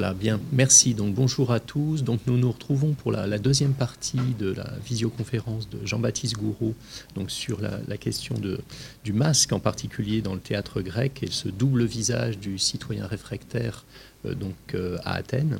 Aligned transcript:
Voilà, 0.00 0.14
bien, 0.14 0.40
merci. 0.50 0.94
Donc 0.94 1.12
bonjour 1.12 1.52
à 1.52 1.60
tous. 1.60 2.04
Donc 2.04 2.20
nous 2.26 2.38
nous 2.38 2.50
retrouvons 2.50 2.94
pour 2.94 3.12
la, 3.12 3.38
deuxième 3.38 3.74
partie 3.74 4.32
de 4.38 4.50
la 4.50 4.72
visioconférence 4.82 5.68
de 5.68 5.84
Jean-Baptiste 5.84 6.38
Gouraud, 6.38 6.74
donc 7.14 7.30
sur 7.30 7.60
la, 7.60 7.98
question 7.98 8.34
de, 8.38 8.60
du 9.04 9.12
masque 9.12 9.52
en 9.52 9.60
particulier 9.60 10.22
dans 10.22 10.32
le 10.32 10.40
théâtre 10.40 10.80
grec 10.80 11.22
et 11.22 11.30
ce 11.30 11.50
double 11.50 11.84
visage 11.84 12.38
du 12.38 12.56
citoyen 12.56 13.06
réfractaire 13.06 13.84
euh, 14.24 14.34
donc 14.34 14.54
euh, 14.72 14.96
à 15.04 15.16
Athènes. 15.16 15.58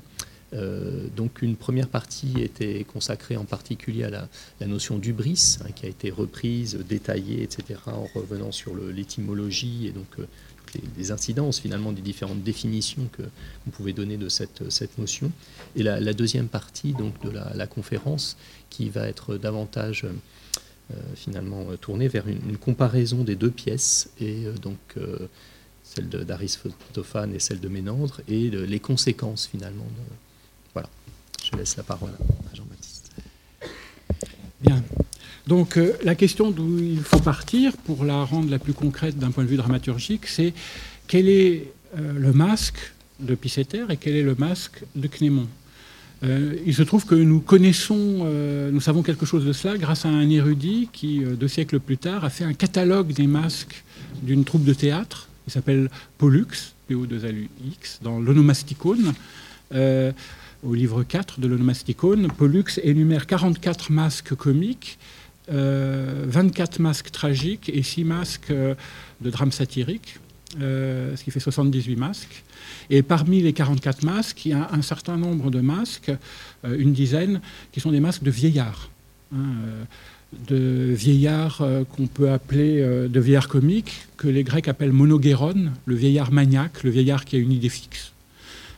Euh, 0.55 1.07
donc 1.15 1.43
une 1.43 1.55
première 1.57 1.89
partie 1.89 2.41
était 2.41 2.85
consacrée 2.85 3.37
en 3.37 3.45
particulier 3.45 4.05
à 4.05 4.11
la, 4.11 4.67
notion 4.67 4.97
d'ubris, 4.97 5.59
hein, 5.63 5.69
qui 5.77 5.85
a 5.85 5.91
été 5.91 6.09
reprise, 6.11 6.79
détaillée, 6.89 7.43
etc., 7.43 7.79
en 7.89 8.07
revenant 8.19 8.53
sur 8.53 8.75
l'étymologie 8.75 9.87
et 9.87 9.91
donc 9.91 10.27
les, 10.97 11.11
incidences 11.11 11.61
finalement 11.61 11.93
des 11.93 12.03
différentes 12.03 12.43
définitions 12.43 13.09
que 13.13 13.23
vous 13.23 13.71
pouvez 13.73 13.93
donner 13.93 14.17
de 14.17 14.29
cette, 14.29 14.71
cette 14.71 14.99
notion. 14.99 15.33
Et 15.77 15.83
la, 15.83 16.13
deuxième 16.13 16.49
partie 16.49 16.93
donc, 16.93 17.21
de 17.23 17.31
la, 17.31 17.67
conférence 17.67 18.37
qui 18.69 18.89
va 18.89 19.09
être 19.09 19.37
davantage 19.37 20.05
euh, 20.05 20.97
finalement 21.15 21.65
tournée 21.81 22.09
vers 22.09 22.27
une, 22.27 22.57
comparaison 22.57 23.23
des 23.23 23.37
deux 23.37 23.51
pièces 23.51 24.11
et 24.21 24.47
euh, 24.47 24.55
donc 24.55 24.79
euh, 24.97 25.29
celle 25.85 26.09
d'Aristophane 26.09 27.35
et 27.35 27.39
celle 27.39 27.61
de 27.61 27.69
Ménandre 27.69 28.21
et 28.29 28.51
les 28.51 28.81
conséquences 28.81 29.47
finalement. 29.47 29.85
De, 29.85 30.15
voilà, 30.73 30.89
je 31.43 31.57
laisse 31.57 31.77
la 31.77 31.83
parole 31.83 32.11
à 32.11 32.57
Jean-Baptiste. 32.57 33.11
Bien. 34.61 34.83
Donc 35.51 35.79
euh, 35.79 35.95
la 36.05 36.15
question 36.15 36.53
d'où 36.53 36.79
il 36.79 37.01
faut 37.01 37.19
partir, 37.19 37.77
pour 37.77 38.05
la 38.05 38.23
rendre 38.23 38.49
la 38.49 38.61
plus 38.61 38.73
concrète 38.73 39.19
d'un 39.19 39.33
point 39.33 39.43
de 39.43 39.49
vue 39.49 39.57
dramaturgique, 39.57 40.29
c'est 40.29 40.55
quel 41.09 41.29
est 41.29 41.73
euh, 41.99 42.13
le 42.17 42.33
masque 42.33 42.79
de 43.19 43.35
Pisseter 43.35 43.85
et 43.91 43.97
quel 43.97 44.15
est 44.15 44.23
le 44.23 44.37
masque 44.37 44.85
de 44.95 45.09
Cnémon 45.09 45.49
euh, 46.23 46.55
il 46.67 46.75
se 46.75 46.83
trouve 46.83 47.07
que 47.07 47.15
nous 47.15 47.41
connaissons, 47.41 48.29
nous 48.71 48.81
savons 48.83 49.03
quelque 49.03 49.25
chose 49.25 49.47
de 49.47 49.55
cela 49.55 49.79
grâce 49.79 50.05
à 50.05 50.11
un 50.11 50.29
érudit 50.29 50.91
qui, 50.93 51.21
deux 51.21 51.49
siècles 51.49 51.81
plus 51.81 51.97
tard, 51.97 52.27
a 52.27 52.31
fait 52.31 52.45
un 52.45 52.53
catalogue 52.53 53.15
des 53.15 53.27
masques 53.27 53.85
d'une 54.23 54.45
troupe 54.45 54.65
de 54.65 54.75
théâtre. 54.75 55.31
Il 55.49 55.51
s'appelle 55.51 55.89
Pollux, 56.19 56.75
po 56.89 57.07
2 57.07 57.49
x 57.73 58.01
dans 58.03 58.21
l'Onomasticone 58.21 59.15
au 60.63 60.75
livre 60.75 61.05
4 61.05 61.41
de 61.41 61.49
l'Onomasticone, 61.49 62.29
Pollux 62.37 62.79
énumère 62.83 63.27
44 63.27 63.91
masques 63.91 64.35
comiques 64.35 64.99
24 65.51 66.79
euh, 66.79 66.83
masques 66.83 67.11
tragiques 67.11 67.71
et 67.73 67.83
6 67.83 68.05
masques 68.05 68.51
euh, 68.51 68.75
de 69.21 69.31
drame 69.31 69.53
satirique, 69.53 70.19
euh, 70.61 71.17
ce 71.17 71.25
qui 71.25 71.31
fait 71.31 71.41
78 71.41 71.97
masques. 71.97 72.45
Et 72.89 73.03
parmi 73.03 73.43
les 73.43 73.53
44 73.53 74.05
masques, 74.05 74.47
il 74.47 74.51
y 74.51 74.55
a 74.55 74.69
un 74.73 74.83
certain 74.83 75.17
nombre 75.17 75.51
de 75.51 75.61
masques, 75.61 76.13
une 76.65 76.93
dizaine, 76.93 77.41
qui 77.73 77.81
sont 77.81 77.91
des 77.91 78.01
masques 78.01 78.23
de 78.23 78.31
vieillards. 78.31 78.91
Hein, 79.35 79.55
de 80.49 80.93
vieillards 80.93 81.63
qu'on 81.91 82.07
peut 82.07 82.31
appeler 82.31 82.81
de 83.09 83.21
vieillards 83.21 83.49
comiques, 83.49 84.07
que 84.17 84.29
les 84.29 84.45
Grecs 84.45 84.69
appellent 84.69 84.93
monogéron, 84.93 85.71
le 85.87 85.95
vieillard 85.95 86.33
maniaque, 86.33 86.83
le 86.83 86.91
vieillard 86.91 87.25
qui 87.25 87.37
a 87.37 87.39
une 87.39 87.53
idée 87.53 87.69
fixe. 87.69 88.13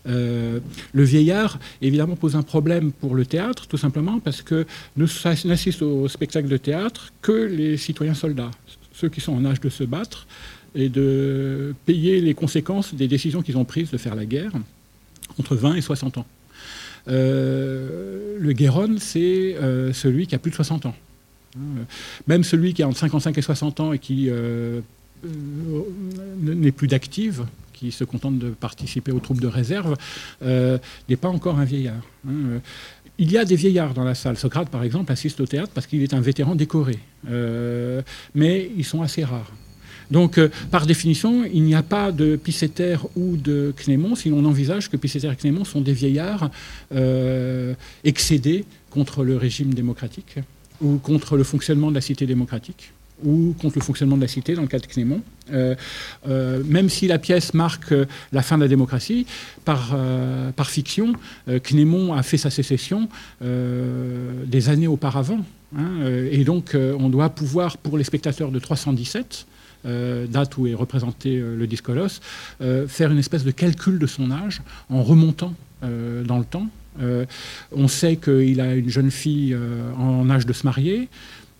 Euh, 0.08 0.58
le 0.92 1.04
vieillard, 1.04 1.58
évidemment, 1.80 2.16
pose 2.16 2.36
un 2.36 2.42
problème 2.42 2.92
pour 2.92 3.14
le 3.14 3.24
théâtre, 3.24 3.66
tout 3.66 3.76
simplement 3.76 4.18
parce 4.18 4.42
que 4.42 4.66
ne 4.96 5.06
n'assistent 5.46 5.82
au 5.82 6.08
spectacle 6.08 6.48
de 6.48 6.56
théâtre 6.56 7.12
que 7.22 7.32
les 7.32 7.76
citoyens 7.76 8.14
soldats, 8.14 8.50
ceux 8.92 9.08
qui 9.08 9.20
sont 9.20 9.32
en 9.32 9.44
âge 9.44 9.60
de 9.60 9.68
se 9.68 9.84
battre 9.84 10.26
et 10.74 10.88
de 10.88 11.74
payer 11.86 12.20
les 12.20 12.34
conséquences 12.34 12.94
des 12.94 13.08
décisions 13.08 13.42
qu'ils 13.42 13.58
ont 13.58 13.64
prises 13.64 13.90
de 13.90 13.98
faire 13.98 14.14
la 14.14 14.24
guerre 14.24 14.52
entre 15.38 15.54
20 15.54 15.74
et 15.74 15.80
60 15.80 16.18
ans. 16.18 16.26
Euh, 17.08 18.38
le 18.38 18.52
Guéron, 18.52 18.96
c'est 18.98 19.56
euh, 19.56 19.92
celui 19.92 20.26
qui 20.26 20.34
a 20.34 20.38
plus 20.38 20.50
de 20.50 20.56
60 20.56 20.86
ans. 20.86 20.94
Même 22.26 22.44
celui 22.44 22.72
qui 22.72 22.82
a 22.82 22.88
entre 22.88 22.98
55 22.98 23.36
et 23.36 23.42
60 23.42 23.80
ans 23.80 23.92
et 23.92 23.98
qui 23.98 24.30
n'est 26.40 26.72
plus 26.72 26.88
d'active, 26.88 27.44
qui 27.82 27.90
se 27.90 28.04
contente 28.04 28.38
de 28.38 28.50
participer 28.50 29.10
aux 29.10 29.18
troupes 29.18 29.40
de 29.40 29.48
réserve, 29.48 29.96
euh, 30.42 30.78
n'est 31.08 31.16
pas 31.16 31.28
encore 31.28 31.58
un 31.58 31.64
vieillard. 31.64 32.04
Hein. 32.28 32.60
Il 33.18 33.30
y 33.30 33.38
a 33.38 33.44
des 33.44 33.56
vieillards 33.56 33.92
dans 33.92 34.04
la 34.04 34.14
salle. 34.14 34.36
Socrate, 34.36 34.68
par 34.68 34.84
exemple, 34.84 35.10
assiste 35.10 35.40
au 35.40 35.46
théâtre 35.46 35.72
parce 35.74 35.86
qu'il 35.88 36.02
est 36.02 36.14
un 36.14 36.20
vétéran 36.20 36.54
décoré. 36.54 36.98
Euh, 37.28 38.02
mais 38.34 38.70
ils 38.76 38.84
sont 38.84 39.02
assez 39.02 39.24
rares. 39.24 39.52
Donc, 40.10 40.38
euh, 40.38 40.48
par 40.70 40.86
définition, 40.86 41.44
il 41.44 41.62
n'y 41.64 41.74
a 41.74 41.82
pas 41.82 42.12
de 42.12 42.36
Picéter 42.36 42.96
ou 43.16 43.36
de 43.36 43.74
Cnémon 43.76 44.14
si 44.14 44.28
l'on 44.28 44.44
envisage 44.44 44.88
que 44.88 44.96
Picéter 44.96 45.28
et 45.28 45.36
Cnémon 45.36 45.64
sont 45.64 45.80
des 45.80 45.92
vieillards 45.92 46.50
excédés 48.04 48.64
contre 48.90 49.24
le 49.24 49.36
régime 49.36 49.74
démocratique 49.74 50.36
ou 50.80 50.98
contre 50.98 51.36
le 51.36 51.44
fonctionnement 51.44 51.90
de 51.90 51.96
la 51.96 52.00
cité 52.00 52.26
démocratique 52.26 52.92
ou 53.24 53.54
contre 53.60 53.78
le 53.78 53.84
fonctionnement 53.84 54.16
de 54.16 54.22
la 54.22 54.28
cité, 54.28 54.54
dans 54.54 54.62
le 54.62 54.68
cas 54.68 54.78
de 54.78 54.86
Cnémon. 54.86 55.22
Euh, 55.52 55.74
euh, 56.28 56.62
même 56.64 56.88
si 56.88 57.06
la 57.06 57.18
pièce 57.18 57.54
marque 57.54 57.92
euh, 57.92 58.06
la 58.32 58.42
fin 58.42 58.56
de 58.56 58.62
la 58.62 58.68
démocratie, 58.68 59.26
par, 59.64 59.96
par 60.56 60.70
fiction, 60.70 61.12
Cnémon 61.62 62.14
a 62.14 62.22
fait 62.22 62.36
sa 62.36 62.50
sécession 62.50 63.08
des 63.40 64.68
années 64.68 64.88
auparavant. 64.88 65.44
Hein, 65.76 66.04
et 66.30 66.44
donc, 66.44 66.74
on 66.74 67.08
doit 67.08 67.30
pouvoir, 67.30 67.78
pour 67.78 67.96
les 67.96 68.04
spectateurs 68.04 68.50
de 68.50 68.58
317, 68.58 69.46
date 69.84 70.56
où 70.56 70.66
est 70.66 70.74
représenté 70.74 71.36
le 71.36 71.66
Discolos, 71.66 72.20
faire 72.88 73.12
une 73.12 73.18
espèce 73.18 73.44
de 73.44 73.52
calcul 73.52 73.98
de 73.98 74.06
son 74.06 74.30
âge 74.32 74.62
en 74.90 75.02
remontant 75.02 75.54
dans 75.82 76.38
le 76.38 76.44
temps. 76.44 76.66
on 77.70 77.88
sait 77.88 78.16
qu'il 78.16 78.60
a 78.60 78.74
une 78.74 78.88
jeune 78.88 79.10
fille 79.10 79.56
en 79.96 80.28
âge 80.28 80.46
de 80.46 80.52
se 80.52 80.66
marier 80.66 81.08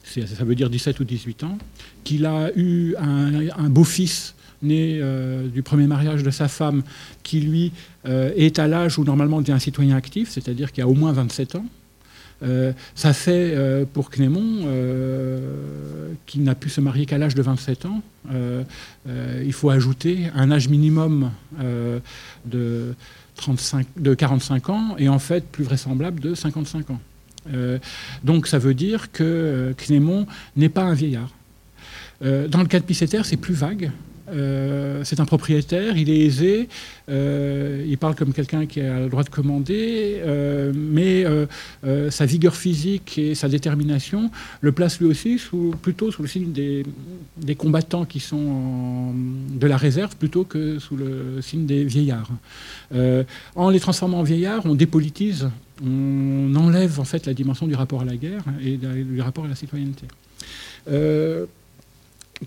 ça 0.05 0.45
veut 0.45 0.55
dire 0.55 0.71
17 0.71 1.01
ou 1.01 1.05
18 1.05 1.45
ans, 1.45 1.59
qu'il 2.05 2.27
a 2.27 2.51
eu 2.57 2.95
un, 2.97 3.69
beau-fils 3.69 4.35
né 4.63 5.01
euh, 5.01 5.49
du 5.49 5.63
premier 5.63 5.87
mariage 5.87 6.23
de 6.23 6.31
sa 6.31 6.49
femme, 6.49 6.83
qui 7.23 7.41
lui 7.41 7.73
euh, 8.07 8.31
est 8.37 8.59
à 8.59 8.69
l'âge 8.69 8.99
où 8.99 9.05
normalement 9.05 9.39
on 9.39 9.41
devient 9.41 9.53
un 9.53 9.59
citoyen 9.59 9.97
actif, 9.97 10.31
c'est-à-dire 10.31 10.73
qu'il 10.73 10.85
a 10.85 10.89
au 10.89 10.95
moins 10.95 11.12
27 11.12 11.57
ans. 11.57 11.67
Euh, 12.45 12.73
ça 12.95 13.12
fait 13.12 13.57
pour 13.93 14.11
Clément, 14.11 14.67
qui 16.27 16.41
n'a 16.41 16.55
pu 16.55 16.69
se 16.69 16.81
marier 16.81 17.07
qu'à 17.07 17.19
l'âge 17.19 17.35
de 17.35 17.43
27 17.43 17.87
ans, 17.87 18.03
il 18.29 19.53
faut 19.53 19.71
ajouter 19.71 20.27
un 20.35 20.51
âge 20.51 20.69
minimum 20.69 21.31
de, 22.45 22.95
35, 23.37 23.87
de 23.97 24.15
45 24.15 24.71
ans 24.71 24.97
et 24.99 25.09
en 25.09 25.19
fait 25.19 25.45
plus 25.47 25.65
vraisemblable 25.65 26.21
de 26.21 26.35
55 26.35 26.91
ans. 26.91 27.01
Euh, 27.53 27.79
donc 28.23 28.47
ça 28.47 28.59
veut 28.59 28.75
dire 28.75 29.11
que 29.13 29.23
euh, 29.25 29.73
Clément 29.75 30.27
n'est 30.57 30.69
pas 30.69 30.83
un 30.83 30.95
vieillard. 30.95 31.31
Euh, 32.25 32.47
dans 32.49 32.61
le 32.61 32.67
cas 32.67 32.79
de 32.79 32.85
Pisseter, 32.85 33.23
c'est 33.25 33.37
plus 33.37 33.55
vague. 33.55 33.91
C'est 35.04 35.20
un 35.20 35.25
propriétaire, 35.25 35.97
il 35.97 36.10
est 36.10 36.20
aisé, 36.20 36.69
il 37.09 37.97
parle 37.98 38.15
comme 38.15 38.32
quelqu'un 38.32 38.66
qui 38.66 38.81
a 38.81 39.00
le 39.00 39.09
droit 39.09 39.22
de 39.22 39.31
commander, 39.31 40.20
mais 40.75 41.25
sa 42.10 42.26
vigueur 42.26 42.56
physique 42.56 43.19
et 43.19 43.34
sa 43.34 43.48
détermination 43.48 44.31
le 44.60 44.72
placent 44.72 45.00
lui 45.00 45.06
aussi 45.06 45.41
plutôt 45.82 46.10
sous 46.10 46.22
le 46.22 46.28
signe 46.28 46.53
des, 46.53 47.54
combattants 47.54 48.04
qui 48.04 48.20
sont 48.20 49.12
de 49.15 49.66
la 49.66 49.76
réserve 49.76 50.16
plutôt 50.16 50.44
que 50.44 50.78
sous 50.78 50.97
le 50.97 51.41
signe 51.43 51.66
des 51.66 51.84
vieillards. 51.84 52.31
en 53.54 53.70
les 53.70 53.81
transformant 53.81 54.20
en 54.20 54.25
vieillards, 54.25 54.62
on 54.64 54.75
dépolitise 54.75 55.49
on 55.84 56.54
enlève 56.54 57.00
en 57.00 57.04
fait 57.04 57.26
la 57.26 57.34
dimension 57.34 57.67
du 57.67 57.75
rapport 57.75 58.02
à 58.02 58.05
la 58.05 58.17
guerre 58.17 58.44
et 58.64 58.76
du 58.76 59.20
rapport 59.20 59.44
à 59.44 59.49
la 59.49 59.55
citoyenneté. 59.55 60.06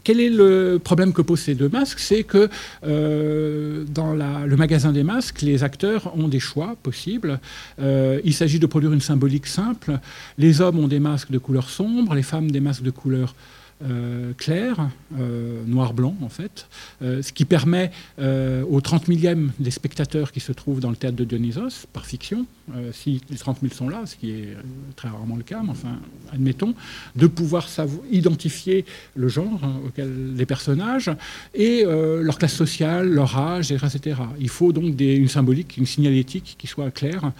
Quel 0.04 0.20
est 0.20 0.30
le 0.30 0.80
problème 0.84 1.14
que 1.14 1.22
posent 1.22 1.42
ces 1.42 1.56
deux 1.56 1.70
masques 1.70 2.00
C'est 2.00 2.24
que 2.24 2.50
euh, 2.86 3.84
dans 3.88 4.14
le 4.14 4.56
magasin 4.56 4.92
des 4.92 5.04
masques, 5.04 5.42
les 5.42 5.64
acteurs 5.64 6.18
ont 6.18 6.28
des 6.28 6.40
choix 6.40 6.76
possibles. 6.84 7.40
Euh, 7.80 8.20
il 8.24 8.34
s'agit 8.34 8.60
de 8.60 8.66
produire 8.66 8.94
une 8.94 9.02
symbolique 9.02 9.48
simple. 9.48 10.00
Les 10.38 10.62
hommes 10.62 10.80
ont 10.80 10.88
des 10.88 11.00
masques 11.00 11.32
de 11.32 11.38
couleur 11.38 11.70
sombre, 11.70 12.14
les 12.16 12.24
femmes 12.24 12.52
des 12.52 12.60
masques 12.60 12.84
de 12.84 12.92
couleur 12.92 13.36
euh, 13.84 14.32
clair, 14.38 14.90
euh, 15.20 15.62
noir-blanc 15.66 16.16
en 16.22 16.30
fait, 16.30 16.70
euh, 17.02 17.22
ce 17.22 17.34
qui 17.34 17.44
permet 17.44 17.92
aux 18.18 18.80
30 18.80 19.10
millièmes 19.10 19.52
des 19.60 19.72
spectateurs 19.72 20.32
qui 20.32 20.40
se 20.40 20.54
trouvent 20.54 20.80
dans 20.80 20.90
le 20.90 20.96
théâtre 20.96 21.18
de 21.18 21.26
Dionysos, 21.26 21.86
par 21.92 22.06
fiction, 22.06 22.46
si 22.94 23.22
les 23.30 23.38
30 23.38 23.60
000 23.62 23.74
sont 23.74 23.90
là, 23.90 24.06
ce 24.06 24.16
qui 24.16 24.32
est 24.32 24.58
très 24.96 25.10
rarement 25.10 25.36
le 25.36 25.44
cas, 25.44 25.62
mais 25.62 25.70
enfin, 25.70 26.00
admettons, 26.32 26.74
de 27.16 27.28
pouvoir 27.28 27.68
identifier 28.12 28.86
le 29.16 29.28
genre 29.28 29.62
auquel 29.86 30.36
les 30.36 30.46
personnages 30.46 31.12
et 31.54 31.84
leur 31.84 32.38
classe 32.38 32.56
sociale, 32.56 33.10
leur 33.10 33.38
âge, 33.38 33.72
etc. 33.72 34.22
Il 34.40 34.50
faut 34.50 34.72
donc 34.72 35.00
une 35.00 35.28
symbolique, 35.28 35.78
une 35.78 35.86
signalétique 35.86 36.56
qui 36.58 36.68
soit 36.68 36.92
claire. 36.92 37.32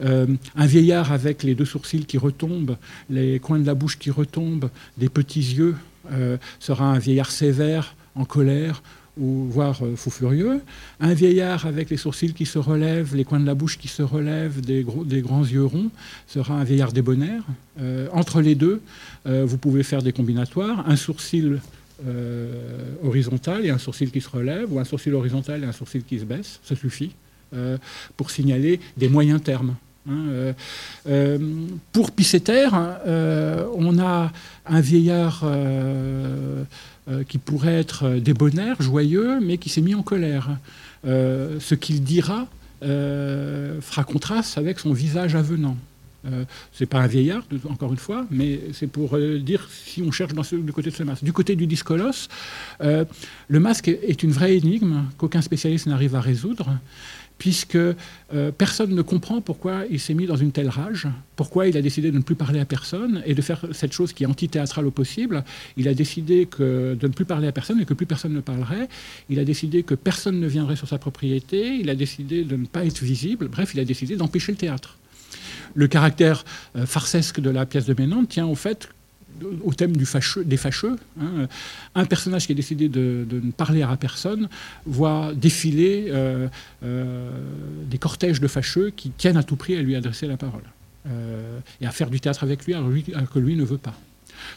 un 0.00 0.66
vieillard 0.66 1.12
avec 1.12 1.42
les 1.42 1.54
deux 1.54 1.64
sourcils 1.64 2.06
qui 2.06 2.18
retombent, 2.18 2.76
les 3.10 3.38
coins 3.38 3.60
de 3.60 3.66
la 3.66 3.74
bouche 3.74 3.98
qui 3.98 4.10
retombent, 4.10 4.70
des 4.96 5.08
petits 5.08 5.54
yeux 5.54 5.76
sera 6.58 6.86
un 6.86 6.98
vieillard 6.98 7.30
sévère, 7.30 7.94
en 8.14 8.24
colère, 8.24 8.82
ou 9.18 9.46
voire 9.50 9.80
fou 9.96 10.10
furieux. 10.10 10.60
Un 11.00 11.14
vieillard 11.14 11.66
avec 11.66 11.90
les 11.90 11.96
sourcils 11.96 12.32
qui 12.32 12.46
se 12.46 12.58
relèvent, 12.58 13.14
les 13.14 13.24
coins 13.24 13.40
de 13.40 13.46
la 13.46 13.54
bouche 13.54 13.78
qui 13.78 13.88
se 13.88 14.02
relèvent, 14.02 14.60
des, 14.60 14.82
grands 15.22 15.44
yeux 15.44 15.64
ronds, 15.64 15.90
sera 16.26 16.54
un 16.54 16.64
vieillard 16.64 16.92
débonnaire. 16.92 17.42
entre 18.12 18.40
les 18.40 18.54
deux, 18.54 18.80
vous 19.26 19.58
pouvez 19.58 19.82
faire 19.82 20.02
des 20.02 20.12
combinatoires. 20.12 20.88
Un 20.88 20.96
sourcil 20.96 21.60
horizontal 23.02 23.66
et 23.66 23.70
un 23.70 23.78
sourcil 23.78 24.10
qui 24.10 24.22
se 24.22 24.30
relève, 24.30 24.72
ou 24.72 24.78
un 24.78 24.84
sourcil 24.84 25.14
horizontal 25.14 25.62
et 25.62 25.66
un 25.66 25.72
sourcil 25.72 26.04
qui 26.04 26.18
se 26.18 26.24
baisse, 26.24 26.60
ça 26.64 26.74
suffit 26.74 27.12
pour 28.16 28.30
signaler 28.30 28.80
des 28.96 29.08
moyens 29.08 29.42
termes. 29.42 29.76
Hein, 30.08 30.24
euh, 30.28 30.52
euh, 31.08 31.38
pour 31.92 32.10
Pisseter, 32.10 32.68
euh, 33.06 33.64
on 33.74 33.98
a 33.98 34.32
un 34.66 34.80
vieillard 34.80 35.44
qui 37.28 37.38
pourrait 37.38 37.78
être 37.78 38.08
débonnaire, 38.10 38.80
joyeux, 38.80 39.40
mais 39.40 39.58
qui 39.58 39.68
s'est 39.68 39.80
mis 39.80 39.94
en 39.94 40.02
colère. 40.02 40.50
ce 41.04 41.74
qu'il 41.74 42.02
dira 42.02 42.46
fera 42.80 44.04
contraste 44.04 44.58
avec 44.58 44.78
son 44.78 44.92
visage 44.92 45.34
avenant. 45.34 45.76
Euh, 46.24 46.44
c'est 46.72 46.86
pas 46.86 47.00
un 47.00 47.08
vieillard, 47.08 47.42
encore 47.68 47.90
une 47.90 47.98
fois, 47.98 48.24
mais 48.30 48.60
c'est 48.72 48.86
pour 48.86 49.18
dire 49.18 49.68
si 49.68 50.02
on 50.02 50.12
cherche 50.12 50.32
du 50.52 50.72
côté 50.72 50.90
de 50.90 50.94
ce 50.94 51.02
masque. 51.02 51.24
Du 51.24 51.32
côté 51.32 51.56
du 51.56 51.66
discolos, 51.66 52.28
le 52.80 53.60
masque 53.60 53.88
est 53.88 54.22
une 54.22 54.30
vraie 54.30 54.56
énigme 54.56 55.04
qu'aucun 55.18 55.42
spécialiste 55.42 55.86
n'arrive 55.86 56.14
à 56.14 56.20
résoudre 56.20 56.70
puisque 57.42 57.74
euh, 57.74 57.96
personne 58.56 58.94
ne 58.94 59.02
comprend 59.02 59.40
pourquoi 59.40 59.82
il 59.90 59.98
s'est 59.98 60.14
mis 60.14 60.26
dans 60.26 60.36
une 60.36 60.52
telle 60.52 60.68
rage, 60.68 61.08
pourquoi 61.34 61.66
il 61.66 61.76
a 61.76 61.82
décidé 61.82 62.12
de 62.12 62.16
ne 62.16 62.22
plus 62.22 62.36
parler 62.36 62.60
à 62.60 62.64
personne 62.64 63.20
et 63.26 63.34
de 63.34 63.42
faire 63.42 63.66
cette 63.72 63.92
chose 63.92 64.12
qui 64.12 64.22
est 64.22 64.28
antithéâtrale 64.28 64.86
au 64.86 64.92
possible. 64.92 65.42
Il 65.76 65.88
a 65.88 65.94
décidé 65.94 66.46
de 66.46 66.96
ne 67.02 67.08
plus 67.08 67.24
parler 67.24 67.48
à 67.48 67.52
personne 67.52 67.80
et 67.80 67.84
que 67.84 67.94
plus 67.94 68.06
personne 68.06 68.32
ne 68.32 68.40
parlerait. 68.40 68.88
Il 69.28 69.40
a 69.40 69.44
décidé 69.44 69.82
que 69.82 69.96
personne 69.96 70.38
ne 70.38 70.46
viendrait 70.46 70.76
sur 70.76 70.86
sa 70.86 70.98
propriété. 70.98 71.78
Il 71.80 71.90
a 71.90 71.96
décidé 71.96 72.44
de 72.44 72.54
ne 72.54 72.66
pas 72.66 72.84
être 72.84 73.02
visible. 73.02 73.48
Bref, 73.48 73.72
il 73.74 73.80
a 73.80 73.84
décidé 73.84 74.14
d'empêcher 74.14 74.52
le 74.52 74.58
théâtre. 74.58 74.98
Le 75.74 75.88
caractère 75.88 76.44
euh, 76.76 76.86
farcesque 76.86 77.40
de 77.40 77.50
la 77.50 77.66
pièce 77.66 77.86
de 77.86 77.94
Ménante 77.98 78.28
tient 78.28 78.46
au 78.46 78.54
fait 78.54 78.88
au 79.64 79.72
thème 79.74 79.96
des 79.96 80.56
fâcheux. 80.56 80.96
Hein. 81.20 81.48
Un 81.94 82.04
personnage 82.04 82.46
qui 82.46 82.52
a 82.52 82.54
décidé 82.54 82.88
de, 82.88 83.26
ne 83.30 83.50
parler 83.50 83.82
à 83.82 83.96
personne 83.96 84.48
voit 84.86 85.32
défiler 85.34 86.06
euh, 86.08 86.48
euh, 86.84 87.30
des 87.90 87.98
cortèges 87.98 88.40
de 88.40 88.48
fâcheux 88.48 88.90
qui 88.90 89.10
tiennent 89.10 89.36
à 89.36 89.42
tout 89.42 89.56
prix 89.56 89.76
à 89.76 89.82
lui 89.82 89.96
adresser 89.96 90.26
la 90.26 90.36
parole 90.36 90.64
euh, 91.06 91.58
et 91.80 91.86
à 91.86 91.90
faire 91.90 92.10
du 92.10 92.20
théâtre 92.20 92.44
avec 92.44 92.64
lui, 92.66 92.74
alors 92.74 92.90
que 93.30 93.38
lui 93.38 93.56
ne 93.56 93.64
veut 93.64 93.78
pas. 93.78 93.94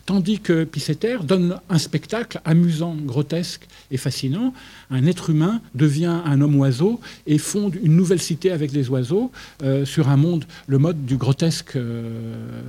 Tandis 0.06 0.40
que 0.40 0.64
Pisseter 0.64 1.18
donne 1.24 1.60
un 1.70 1.78
spectacle 1.78 2.40
amusant, 2.46 2.96
grotesque 2.96 3.68
et 3.92 3.98
fascinant. 3.98 4.54
Un 4.92 5.06
être 5.06 5.30
humain 5.30 5.62
devient 5.74 6.22
un 6.26 6.42
homme-oiseau 6.42 7.00
et 7.28 7.38
fonde 7.38 7.76
une 7.82 7.96
nouvelle 7.96 8.22
cité 8.22 8.52
avec 8.52 8.72
des 8.72 8.90
oiseaux 8.90 9.32
euh, 9.64 9.86
sur 9.86 10.10
un 10.10 10.18
monde, 10.18 10.46
le 10.68 10.78
mode 10.78 11.06
du 11.06 11.18
grotesque 11.18 11.76
euh, 11.76 12.62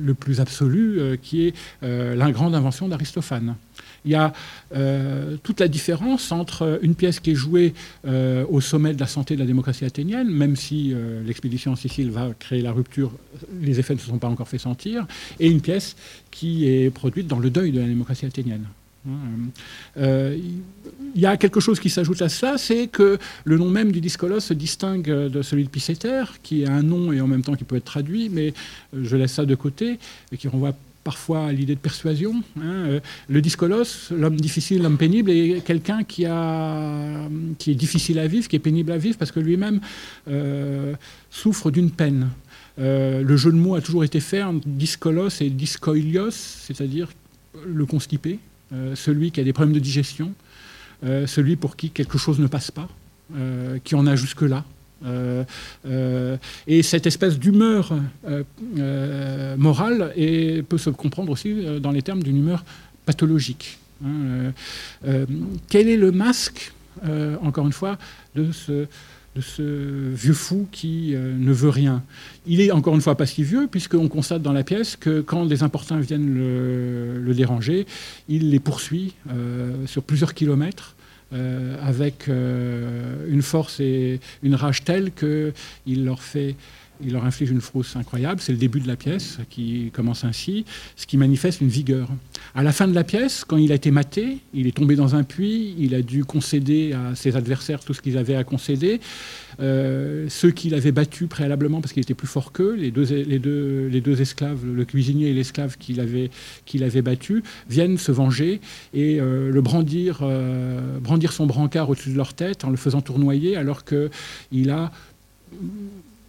le 0.00 0.14
plus 0.14 0.40
absolu, 0.40 1.00
euh, 1.00 1.16
qui 1.16 1.46
est 1.46 1.54
la 1.82 2.30
grande 2.30 2.54
invention 2.54 2.88
d'Aristophane. 2.88 3.54
Il 4.04 4.12
y 4.12 4.14
a 4.14 4.32
euh, 4.74 5.36
toute 5.42 5.60
la 5.60 5.68
différence 5.68 6.32
entre 6.32 6.78
une 6.82 6.94
pièce 6.94 7.20
qui 7.20 7.32
est 7.32 7.34
jouée 7.34 7.74
euh, 8.06 8.44
au 8.48 8.60
sommet 8.60 8.94
de 8.94 9.00
la 9.00 9.06
santé 9.06 9.34
de 9.34 9.40
la 9.40 9.46
démocratie 9.46 9.84
athénienne, 9.84 10.28
même 10.28 10.56
si 10.56 10.92
euh, 10.92 11.22
l'expédition 11.24 11.72
en 11.72 11.76
Sicile 11.76 12.10
va 12.10 12.30
créer 12.38 12.62
la 12.62 12.72
rupture, 12.72 13.12
les 13.60 13.80
effets 13.80 13.94
ne 13.94 13.98
se 13.98 14.06
sont 14.06 14.18
pas 14.18 14.28
encore 14.28 14.48
fait 14.48 14.58
sentir, 14.58 15.06
et 15.40 15.48
une 15.48 15.60
pièce 15.60 15.96
qui 16.30 16.68
est 16.68 16.90
produite 16.90 17.26
dans 17.26 17.38
le 17.38 17.50
deuil 17.50 17.72
de 17.72 17.80
la 17.80 17.86
démocratie 17.86 18.26
athénienne. 18.26 18.66
Il 19.96 20.60
y 21.16 21.24
a 21.24 21.36
quelque 21.38 21.60
chose 21.60 21.80
qui 21.80 21.88
s'ajoute 21.88 22.20
à 22.20 22.28
cela, 22.28 22.58
c'est 22.58 22.88
que 22.88 23.18
le 23.44 23.56
nom 23.56 23.70
même 23.70 23.90
du 23.90 24.02
discolos 24.02 24.40
se 24.40 24.52
distingue 24.52 25.08
de 25.08 25.40
celui 25.40 25.64
de 25.64 25.70
Pisseter, 25.70 26.24
qui 26.42 26.62
est 26.62 26.68
un 26.68 26.82
nom 26.82 27.12
et 27.12 27.20
en 27.20 27.26
même 27.26 27.42
temps 27.42 27.54
qui 27.54 27.64
peut 27.64 27.76
être 27.76 27.84
traduit, 27.84 28.28
mais 28.28 28.52
je 28.92 29.16
laisse 29.16 29.32
ça 29.32 29.46
de 29.46 29.54
côté, 29.54 29.98
et 30.30 30.36
qui 30.36 30.48
renvoie 30.48 30.74
parfois 31.08 31.52
l'idée 31.52 31.74
de 31.74 31.80
persuasion. 31.80 32.34
Hein. 32.58 32.60
Euh, 32.64 33.00
le 33.30 33.40
discolos, 33.40 34.10
l'homme 34.10 34.36
difficile, 34.36 34.82
l'homme 34.82 34.98
pénible, 34.98 35.30
est 35.30 35.64
quelqu'un 35.64 36.04
qui 36.04 36.24
est 36.24 37.74
difficile 37.74 38.18
à 38.18 38.26
vivre, 38.26 38.46
qui 38.46 38.56
est 38.56 38.58
pénible 38.58 38.92
à 38.92 38.98
vivre, 38.98 39.16
parce 39.16 39.32
que 39.32 39.40
lui-même 39.40 39.80
euh, 40.28 40.92
souffre 41.30 41.70
d'une 41.70 41.90
peine. 41.90 42.28
Euh, 42.78 43.22
le 43.22 43.36
jeu 43.38 43.50
de 43.50 43.56
mots 43.56 43.74
a 43.74 43.80
toujours 43.80 44.04
été 44.04 44.20
fait 44.20 44.42
entre 44.42 44.68
discolos 44.68 45.40
et 45.40 45.48
discoilios, 45.48 46.30
c'est-à-dire 46.66 47.08
le 47.66 47.86
constipé, 47.86 48.38
celui 48.94 49.30
qui 49.30 49.40
a 49.40 49.44
des 49.44 49.54
problèmes 49.54 49.74
de 49.74 49.80
digestion, 49.80 50.34
celui 51.02 51.56
pour 51.56 51.74
qui 51.74 51.88
quelque 51.88 52.18
chose 52.18 52.38
ne 52.38 52.48
passe 52.48 52.70
pas, 52.70 52.88
qui 53.82 53.94
en 53.94 54.06
a 54.06 54.14
jusque-là. 54.14 54.62
Euh, 55.04 55.44
euh, 55.86 56.36
et 56.66 56.82
cette 56.82 57.06
espèce 57.06 57.38
d'humeur 57.38 57.92
euh, 58.26 59.56
morale 59.56 60.12
peut 60.68 60.78
se 60.78 60.90
comprendre 60.90 61.30
aussi 61.30 61.64
dans 61.80 61.90
les 61.90 62.02
termes 62.02 62.22
d'une 62.22 62.38
humeur 62.38 62.64
pathologique. 63.06 63.78
Hein, 64.04 64.52
quel 65.68 65.88
est 65.88 65.96
le 65.96 66.12
masque, 66.12 66.72
encore 67.42 67.66
une 67.66 67.72
fois, 67.72 67.98
de 68.34 68.50
ce, 68.52 68.86
vieux 70.14 70.34
fou 70.34 70.68
qui 70.70 71.14
ne 71.16 71.52
veut 71.52 71.70
rien? 71.70 72.02
Il 72.46 72.60
est 72.60 72.70
encore 72.70 72.94
une 72.94 73.00
fois 73.00 73.16
pas 73.16 73.26
si 73.26 73.42
vieux, 73.42 73.66
puisqu'on 73.68 74.08
constate 74.08 74.42
dans 74.42 74.52
la 74.52 74.62
pièce 74.62 74.96
que 74.96 75.20
quand 75.20 75.46
des 75.46 75.62
importuns 75.62 76.00
viennent 76.00 76.34
le 76.34 77.34
déranger, 77.34 77.86
il 78.28 78.50
les 78.50 78.60
poursuit 78.60 79.14
sur 79.86 80.02
plusieurs 80.02 80.34
kilomètres 80.34 80.94
euh, 81.32 81.76
avec 81.82 82.28
euh, 82.28 83.26
une 83.28 83.42
force 83.42 83.80
et 83.80 84.20
une 84.42 84.54
rage 84.54 84.84
telle 84.84 85.12
qu'il 85.12 86.04
leur 86.04 86.22
fait 86.22 86.56
il 87.04 87.12
leur 87.12 87.24
inflige 87.24 87.50
une 87.50 87.60
frousse 87.60 87.96
incroyable. 87.96 88.40
C'est 88.40 88.52
le 88.52 88.58
début 88.58 88.80
de 88.80 88.88
la 88.88 88.96
pièce 88.96 89.38
qui 89.50 89.90
commence 89.92 90.24
ainsi, 90.24 90.64
ce 90.96 91.06
qui 91.06 91.16
manifeste 91.16 91.60
une 91.60 91.68
vigueur. 91.68 92.08
À 92.54 92.62
la 92.62 92.72
fin 92.72 92.88
de 92.88 92.94
la 92.94 93.04
pièce, 93.04 93.44
quand 93.44 93.56
il 93.56 93.72
a 93.72 93.74
été 93.74 93.90
maté, 93.90 94.38
il 94.54 94.66
est 94.66 94.76
tombé 94.76 94.96
dans 94.96 95.14
un 95.14 95.22
puits, 95.22 95.74
il 95.78 95.94
a 95.94 96.02
dû 96.02 96.24
concéder 96.24 96.92
à 96.92 97.14
ses 97.14 97.36
adversaires 97.36 97.80
tout 97.80 97.94
ce 97.94 98.00
qu'ils 98.00 98.18
avaient 98.18 98.34
à 98.34 98.44
concéder. 98.44 99.00
Euh, 99.60 100.26
ceux 100.28 100.52
qu'il 100.52 100.74
avait 100.74 100.92
battus 100.92 101.28
préalablement 101.28 101.80
parce 101.80 101.92
qu'il 101.92 102.02
était 102.02 102.14
plus 102.14 102.28
fort 102.28 102.52
qu'eux, 102.52 102.74
les 102.74 102.92
deux, 102.92 103.02
les, 103.04 103.38
deux, 104.00 104.20
esclaves, 104.20 104.64
le 104.64 104.84
cuisinier 104.84 105.28
et 105.28 105.34
l'esclave 105.34 105.76
qu'il 105.78 106.00
avait, 106.00 106.30
qu'il 106.64 106.84
avait 106.84 107.02
battu, 107.02 107.42
viennent 107.68 107.98
se 107.98 108.12
venger 108.12 108.60
et 108.94 109.20
euh, 109.20 109.50
le 109.50 109.60
brandir, 109.60 110.20
euh, 110.22 110.98
brandir 111.00 111.32
son 111.32 111.46
brancard 111.46 111.90
au-dessus 111.90 112.10
de 112.10 112.16
leur 112.16 112.34
tête 112.34 112.64
en 112.64 112.70
le 112.70 112.76
faisant 112.76 113.00
tournoyer 113.00 113.56
alors 113.56 113.84
qu'il 113.84 114.70
a 114.70 114.92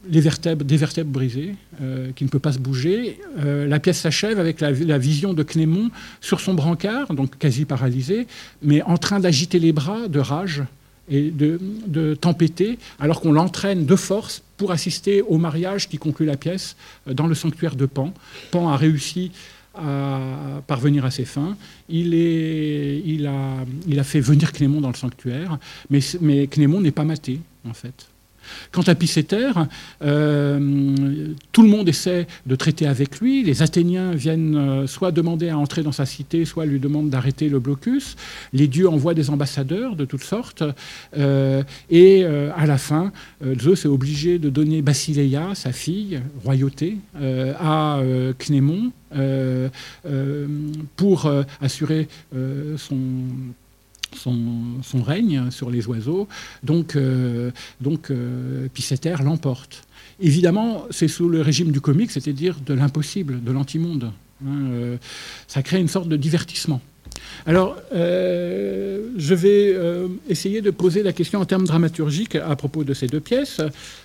les 0.09 0.21
vertèbres, 0.21 0.65
des 0.65 0.77
vertèbres 0.77 1.11
brisées, 1.11 1.53
euh, 1.81 2.11
qui 2.15 2.23
ne 2.23 2.29
peut 2.29 2.39
pas 2.39 2.53
se 2.53 2.57
bouger. 2.57 3.19
La 3.37 3.79
pièce 3.79 3.99
s'achève 3.99 4.39
avec 4.39 4.59
la, 4.59 4.97
vision 4.97 5.33
de 5.33 5.43
Clément 5.43 5.89
sur 6.19 6.39
son 6.39 6.55
brancard, 6.55 7.13
donc 7.13 7.37
quasi 7.37 7.65
paralysé, 7.65 8.25
mais 8.63 8.81
en 8.81 8.97
train 8.97 9.19
d'agiter 9.19 9.59
les 9.59 9.71
bras 9.71 10.07
de 10.07 10.19
rage 10.19 10.63
et 11.09 11.31
de, 11.31 12.15
tempêter, 12.15 12.77
alors 12.99 13.21
qu'on 13.21 13.31
l'entraîne 13.31 13.85
de 13.85 13.95
force 13.95 14.41
pour 14.57 14.71
assister 14.71 15.21
au 15.21 15.37
mariage 15.37 15.87
qui 15.89 15.97
conclut 15.97 16.25
la 16.25 16.37
pièce 16.37 16.75
euh, 17.07 17.13
dans 17.13 17.27
le 17.27 17.35
sanctuaire 17.35 17.75
de 17.75 17.85
Pan. 17.85 18.13
Pan 18.51 18.69
a 18.69 18.77
réussi 18.77 19.31
à 19.75 20.61
parvenir 20.67 21.05
à 21.05 21.11
ses 21.11 21.25
fins. 21.25 21.55
Il, 21.87 23.27
a, 23.27 24.03
fait 24.03 24.19
venir 24.19 24.51
Clément 24.51 24.81
dans 24.81 24.89
le 24.89 24.95
sanctuaire, 24.95 25.57
mais, 25.89 25.99
mais 26.19 26.49
n'est 26.57 26.91
pas 26.91 27.05
maté, 27.05 27.39
en 27.67 27.73
fait. 27.73 28.07
Quant 28.71 28.81
à 28.83 28.95
Pisseter, 28.95 29.51
euh, 30.03 31.33
tout 31.51 31.61
le 31.63 31.69
monde 31.69 31.89
essaie 31.89 32.27
de 32.45 32.55
traiter 32.55 32.87
avec 32.87 33.19
lui. 33.19 33.43
Les 33.43 33.61
Athéniens 33.61 34.11
viennent 34.11 34.55
euh, 34.55 34.87
soit 34.87 35.11
demander 35.11 35.49
à 35.49 35.57
entrer 35.57 35.83
dans 35.83 35.91
sa 35.91 36.05
cité, 36.05 36.45
soit 36.45 36.65
lui 36.65 36.79
demandent 36.79 37.09
d'arrêter 37.09 37.49
le 37.49 37.59
blocus. 37.59 38.15
Les 38.53 38.67
dieux 38.67 38.87
envoient 38.87 39.13
des 39.13 39.29
ambassadeurs 39.29 39.95
de 39.95 40.05
toutes 40.05 40.23
sortes. 40.23 40.63
Euh, 41.17 41.63
et 41.89 42.25
à 42.25 42.65
la 42.65 42.77
fin, 42.77 43.11
Zeus 43.59 43.85
est 43.85 43.87
obligé 43.87 44.39
de 44.39 44.49
donner 44.49 44.81
Basileia, 44.81 45.55
sa 45.55 45.71
fille, 45.71 46.21
royauté, 46.43 46.97
à 47.59 47.99
Cnémon 48.37 48.91
pour 50.95 51.31
assurer 51.61 52.07
son 52.77 52.97
son, 54.15 55.03
règne 55.03 55.51
sur 55.51 55.69
les 55.69 55.87
oiseaux. 55.87 56.27
Donc, 56.63 56.95
euh, 56.95 57.51
donc 57.81 58.11
euh, 58.11 58.67
l'emporte. 59.23 59.83
Évidemment, 60.19 60.85
c'est 60.91 61.07
sous 61.07 61.29
le 61.29 61.41
régime 61.41 61.71
du 61.71 61.81
comique, 61.81 62.11
c'est-à-dire 62.11 62.57
de 62.65 62.73
l'impossible, 62.73 63.43
de 63.43 63.51
l'antimonde. 63.51 64.11
Hein, 64.45 64.61
euh, 64.71 64.97
ça 65.47 65.63
crée 65.63 65.79
une 65.79 65.87
sorte 65.87 66.09
de 66.09 66.17
divertissement. 66.17 66.81
Alors, 67.45 67.77
euh, 67.93 69.09
je 69.17 69.33
vais 69.33 69.73
euh, 69.73 70.07
essayer 70.27 70.61
de 70.61 70.71
poser 70.71 71.03
la 71.03 71.13
question 71.13 71.39
en 71.39 71.45
termes 71.45 71.65
dramaturgiques 71.65 72.35
à 72.35 72.55
propos 72.55 72.83
de 72.83 72.93
ces 72.93 73.07
deux 73.07 73.19
pièces. 73.19 73.61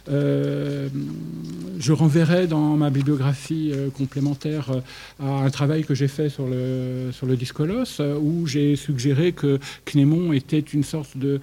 Euh, 0.09 0.89
je 1.79 1.93
renverrai 1.93 2.47
dans 2.47 2.77
ma 2.77 2.91
bibliographie 2.91 3.73
complémentaire 3.97 4.71
à 5.21 5.27
un 5.27 5.51
travail 5.51 5.85
que 5.85 5.95
j'ai 5.95 6.09
fait 6.09 6.29
sur 6.29 6.47
le, 6.47 7.11
sur 7.13 7.27
le 7.27 7.37
Discolos, 7.37 8.01
où 8.21 8.47
j'ai 8.47 8.77
suggéré 8.77 9.33
que 9.33 9.59
Cnémon 9.85 10.33
était 10.33 10.61
une 10.61 10.85
sorte 10.85 11.17
de, 11.17 11.41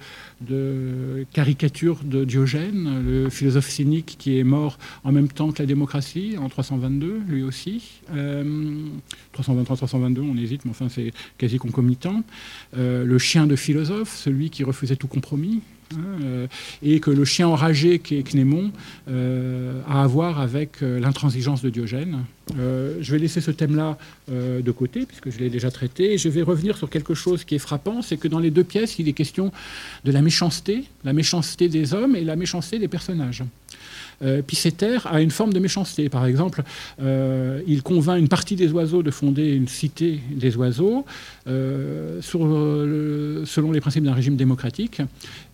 caricature 1.32 2.00
de 2.04 2.24
Diogène, 2.24 3.02
le 3.06 3.30
philosophe 3.30 3.68
cynique 3.68 4.16
qui 4.18 4.38
est 4.38 4.44
mort 4.44 4.78
en 5.04 5.12
même 5.12 5.28
temps 5.28 5.52
que 5.52 5.62
la 5.62 5.66
démocratie, 5.66 6.36
en 6.38 6.48
322, 6.48 7.20
lui 7.28 7.42
aussi. 7.42 8.00
323-322, 8.12 10.20
on 10.20 10.36
hésite, 10.36 10.64
mais 10.64 10.70
enfin 10.70 10.88
c'est 10.88 11.12
quasi 11.38 11.58
concomitant. 11.62 12.22
Euh, 12.76 13.04
le 13.04 13.18
chien 13.18 13.46
de 13.46 13.56
philosophe, 13.56 14.14
celui 14.16 14.50
qui 14.50 14.64
refusait 14.64 14.96
tout 14.96 15.08
compromis. 15.08 15.60
Hein, 15.94 16.24
euh, 16.24 16.46
et 16.82 17.00
que 17.00 17.10
le 17.10 17.26
chien 17.26 17.46
enragé 17.48 17.98
qui 17.98 18.16
est 18.16 18.22
Cnémon 18.22 18.72
euh, 19.10 19.82
a 19.86 20.04
à 20.04 20.06
voir 20.06 20.40
avec 20.40 20.80
l'intransigeance 20.80 21.60
de 21.60 21.68
Diogène. 21.68 22.24
je 22.56 23.12
vais 23.12 23.18
laisser 23.18 23.42
ce 23.42 23.50
thème-là 23.50 23.98
de 24.28 24.72
côté, 24.72 25.04
puisque 25.04 25.30
je 25.30 25.38
l'ai 25.38 25.50
déjà 25.50 25.70
traité, 25.70 26.14
et 26.14 26.18
je 26.18 26.30
vais 26.30 26.40
revenir 26.40 26.78
sur 26.78 26.88
quelque 26.88 27.14
chose 27.14 27.44
qui 27.44 27.56
est 27.56 27.64
frappant, 27.68 28.00
c'est 28.00 28.16
que 28.16 28.26
dans 28.26 28.38
les 28.38 28.50
deux 28.50 28.64
pièces, 28.64 28.98
il 28.98 29.06
est 29.06 29.12
question 29.12 29.52
de 30.04 30.12
la 30.12 30.22
méchanceté, 30.22 30.84
la 31.04 31.12
méchanceté 31.12 31.68
des 31.68 31.92
hommes 31.92 32.16
et 32.16 32.24
la 32.24 32.36
méchanceté 32.36 32.78
des 32.78 32.88
personnages 32.88 33.44
euh, 34.22 34.42
a 35.04 35.20
une 35.20 35.30
forme 35.30 35.52
de 35.52 35.58
méchanceté. 35.58 36.08
Par 36.08 36.26
exemple, 36.26 36.62
euh, 37.00 37.60
il 37.66 37.82
convainc 37.82 38.18
une 38.18 38.28
partie 38.28 38.56
des 38.56 38.70
oiseaux 38.72 39.02
de 39.02 39.10
fonder 39.10 39.52
une 39.52 39.68
cité 39.68 40.20
des 40.30 40.56
oiseaux 40.56 41.04
euh, 41.46 42.20
selon 42.22 43.72
les 43.72 43.80
principes 43.80 44.04
d'un 44.04 44.14
régime 44.14 44.36
démocratique. 44.36 45.02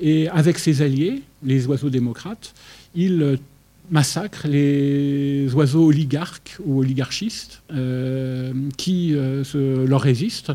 Et 0.00 0.28
avec 0.28 0.58
ses 0.58 0.82
alliés, 0.82 1.22
les 1.42 1.66
oiseaux 1.66 1.90
démocrates, 1.90 2.54
il 2.94 3.38
massacre 3.90 4.46
les 4.46 5.48
oiseaux 5.54 5.86
oligarques 5.86 6.56
ou 6.64 6.80
oligarchistes 6.80 7.62
euh, 7.72 8.52
qui 8.76 9.14
leur 9.14 10.00
résistent 10.00 10.52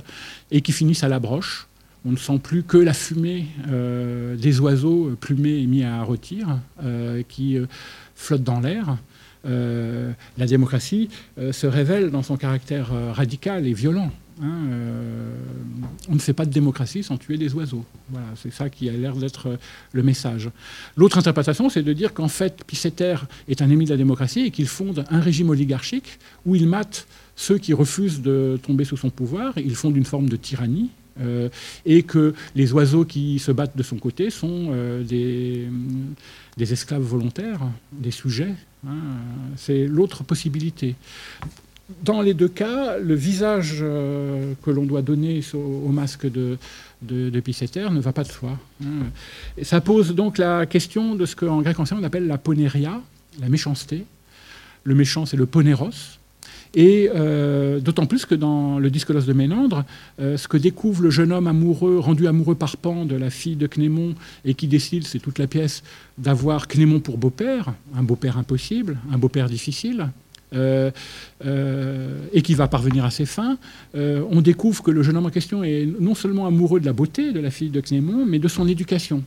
et 0.51 0.61
qui 0.61 0.71
finissent 0.71 1.03
à 1.03 1.09
la 1.09 1.19
broche. 1.19 1.67
On 2.05 2.11
ne 2.11 2.17
sent 2.17 2.39
plus 2.39 2.63
que 2.63 2.77
la 2.77 2.93
fumée 2.93 3.45
des 3.67 4.59
oiseaux 4.59 5.15
plumés 5.19 5.59
et 5.59 5.67
mis 5.67 5.83
à 5.83 6.03
rôtir, 6.03 6.59
qui 7.29 7.57
flotte 8.15 8.43
dans 8.43 8.59
l'air, 8.59 8.97
euh, 9.45 10.13
la 10.37 10.45
démocratie 10.45 11.09
euh, 11.37 11.51
se 11.51 11.67
révèle 11.67 12.11
dans 12.11 12.23
son 12.23 12.37
caractère 12.37 12.93
euh, 12.93 13.11
radical 13.11 13.67
et 13.67 13.73
violent. 13.73 14.09
Hein, 14.41 14.55
on 16.09 16.15
ne 16.15 16.19
fait 16.19 16.33
pas 16.33 16.45
de 16.45 16.51
démocratie 16.51 17.03
sans 17.03 17.17
tuer 17.17 17.37
des 17.37 17.53
oiseaux. 17.53 17.85
Voilà, 18.09 18.25
c'est 18.35 18.51
ça 18.51 18.67
qui 18.69 18.89
a 18.89 18.93
l'air 18.93 19.15
d'être 19.15 19.59
le 19.91 20.01
message. 20.01 20.49
L'autre 20.97 21.19
interprétation, 21.19 21.69
c'est 21.69 21.83
de 21.83 21.93
dire 21.93 22.13
qu'en 22.13 22.29
fait, 22.29 22.63
Pisseter 22.65 23.15
est 23.47 23.61
un 23.61 23.65
ennemi 23.69 23.85
de 23.85 23.91
la 23.91 23.97
démocratie 23.97 24.41
et 24.41 24.51
qu'il 24.51 24.67
fonde 24.67 25.05
un 25.11 25.19
régime 25.19 25.49
oligarchique 25.49 26.19
où 26.47 26.55
il 26.55 26.67
mate 26.67 27.05
ceux 27.35 27.59
qui 27.59 27.73
refusent 27.73 28.21
de 28.21 28.59
tomber 28.63 28.85
sous 28.85 28.97
son 28.97 29.11
pouvoir. 29.11 29.53
Il 29.57 29.75
fonde 29.75 29.95
une 29.95 30.05
forme 30.05 30.29
de 30.29 30.35
tyrannie 30.35 30.89
euh, 31.21 31.49
et 31.85 32.03
que 32.03 32.33
les 32.55 32.73
oiseaux 32.73 33.05
qui 33.05 33.37
se 33.39 33.51
battent 33.51 33.77
de 33.77 33.83
son 33.83 33.97
côté 33.97 34.29
sont 34.29 34.69
euh, 34.71 35.03
des, 35.03 36.73
esclaves 36.73 37.03
volontaires, 37.03 37.59
des 37.91 38.11
sujets. 38.11 38.55
Hein. 38.87 38.97
C'est 39.55 39.85
l'autre 39.85 40.23
possibilité. 40.23 40.95
Dans 42.03 42.21
les 42.21 42.33
deux 42.33 42.47
cas, 42.47 42.97
le 42.97 43.13
visage 43.13 43.79
euh, 43.81 44.53
que 44.63 44.71
l'on 44.71 44.85
doit 44.85 45.01
donner 45.01 45.41
au, 45.53 45.89
masque 45.89 46.25
de, 46.25 46.57
de, 47.01 47.29
ne 47.29 47.99
va 47.99 48.13
pas 48.13 48.23
de 48.23 48.31
soi. 48.31 48.57
Hein. 48.83 49.05
Et 49.57 49.63
ça 49.63 49.81
pose 49.81 50.15
donc 50.15 50.37
la 50.39 50.65
question 50.65 51.13
de 51.15 51.25
ce 51.25 51.35
qu'en 51.35 51.61
grec 51.61 51.79
ancien 51.79 51.97
on 51.99 52.03
appelle 52.03 52.25
la 52.25 52.37
ponéria, 52.37 53.01
la 53.39 53.49
méchanceté. 53.49 54.05
Le 54.85 54.95
méchant, 54.95 55.25
c'est 55.25 55.37
le 55.37 55.45
ponéros, 55.45 56.17
et 56.75 57.09
euh, 57.13 57.79
d'autant 57.79 58.05
plus 58.05 58.25
que 58.25 58.35
dans 58.35 58.79
le 58.79 58.89
Discolos 58.89 59.21
de 59.21 59.33
Ménandre, 59.33 59.85
euh, 60.19 60.37
ce 60.37 60.47
que 60.47 60.57
découvre 60.57 61.03
le 61.03 61.11
jeune 61.11 61.31
homme 61.31 61.47
amoureux, 61.47 61.99
rendu 61.99 62.27
amoureux 62.27 62.55
par 62.55 62.77
Pan 62.77 63.05
de 63.05 63.15
la 63.15 63.29
fille 63.29 63.55
de 63.55 63.67
Cnémon, 63.67 64.15
et 64.43 64.55
qui 64.55 64.67
décide, 64.67 65.05
c'est 65.05 65.19
toute 65.19 65.37
la 65.37 65.47
pièce, 65.47 65.83
d'avoir 66.17 66.67
Cnémon 66.67 66.99
pour 66.99 67.17
beau-père, 67.17 67.73
un 67.95 68.03
beau-père 68.03 68.37
impossible, 68.37 68.97
un 69.11 69.17
beau-père 69.17 69.49
difficile, 69.49 70.09
euh, 70.55 70.91
et 72.31 72.43
qui 72.43 72.53
va 72.53 72.67
parvenir 72.67 73.05
à 73.05 73.11
ses 73.11 73.25
fins, 73.25 73.57
on 73.95 74.41
découvre 74.41 74.83
que 74.83 74.91
le 74.91 75.01
jeune 75.01 75.17
homme 75.17 75.25
en 75.25 75.31
question 75.31 75.63
est 75.63 75.87
non 75.99 76.13
seulement 76.13 76.45
amoureux 76.45 76.79
de 76.79 76.85
la 76.85 76.93
beauté 76.93 77.31
de 77.31 77.39
la 77.39 77.49
fille 77.49 77.69
de 77.69 77.81
Cnémon, 77.81 78.25
mais 78.25 78.37
de 78.37 78.47
son 78.47 78.67
éducation. 78.67 79.23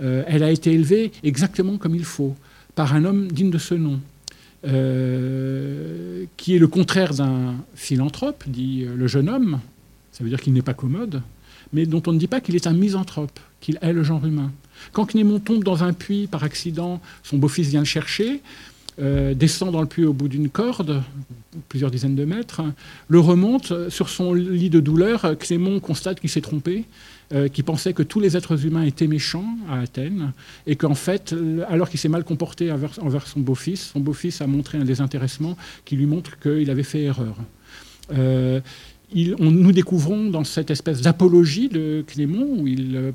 elle 0.00 0.42
a 0.44 0.50
été 0.50 0.72
élevée 0.72 1.10
exactement 1.24 1.76
comme 1.76 1.96
il 1.96 2.04
faut, 2.04 2.36
par 2.76 2.94
un 2.94 3.04
homme 3.04 3.28
digne 3.32 3.50
de 3.50 3.58
ce 3.58 3.74
nom. 3.74 4.00
Euh, 4.66 6.26
qui 6.36 6.54
est 6.54 6.58
le 6.58 6.68
contraire 6.68 7.14
d'un 7.14 7.56
philanthrope, 7.74 8.44
dit 8.46 8.84
euh, 8.84 8.94
le 8.94 9.06
jeune 9.06 9.30
homme, 9.30 9.58
ça 10.12 10.22
veut 10.22 10.28
dire 10.28 10.40
qu'il 10.40 10.52
n'est 10.52 10.60
pas 10.60 10.74
commode, 10.74 11.22
mais 11.72 11.86
dont 11.86 12.02
on 12.06 12.12
ne 12.12 12.18
dit 12.18 12.26
pas 12.26 12.42
qu'il 12.42 12.56
est 12.56 12.66
un 12.66 12.74
misanthrope, 12.74 13.40
qu'il 13.62 13.78
hait 13.80 13.94
le 13.94 14.02
genre 14.02 14.24
humain. 14.26 14.52
Quand 14.92 15.06
Cnémon 15.06 15.38
tombe 15.38 15.64
dans 15.64 15.82
un 15.82 15.94
puits 15.94 16.26
par 16.26 16.44
accident, 16.44 17.00
son 17.22 17.38
beau-fils 17.38 17.68
vient 17.68 17.80
le 17.80 17.86
chercher, 17.86 18.42
euh, 18.98 19.34
descend 19.34 19.72
dans 19.72 19.80
le 19.80 19.86
puits 19.86 20.04
au 20.04 20.12
bout 20.12 20.28
d'une 20.28 20.48
corde, 20.48 21.02
plusieurs 21.68 21.90
dizaines 21.90 22.16
de 22.16 22.24
mètres, 22.24 22.62
le 23.08 23.20
remonte. 23.20 23.88
Sur 23.88 24.08
son 24.08 24.34
lit 24.34 24.70
de 24.70 24.80
douleur, 24.80 25.38
Clément 25.38 25.78
constate 25.80 26.20
qu'il 26.20 26.30
s'est 26.30 26.40
trompé 26.40 26.84
euh, 27.32 27.46
qui 27.46 27.62
pensait 27.62 27.92
que 27.92 28.02
tous 28.02 28.18
les 28.18 28.36
êtres 28.36 28.66
humains 28.66 28.82
étaient 28.82 29.06
méchants 29.06 29.56
à 29.68 29.78
Athènes, 29.78 30.32
et 30.66 30.74
qu'en 30.74 30.96
fait, 30.96 31.32
alors 31.68 31.88
qu'il 31.88 32.00
s'est 32.00 32.08
mal 32.08 32.24
comporté 32.24 32.72
envers, 32.72 33.28
son 33.28 33.38
beau-fils, 33.38 33.90
son 33.92 34.00
beau-fils 34.00 34.40
a 34.40 34.48
montré 34.48 34.78
un 34.78 34.84
désintéressement 34.84 35.56
qui 35.84 35.94
lui 35.94 36.06
montre 36.06 36.40
qu'il 36.40 36.68
avait 36.70 36.82
fait 36.82 37.02
erreur. 37.02 37.36
Euh, 38.12 38.60
nous 39.14 39.72
découvrons 39.72 40.30
dans 40.30 40.44
cette 40.44 40.70
espèce 40.70 41.00
d'apologie 41.00 41.68
de 41.68 42.04
Clément, 42.06 42.46
où 42.46 42.66
il, 42.66 42.96
euh, 42.96 43.12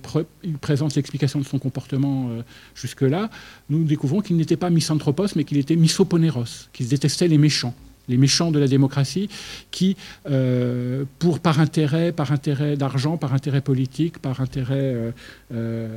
présente 0.61 0.95
l'explication 0.95 1.39
de 1.39 1.45
son 1.45 1.59
comportement 1.59 2.29
jusque-là, 2.75 3.29
nous 3.69 3.83
découvrons 3.83 4.21
qu'il 4.21 4.37
n'était 4.37 4.57
pas 4.57 4.69
misanthropos, 4.69 5.35
mais 5.35 5.43
qu'il 5.43 5.57
était 5.57 5.75
misoponéros, 5.75 6.67
qu'il 6.73 6.87
détestait 6.87 7.27
les 7.27 7.37
méchants 7.37 7.73
les 8.07 8.17
méchants 8.17 8.51
de 8.51 8.59
la 8.59 8.67
démocratie, 8.67 9.29
qui, 9.71 9.95
euh, 10.29 11.05
par 11.41 11.59
intérêt, 11.59 12.11
par 12.11 12.31
intérêt 12.31 12.77
d'argent, 12.77 13.17
par 13.17 13.33
intérêt 13.33 13.61
politique, 13.61 14.19
par 14.19 14.41
intérêt, 14.41 14.75
euh, 14.75 15.11
euh, 15.53 15.87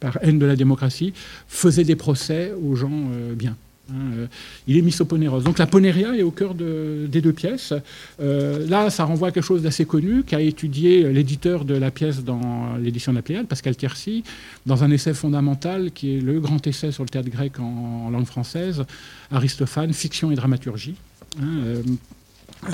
par 0.00 0.18
haine 0.22 0.38
de 0.38 0.46
la 0.46 0.56
démocratie, 0.56 1.12
faisaient 1.48 1.84
des 1.84 1.96
procès 1.96 2.52
aux 2.52 2.74
gens 2.76 3.10
bien. 3.34 3.56
Hein, 3.92 4.12
euh, 4.16 4.26
il 4.66 4.76
est 4.76 4.82
misoponéros. 4.82 5.40
Donc 5.40 5.58
la 5.58 5.66
ponéria 5.66 6.14
est 6.16 6.22
au 6.22 6.30
cœur 6.30 6.54
des 6.54 7.20
deux 7.20 7.32
pièces. 7.32 7.74
Euh, 8.20 8.66
là, 8.68 8.90
ça 8.90 9.04
renvoie 9.04 9.28
à 9.28 9.30
quelque 9.30 9.44
chose 9.44 9.62
d'assez 9.62 9.84
connu 9.84 10.22
qu'a 10.22 10.40
étudié 10.40 11.12
l'éditeur 11.12 11.64
de 11.64 11.74
la 11.74 11.90
pièce 11.90 12.24
dans 12.24 12.76
l'édition 12.76 13.12
de 13.12 13.18
la 13.18 13.22
Pléiade, 13.22 13.46
Pascal 13.46 13.76
Tercy, 13.76 14.24
dans 14.66 14.84
un 14.84 14.90
essai 14.90 15.14
fondamental 15.14 15.92
qui 15.92 16.16
est 16.16 16.20
le 16.20 16.40
grand 16.40 16.66
essai 16.66 16.92
sur 16.92 17.04
le 17.04 17.08
théâtre 17.08 17.30
grec 17.30 17.58
en, 17.60 18.10
langue 18.10 18.26
française, 18.26 18.84
Aristophane, 19.30 19.92
fiction 19.92 20.30
et 20.30 20.34
dramaturgie. 20.34 20.94
Hein, 21.40 21.58
euh, 21.64 21.82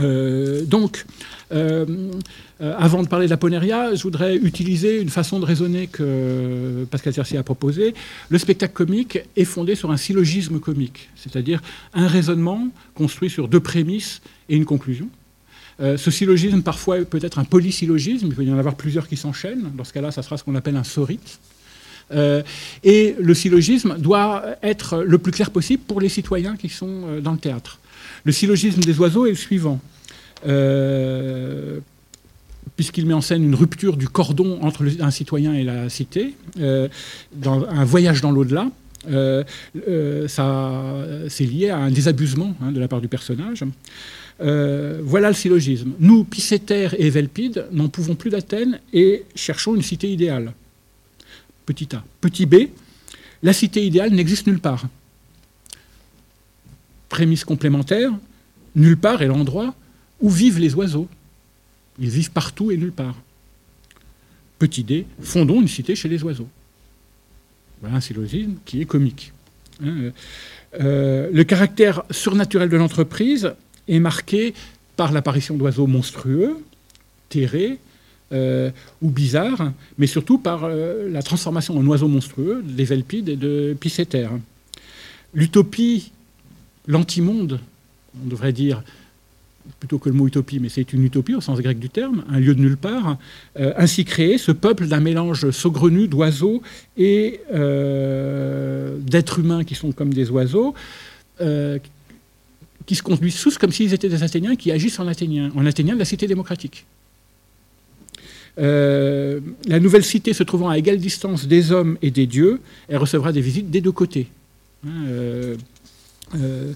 euh, 0.01 0.65
donc, 0.65 1.07
euh, 1.53 1.87
euh, 2.61 2.75
avant 2.79 3.03
de 3.03 3.09
parler 3.09 3.27
de 3.27 3.31
la 3.31 3.37
ponéria, 3.37 3.95
je 3.95 4.03
voudrais 4.03 4.37
utiliser 4.37 5.01
une 5.01 5.09
façon 5.09 5.41
de 5.41 5.45
raisonner 5.45 5.87
que 5.87 6.87
Pascal 6.91 7.15
Tercier 7.15 7.39
a 7.39 7.43
proposé. 7.43 7.95
Le 8.29 8.39
spectacle 8.39 8.75
comique 8.75 9.21
est 9.37 9.45
fondé 9.45 9.75
sur 9.75 9.91
un 9.91 9.97
syllogisme 9.97 10.59
comique, 10.59 11.09
c'est-à-dire 11.17 11.63
un 11.95 12.07
raisonnement 12.07 12.69
construit 12.95 13.31
sur 13.31 13.49
deux 13.49 13.61
prémices 13.61 14.21
et 14.49 14.57
une 14.57 14.65
conclusion. 14.65 15.09
ce 15.81 16.11
syllogisme, 16.11 16.63
parfois, 16.63 17.05
peut 17.05 17.21
être 17.23 17.39
un 17.39 17.45
polysyllogisme, 17.45 18.27
il 18.27 18.35
peut 18.35 18.45
y 18.45 18.53
en 18.53 18.59
avoir 18.59 18.75
plusieurs 18.75 19.07
qui 19.07 19.17
s'enchaînent. 19.17 19.71
Dans 19.77 19.85
ce 19.85 19.93
cas-là, 19.93 20.11
ça 20.11 20.23
sera 20.23 20.37
ce 20.37 20.45
qu'on 20.45 20.57
appelle 20.57 20.77
un 20.77 20.85
sorite. 20.85 21.39
et 22.13 23.15
le 23.19 23.35
syllogisme 23.35 23.97
doit 23.99 24.45
être 24.63 25.03
le 25.05 25.19
plus 25.19 25.33
clair 25.33 25.51
possible 25.51 25.83
pour 25.87 26.01
les 26.01 26.09
citoyens 26.09 26.57
qui 26.57 26.69
sont 26.69 27.21
dans 27.23 27.33
le 27.33 27.39
théâtre. 27.39 27.79
Le 28.25 28.33
syllogisme 28.33 28.81
des 28.81 28.99
oiseaux 28.99 29.27
est 29.27 29.31
le 29.31 29.37
suivant. 29.37 29.81
Euh, 30.47 31.81
puisqu'il 32.77 33.07
met 33.07 33.15
en 33.15 33.21
scène 33.21 33.43
une 33.43 33.57
rupture 33.57 33.97
du 33.97 34.09
cordon 34.09 34.61
entre 34.63 34.85
un 35.01 35.11
citoyen 35.11 35.55
et 35.55 35.65
la 35.65 35.89
cité, 35.89 36.35
euh, 36.61 36.89
dans 37.35 37.65
un 37.65 37.85
voyage 37.85 38.21
dans 38.21 38.31
l'au-delà. 38.31 38.71
Euh, 39.11 39.43
c'est 41.29 41.45
lié 41.45 41.71
à 41.71 41.79
un 41.79 41.91
désabusement 41.91 42.55
hein, 42.63 42.73
de 42.73 42.79
la 42.79 42.89
part 42.89 43.01
du 43.01 43.09
personnage. 43.09 43.65
voilà 44.39 45.29
le 45.29 45.35
syllogisme. 45.35 45.93
Nous, 45.99 46.25
Pisséter 46.25 46.91
et 46.99 47.11
Velpide, 47.11 47.67
n'en 47.73 47.89
pouvons 47.89 48.15
plus 48.15 48.31
d'Athènes 48.31 48.79
et 48.93 49.25
cherchons 49.35 49.75
une 49.75 49.83
cité 49.83 50.13
idéale. 50.13 50.53
Petit 51.67 51.97
a. 51.97 52.05
Petit 52.21 52.47
b, 52.47 52.69
la 53.43 53.53
cité 53.53 53.85
idéale 53.85 54.13
n'existe 54.13 54.47
nulle 54.47 54.61
part 54.61 54.87
prémisse 57.09 57.45
complémentaire, 57.45 58.13
nulle 58.75 58.97
part 58.97 59.23
est 59.23 59.27
l'endroit 59.27 59.75
où 60.21 60.31
vivent 60.31 60.59
les 60.59 60.75
oiseaux. 60.75 61.09
Ils 61.99 62.11
vivent 62.11 62.31
partout 62.31 62.71
et 62.71 62.77
nulle 62.77 62.93
part. 62.93 63.17
Petit 64.59 64.85
d, 64.85 65.07
fondons 65.21 65.61
une 65.61 65.69
cité 65.69 65.95
chez 65.95 66.09
les 66.09 66.23
oiseaux. 66.23 66.49
Voilà 67.81 67.97
un 67.97 68.01
syllogisme 68.01 68.55
qui 68.65 68.81
est 68.81 68.87
comique. 68.87 69.33
Hein, 69.85 70.11
euh, 70.81 71.31
le 71.33 71.45
caractère 71.45 72.03
surnaturel 72.11 72.69
de 72.69 72.77
l'entreprise 72.77 73.53
est 73.87 74.01
marqué 74.01 74.55
par 74.97 75.13
l'apparition 75.13 75.57
d'oiseaux 75.57 75.87
monstrueux, 75.87 76.59
terrés 77.29 77.79
euh, 78.33 78.71
ou 79.01 79.11
bizarres, 79.11 79.73
mais 79.97 80.07
surtout 80.07 80.39
par 80.39 80.65
euh, 80.65 81.09
la 81.09 81.23
transformation 81.23 81.79
en 81.79 81.87
oiseaux 81.87 82.09
monstrueux 82.09 82.63
des 82.65 82.85
Velpides 82.85 83.29
et 83.29 83.37
de 83.37 83.77
Pisceter. 83.79 84.29
L'utopie, 85.35 86.11
l'antimonde, 86.89 87.61
on 88.25 88.29
devrait 88.29 88.53
dire, 88.53 88.83
plutôt 89.79 89.99
que 89.99 90.09
le 90.09 90.17
mot 90.17 90.27
utopie, 90.27 90.59
mais 90.59 90.69
c'est 90.69 90.93
une 90.93 91.05
utopie 91.05 91.37
au 91.37 91.41
sens 91.41 91.61
grec 91.61 91.79
du 91.79 91.89
terme, 91.89 92.25
un 92.29 92.41
lieu 92.41 92.55
de 92.55 92.61
nulle 92.61 92.77
part, 92.79 93.19
ainsi 93.57 94.05
créé 94.05 94.39
ce 94.39 94.51
peuple 94.51 94.87
d'un 94.87 95.01
mélange 95.01 95.51
saugrenu 95.51 96.09
d'oiseaux 96.09 96.63
et 96.97 97.41
d'êtres 97.53 99.39
humains 99.39 99.65
qui 99.65 99.75
sont 99.75 99.93
comme 99.93 100.15
des 100.15 100.31
oiseaux, 100.31 100.75
qui 102.89 102.95
se 102.95 103.03
conduisent 103.03 103.41
tous 103.41 103.59
comme 103.59 103.71
s'ils 103.71 103.93
étaient 103.93 104.09
des 104.09 104.23
Athéniens 104.23 104.57
qui 104.57 104.73
agissent 104.73 104.99
en 104.99 105.07
Athéniens, 105.07 105.53
en 105.55 105.67
Athéniens 105.67 105.93
de 105.93 105.99
la 105.99 106.07
cité 106.07 106.27
démocratique. 106.27 106.87
Euh, 108.59 109.41
la 109.67 109.79
nouvelle 109.79 110.05
cité 110.05 110.33
se 110.33 110.43
trouvant 110.43 110.69
à 110.71 110.79
égale 110.79 110.99
distance 110.99 111.47
des 111.47 111.71
hommes 111.71 111.97
et 112.03 112.11
des 112.11 112.27
dieux, 112.27 112.61
elle 112.89 112.97
recevra 112.97 113.31
des 113.31 113.43
visites 113.43 113.71
des 113.71 113.81
deux 113.81 113.93
côtés. 113.93 114.29
Hein, 114.87 115.05
euh, 116.35 116.73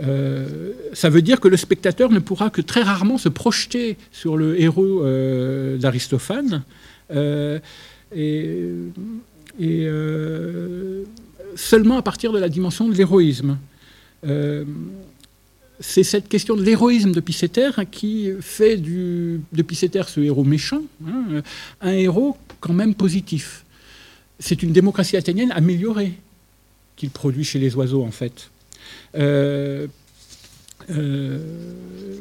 euh, 0.00 0.72
ça 0.92 1.08
veut 1.08 1.22
dire 1.22 1.40
que 1.40 1.48
le 1.48 1.56
spectateur 1.56 2.10
ne 2.10 2.18
pourra 2.18 2.50
que 2.50 2.60
très 2.60 2.82
rarement 2.82 3.18
se 3.18 3.28
projeter 3.28 3.96
sur 4.12 4.36
le 4.36 4.60
héros 4.60 5.04
d'Aristophane 5.78 6.62
et, 8.14 8.70
seulement 11.56 11.98
à 11.98 12.02
partir 12.02 12.32
de 12.32 12.38
la 12.38 12.48
dimension 12.48 12.88
de 12.88 12.94
l'héroïsme 12.94 13.58
c'est 15.80 16.02
cette 16.02 16.28
question 16.28 16.56
de 16.56 16.62
l'héroïsme 16.62 17.12
de 17.12 17.20
Pisceter 17.20 17.70
qui 17.90 18.30
fait 18.40 18.76
de 18.76 19.62
Pisceter 19.62 20.02
ce 20.08 20.20
héros 20.20 20.44
méchant, 20.44 20.82
hein, 21.06 21.42
un 21.80 21.92
héros 21.92 22.36
quand 22.60 22.72
même 22.72 22.94
positif. 22.94 23.64
C'est 24.40 24.62
une 24.62 24.72
démocratie 24.72 25.16
athénienne 25.16 25.52
améliorée 25.52 26.14
qu'il 26.96 27.10
produit 27.10 27.44
chez 27.44 27.58
les 27.58 27.74
oiseaux, 27.76 28.02
en 28.02 28.10
fait. 28.10 28.50
Euh, 29.16 29.86
euh, 30.90 31.38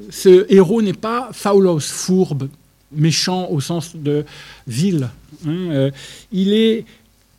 ce 0.10 0.52
héros 0.52 0.82
n'est 0.82 0.94
pas 0.94 1.30
faulos, 1.32 1.80
fourbe, 1.80 2.50
méchant 2.92 3.50
au 3.50 3.60
sens 3.60 3.96
de 3.96 4.26
vil. 4.68 5.10
Hein, 5.46 5.50
euh, 5.50 5.92
il 6.32 6.54
est 6.54 6.86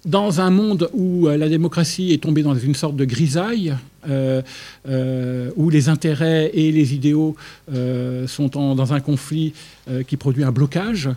dans 0.04 0.40
un 0.40 0.50
monde 0.50 0.88
où 0.94 1.26
la 1.26 1.48
démocratie 1.48 2.12
est 2.12 2.22
tombée 2.22 2.42
dans 2.42 2.54
une 2.54 2.74
sorte 2.74 2.96
de 2.96 3.04
grisaille, 3.04 3.74
où 4.06 5.70
les 5.70 5.88
intérêts 5.90 6.50
et 6.54 6.72
les 6.72 6.94
idéaux 6.94 7.36
sont 8.26 8.48
dans 8.48 8.92
un 8.94 9.00
conflit 9.00 9.52
qui 10.06 10.16
produit 10.16 10.44
un 10.44 10.52
blocage, 10.52 11.10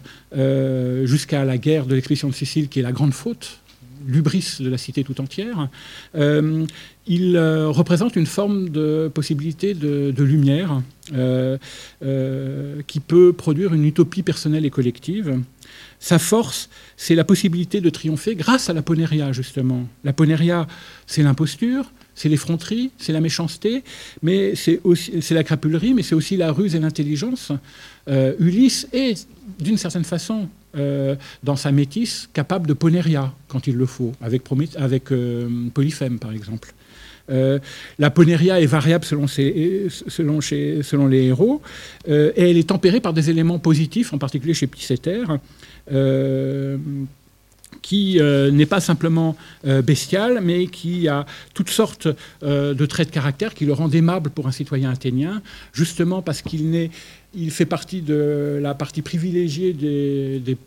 jusqu'à 1.05 1.45
la 1.45 1.57
guerre 1.57 1.85
de 1.85 1.95
l'expédition 1.95 2.27
de 2.27 2.33
Sicile, 2.33 2.67
qui 2.67 2.79
est 2.79 2.83
la 2.83 2.91
grande 2.91 3.13
faute, 3.13 3.60
l'ubris 4.05 4.57
de 4.59 4.69
la 4.69 4.77
cité 4.77 5.03
tout 5.03 5.19
entière, 5.21 5.69
il 7.07 7.37
représente 7.37 8.15
une 8.15 8.25
forme 8.25 8.69
de 8.69 9.09
possibilité 9.13 9.73
de, 9.73 10.23
lumière 10.23 10.81
qui 12.87 12.99
peut 12.99 13.33
produire 13.33 13.73
une 13.73 13.85
utopie 13.85 14.23
personnelle 14.23 14.65
et 14.65 14.69
collective. 14.69 15.39
Sa 15.99 16.17
force, 16.17 16.69
c'est 16.97 17.13
la 17.13 17.23
possibilité 17.23 17.79
de 17.79 17.89
triompher 17.91 18.35
grâce 18.35 18.69
à 18.71 18.73
la 18.73 18.81
ponéria, 18.81 19.31
justement. 19.31 19.87
La 20.03 20.13
ponéria, 20.13 20.67
c'est 21.05 21.21
l'imposture, 21.21 21.91
c'est 22.15 22.27
l'effronterie, 22.27 22.91
c'est 22.97 23.13
la 23.13 23.21
méchanceté, 23.21 23.83
mais 24.23 24.55
c'est 24.55 24.81
aussi 24.83 25.11
la 25.29 25.43
crapulerie, 25.43 25.93
mais 25.93 26.03
c'est 26.03 26.15
aussi 26.15 26.37
la 26.37 26.51
ruse 26.51 26.75
et 26.75 26.79
l'intelligence. 26.79 27.51
Euh, 28.07 28.33
Ulysse 28.39 28.87
est, 28.93 29.27
d'une 29.59 29.77
certaine 29.77 30.03
façon, 30.03 30.49
euh, 30.75 31.15
dans 31.43 31.55
sa 31.55 31.71
métisse, 31.71 32.29
capable 32.33 32.67
de 32.67 32.73
ponéria 32.73 33.33
quand 33.47 33.67
il 33.67 33.75
le 33.75 33.85
faut, 33.85 34.13
avec, 34.21 35.11
euh, 35.11 35.47
Polyphème, 35.73 36.19
par 36.19 36.31
exemple. 36.31 36.73
la 37.99 38.09
ponéria 38.09 38.59
est 38.59 38.65
variable 38.65 39.05
selon, 39.05 39.25
les 41.07 41.23
héros, 41.23 41.61
et 42.07 42.49
elle 42.49 42.57
est 42.57 42.67
tempérée 42.67 42.99
par 42.99 43.13
des 43.13 43.29
éléments 43.29 43.59
positifs, 43.59 44.13
en 44.13 44.17
particulier 44.17 44.53
chez 44.53 44.67
Picéter, 44.67 45.23
qui 47.81 48.19
euh, 48.19 48.51
n'est 48.51 48.65
pas 48.65 48.79
simplement 48.79 49.35
euh, 49.65 49.81
bestial, 49.81 50.39
mais 50.41 50.67
qui 50.67 51.07
a 51.07 51.25
toutes 51.53 51.69
sortes 51.69 52.07
euh, 52.43 52.73
de 52.73 52.85
traits 52.85 53.09
de 53.09 53.13
caractère 53.13 53.53
qui 53.53 53.65
le 53.65 53.73
rendent 53.73 53.95
aimable 53.95 54.29
pour 54.29 54.47
un 54.47 54.51
citoyen 54.51 54.91
athénien, 54.91 55.41
justement 55.73 56.21
parce 56.21 56.41
qu'il 56.41 56.89
il 57.33 57.51
fait 57.51 57.65
partie 57.65 58.01
de 58.01 58.59
la 58.61 58.73
partie 58.73 59.01
privilégiée 59.01 59.73
des, 59.73 60.39
des 60.39 60.57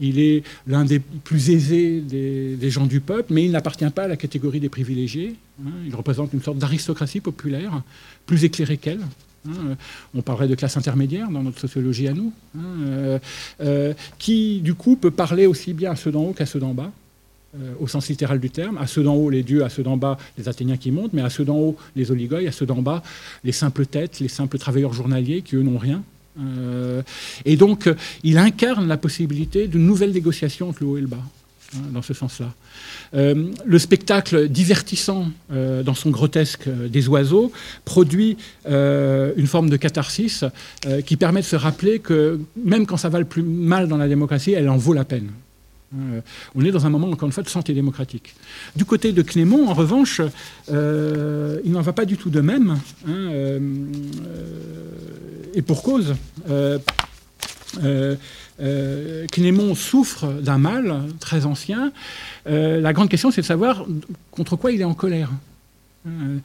Il 0.00 0.18
est 0.18 0.42
l'un 0.66 0.84
des 0.84 0.98
plus 0.98 1.50
aisés 1.50 2.00
des, 2.00 2.70
gens 2.70 2.86
du 2.86 3.00
peuple, 3.00 3.32
mais 3.32 3.44
il 3.44 3.50
n'appartient 3.50 3.88
pas 3.90 4.04
à 4.04 4.08
la 4.08 4.16
catégorie 4.16 4.60
des 4.60 4.68
privilégiés. 4.68 5.36
Hein. 5.64 5.70
Il 5.86 5.94
représente 5.94 6.32
une 6.32 6.42
sorte 6.42 6.58
d'aristocratie 6.58 7.20
populaire, 7.20 7.82
plus 8.26 8.44
éclairée 8.44 8.76
qu'elle. 8.76 9.00
Hein, 9.48 9.76
on 10.14 10.22
parlerait 10.22 10.48
de 10.48 10.54
classe 10.54 10.76
intermédiaire 10.76 11.30
dans 11.30 11.42
notre 11.42 11.60
sociologie 11.60 12.08
à 12.08 12.12
nous, 12.12 12.32
hein, 12.58 12.60
euh, 12.84 13.18
euh, 13.60 13.94
qui 14.18 14.60
du 14.60 14.74
coup 14.74 14.96
peut 14.96 15.10
parler 15.10 15.46
aussi 15.46 15.72
bien 15.72 15.92
à 15.92 15.96
ceux 15.96 16.10
d'en 16.10 16.24
haut 16.24 16.32
qu'à 16.32 16.46
ceux 16.46 16.58
d'en 16.58 16.74
bas, 16.74 16.90
euh, 17.54 17.72
au 17.80 17.86
sens 17.86 18.08
littéral 18.08 18.40
du 18.40 18.50
terme. 18.50 18.78
À 18.78 18.86
ceux 18.86 19.02
d'en 19.02 19.14
haut, 19.14 19.30
les 19.30 19.42
dieux, 19.42 19.64
à 19.64 19.68
ceux 19.68 19.82
d'en 19.82 19.96
bas, 19.96 20.18
les 20.38 20.48
Athéniens 20.48 20.76
qui 20.76 20.90
montent, 20.90 21.12
mais 21.12 21.22
à 21.22 21.30
ceux 21.30 21.44
d'en 21.44 21.56
haut, 21.56 21.76
les 21.94 22.10
oligoi, 22.10 22.46
à 22.46 22.52
ceux 22.52 22.66
d'en 22.66 22.82
bas, 22.82 23.02
les 23.44 23.52
simples 23.52 23.86
têtes, 23.86 24.20
les 24.20 24.28
simples 24.28 24.58
travailleurs 24.58 24.92
journaliers 24.92 25.42
qui, 25.42 25.56
eux, 25.56 25.62
n'ont 25.62 25.78
rien. 25.78 26.02
et 27.46 27.56
donc, 27.56 27.88
il 28.24 28.36
incarne 28.36 28.86
la 28.86 28.98
possibilité 28.98 29.68
d'une 29.68 29.86
nouvelle 29.86 30.12
négociation 30.12 30.68
entre 30.68 30.82
le 30.82 30.88
haut 30.88 30.98
et 30.98 31.00
le 31.00 31.06
bas. 31.06 31.22
Hein, 31.74 31.80
dans 31.92 32.02
ce 32.02 32.14
sens-là. 32.14 32.52
Euh, 33.14 33.50
le 33.64 33.78
spectacle 33.80 34.48
divertissant 34.48 35.30
euh, 35.50 35.82
dans 35.82 35.94
son 35.94 36.10
grotesque 36.10 36.68
euh, 36.68 36.88
des 36.88 37.08
oiseaux 37.08 37.50
produit 37.84 38.36
une 38.66 39.46
forme 39.46 39.70
de 39.70 39.76
catharsis 39.76 40.44
qui 41.06 41.16
permet 41.16 41.40
de 41.40 41.46
se 41.46 41.56
rappeler 41.56 41.98
que 41.98 42.40
même 42.62 42.86
quand 42.86 42.96
ça 42.96 43.08
va 43.08 43.18
le 43.18 43.24
plus 43.24 43.42
mal 43.42 43.88
dans 43.88 43.96
la 43.96 44.08
démocratie, 44.08 44.52
elle 44.52 44.68
en 44.68 44.76
vaut 44.76 44.92
la 44.92 45.04
peine. 45.04 45.28
On 46.54 46.64
est 46.64 46.70
dans 46.70 46.86
un 46.86 46.90
moment, 46.90 47.08
encore 47.08 47.26
une 47.26 47.32
fois, 47.32 47.42
de 47.42 47.48
santé 47.48 47.72
démocratique. 47.72 48.34
Du 48.74 48.84
côté 48.84 49.12
de 49.12 49.22
Clément, 49.22 49.70
en 49.70 49.74
revanche, 49.74 50.20
il 50.68 51.72
n'en 51.72 51.80
va 51.80 51.92
pas 51.92 52.04
du 52.04 52.16
tout 52.16 52.30
de 52.30 52.40
même. 52.40 52.78
Hein, 53.08 53.60
et 55.54 55.62
pour 55.62 55.82
cause. 55.82 56.14
Euh, 58.60 59.26
Clément 59.30 59.74
souffre 59.74 60.26
d'un 60.26 60.58
mal 60.58 61.02
très 61.20 61.46
ancien. 61.46 61.92
Euh, 62.46 62.80
la 62.80 62.92
grande 62.92 63.08
question, 63.08 63.30
c'est 63.30 63.42
de 63.42 63.46
savoir 63.46 63.84
contre 64.30 64.56
quoi 64.56 64.72
il 64.72 64.80
est 64.80 64.84
en 64.84 64.94
colère. 64.94 65.30
Euh, 66.06 66.38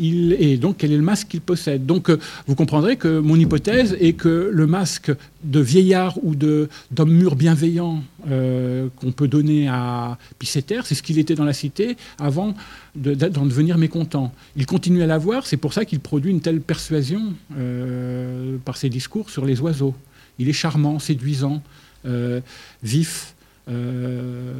et 0.00 0.56
donc, 0.56 0.76
quel 0.78 0.92
est 0.92 0.96
le 0.96 1.02
masque 1.02 1.28
qu'il 1.28 1.40
possède 1.40 1.86
Donc, 1.86 2.10
vous 2.46 2.54
comprendrez 2.54 2.96
que 2.96 3.18
mon 3.18 3.36
hypothèse 3.36 3.96
est 4.00 4.12
que 4.12 4.50
le 4.52 4.66
masque 4.66 5.12
de 5.44 5.60
vieillard 5.60 6.18
ou 6.22 6.34
d'homme 6.34 7.10
mûr 7.10 7.36
bienveillant 7.36 8.02
qu'on 8.26 9.12
peut 9.12 9.28
donner 9.28 9.68
à 9.68 10.18
Pisceter, 10.38 10.80
c'est 10.84 10.94
ce 10.94 11.02
qu'il 11.02 11.18
était 11.18 11.34
dans 11.34 11.44
la 11.44 11.52
cité 11.52 11.96
avant 12.18 12.54
d'en 12.94 13.46
devenir 13.46 13.78
mécontent. 13.78 14.32
Il 14.56 14.66
continue 14.66 15.02
à 15.02 15.06
l'avoir, 15.06 15.46
c'est 15.46 15.56
pour 15.56 15.72
ça 15.72 15.84
qu'il 15.84 16.00
produit 16.00 16.30
une 16.30 16.40
telle 16.40 16.60
persuasion 16.60 17.34
par 18.64 18.76
ses 18.76 18.88
discours 18.88 19.30
sur 19.30 19.46
les 19.46 19.60
oiseaux. 19.60 19.94
Il 20.38 20.48
est 20.48 20.52
charmant, 20.52 20.98
séduisant, 20.98 21.62
euh, 22.06 22.40
vif, 22.82 23.34
euh, 23.68 24.52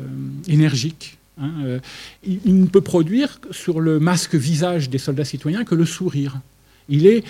énergique. 0.49 1.18
Hein, 1.41 1.53
euh, 1.65 1.79
il, 2.25 2.61
ne 2.61 2.67
peut 2.67 2.81
produire 2.81 3.39
sur 3.51 3.81
le 3.81 4.01
masque 4.01 4.35
visage 4.35 4.91
des 4.91 4.99
soldats 4.99 5.25
citoyens 5.25 5.65
que 5.65 5.75
le 5.75 5.87
sourire. 5.87 6.41
Il 6.89 7.07
est 7.07 7.25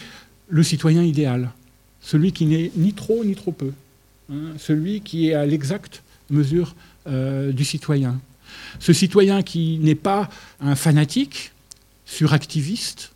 le 0.48 0.62
citoyen 0.62 1.02
idéal, 1.02 1.50
celui 2.00 2.32
qui 2.32 2.46
n'est 2.46 2.70
ni 2.76 2.94
trop 2.94 3.24
ni 3.24 3.34
trop 3.34 3.52
peu, 3.52 3.72
hein, 4.32 4.54
celui 4.58 5.00
qui 5.02 5.28
est 5.28 5.34
à 5.34 5.46
l'exacte 5.46 6.02
mesure 6.30 6.74
du 7.06 7.64
citoyen. 7.64 8.20
Ce 8.80 8.92
citoyen 8.92 9.42
qui 9.42 9.78
n'est 9.78 9.94
pas 9.94 10.28
un 10.60 10.74
fanatique, 10.74 11.52
suractiviste, 12.04 13.12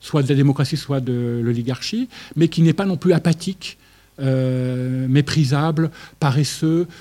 soit 0.00 0.22
de 0.24 0.28
la 0.28 0.34
démocratie, 0.34 0.76
soit 0.76 1.00
de 1.00 1.40
l'oligarchie, 1.44 2.08
mais 2.34 2.48
qui 2.48 2.62
n'est 2.62 2.72
pas 2.72 2.86
non 2.86 2.96
plus 2.96 3.12
apathique, 3.12 3.78
euh, 4.20 5.06
méprisable, 5.06 5.92
paresseux, 6.18 6.88
euh, 6.88 6.94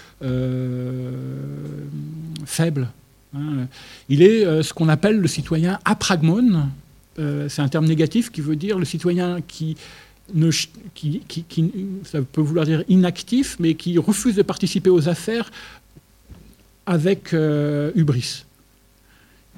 faible. 2.46 2.90
Hein. 3.36 3.68
Il 4.10 4.22
est 4.22 4.46
euh, 4.46 4.64
ce 4.64 4.74
qu'on 4.74 4.90
appelle 4.90 5.20
le 5.20 5.28
citoyen 5.28 5.80
apragmone. 5.86 6.70
c'est 7.18 7.62
un 7.62 7.68
terme 7.68 7.86
négatif 7.86 8.32
qui 8.32 8.42
veut 8.42 8.56
dire 8.56 8.78
le 8.78 8.86
citoyen 8.86 9.42
qui 9.48 9.76
qui, 10.94 11.22
ça 12.04 12.22
peut 12.22 12.42
vouloir 12.42 12.66
dire 12.66 12.84
inactif, 12.90 13.58
mais 13.60 13.76
qui 13.76 13.98
refuse 13.98 14.36
de 14.36 14.42
participer 14.42 14.90
aux 14.90 15.08
affaires 15.08 15.52
avec 16.86 17.34
euh, 17.34 17.92
hubris. 17.96 18.46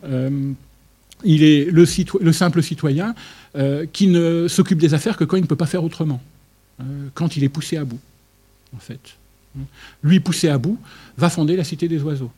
Euh, 0.03 0.51
il 1.23 1.43
est 1.43 1.65
le, 1.65 1.85
le 2.21 2.33
simple 2.33 2.63
citoyen 2.63 3.13
euh, 3.55 3.85
qui 3.91 4.07
ne 4.07 4.47
s'occupe 4.47 4.79
des 4.79 4.93
affaires 4.93 5.17
que 5.17 5.23
quand 5.23 5.37
il 5.37 5.43
ne 5.43 5.47
peut 5.47 5.55
pas 5.55 5.65
faire 5.65 5.83
autrement, 5.83 6.21
quand 7.13 7.35
il 7.35 7.43
est 7.43 7.49
poussé 7.49 7.75
à 7.75 7.83
bout, 7.83 7.99
en 8.73 8.79
fait. 8.79 9.17
Lui, 10.03 10.19
poussé 10.19 10.49
à 10.49 10.57
bout, 10.57 10.77
va 11.17 11.29
fonder 11.29 11.55
la 11.55 11.63
Cité 11.63 11.87
des 11.87 12.01
oiseaux. 12.01 12.31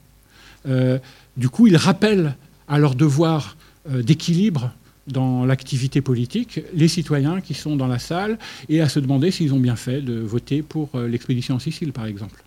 du 1.38 1.50
coup, 1.50 1.68
il 1.68 1.76
rappelle 1.76 2.36
à 2.68 2.78
leur 2.80 2.96
devoir 2.96 3.58
d'équilibre 3.90 4.72
dans 5.08 5.46
l'activité 5.46 6.02
politique 6.02 6.62
les 6.74 6.88
citoyens 6.88 7.42
qui 7.42 7.54
sont 7.54 7.76
dans 7.76 7.88
la 7.88 8.00
salle 8.00 8.38
et 8.70 8.82
à 8.82 8.90
se 8.90 9.00
demander 9.00 9.32
s'ils 9.32 9.54
ont 9.54 9.60
bien 9.60 9.76
fait 9.76 10.02
de 10.02 10.20
voter 10.20 10.62
pour 10.62 10.90
euh, 10.96 11.08
l'expédition 11.08 11.56
en 11.56 11.60
Sicile, 11.60 11.92
par 11.92 12.06
exemple. 12.06 12.44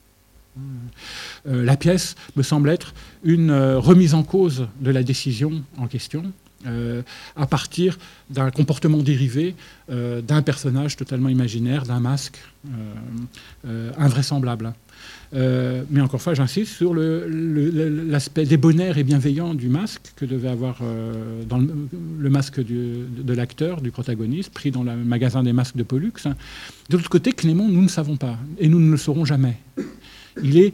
Euh, 1.48 1.64
la 1.64 1.76
pièce 1.76 2.14
me 2.36 2.42
semble 2.42 2.70
être 2.70 2.94
une 3.24 3.50
euh, 3.50 3.78
remise 3.78 4.14
en 4.14 4.22
cause 4.22 4.68
de 4.80 4.90
la 4.90 5.02
décision 5.02 5.64
en 5.78 5.88
question 5.88 6.32
à 7.36 7.46
partir 7.46 7.98
d'un 8.30 8.50
comportement 8.50 8.98
dérivé 8.98 9.54
d'un 9.88 10.42
personnage 10.42 10.96
totalement 10.96 11.28
imaginaire, 11.28 11.84
d'un 11.84 12.00
masque 12.00 12.38
invraisemblable. 13.98 14.72
Euh, 15.34 15.82
mais 15.90 16.00
encore 16.00 16.14
une 16.14 16.20
fois, 16.20 16.34
j'insiste 16.34 16.72
sur 16.72 16.94
l'aspect 16.94 18.44
débonnaire 18.44 18.98
et 18.98 19.04
bienveillant 19.04 19.54
du 19.54 19.68
masque 19.68 20.12
que 20.16 20.24
devait 20.24 20.48
avoir 20.48 20.78
euh, 20.82 21.42
le, 22.18 22.30
masque 22.30 22.60
de, 22.60 23.34
l'acteur, 23.34 23.80
du 23.80 23.90
protagoniste, 23.90 24.52
pris 24.52 24.70
dans 24.70 24.84
le 24.84 24.94
magasin 24.96 25.42
des 25.42 25.52
masques 25.52 25.76
de 25.76 25.82
Pollux. 25.82 26.12
De 26.88 26.96
l'autre 26.96 27.10
côté, 27.10 27.32
Clément, 27.32 27.68
nous 27.68 27.82
ne 27.82 27.88
savons 27.88 28.16
pas, 28.16 28.38
et 28.58 28.68
nous 28.68 28.78
ne 28.78 28.90
le 28.90 28.96
saurons 28.96 29.24
jamais. 29.24 29.56
Il 30.42 30.58
est 30.58 30.72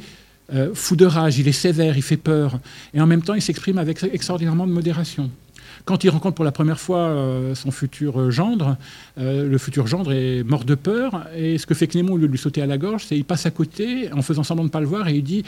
euh, 0.52 0.74
fou 0.74 0.96
de 0.96 1.06
rage, 1.06 1.38
il 1.38 1.48
est 1.48 1.52
sévère, 1.52 1.96
il 1.96 2.02
fait 2.02 2.16
peur, 2.16 2.60
et 2.92 3.00
en 3.00 3.06
même 3.06 3.22
temps, 3.22 3.34
il 3.34 3.42
s'exprime 3.42 3.78
avec 3.78 4.02
extraordinairement 4.02 4.66
de 4.66 4.72
modération. 4.72 5.30
Quand 5.84 6.04
il 6.04 6.10
rencontre 6.10 6.34
pour 6.34 6.44
la 6.44 6.52
première 6.52 6.78
fois 6.78 6.98
euh, 6.98 7.54
son 7.54 7.70
futur 7.70 8.30
gendre, 8.30 8.76
euh, 9.18 9.48
le 9.48 9.58
futur 9.58 9.86
gendre 9.86 10.12
est 10.12 10.42
mort 10.42 10.64
de 10.64 10.74
peur. 10.74 11.26
Et 11.36 11.58
ce 11.58 11.66
que 11.66 11.74
fait 11.74 11.86
Clément, 11.86 12.12
au 12.12 12.16
lieu 12.16 12.26
de 12.26 12.32
lui 12.32 12.38
sauter 12.38 12.62
à 12.62 12.66
la 12.66 12.78
gorge, 12.78 13.04
c'est 13.06 13.14
qu'il 13.14 13.24
passe 13.24 13.46
à 13.46 13.50
côté 13.50 14.12
en 14.12 14.22
faisant 14.22 14.42
semblant 14.42 14.64
de 14.64 14.68
ne 14.68 14.72
pas 14.72 14.80
le 14.80 14.86
voir 14.86 15.08
et 15.08 15.16
il 15.16 15.22
dit 15.22 15.44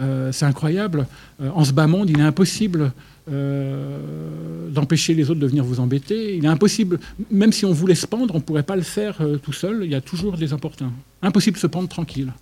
euh, 0.00 0.32
C'est 0.32 0.46
incroyable, 0.46 1.06
en 1.40 1.64
ce 1.64 1.72
bas 1.72 1.86
monde, 1.86 2.10
il 2.10 2.18
est 2.18 2.24
impossible 2.24 2.92
d'empêcher 3.28 5.14
les 5.14 5.30
autres 5.30 5.40
de 5.40 5.46
venir 5.48 5.64
vous 5.64 5.80
embêter. 5.80 6.36
Il 6.36 6.44
est 6.44 6.48
impossible, 6.48 7.00
même 7.30 7.52
si 7.52 7.64
on 7.64 7.72
voulait 7.72 7.96
se 7.96 8.06
pendre, 8.06 8.36
on 8.36 8.38
ne 8.38 8.42
pourrait 8.42 8.62
pas 8.62 8.76
le 8.76 8.82
faire 8.82 9.18
tout 9.42 9.52
seul. 9.52 9.80
Il 9.82 9.90
y 9.90 9.96
a 9.96 10.00
toujours 10.00 10.36
des 10.36 10.52
importuns. 10.52 10.92
Impossible 11.22 11.56
de 11.56 11.60
se 11.60 11.66
pendre 11.66 11.88
tranquille. 11.88 12.32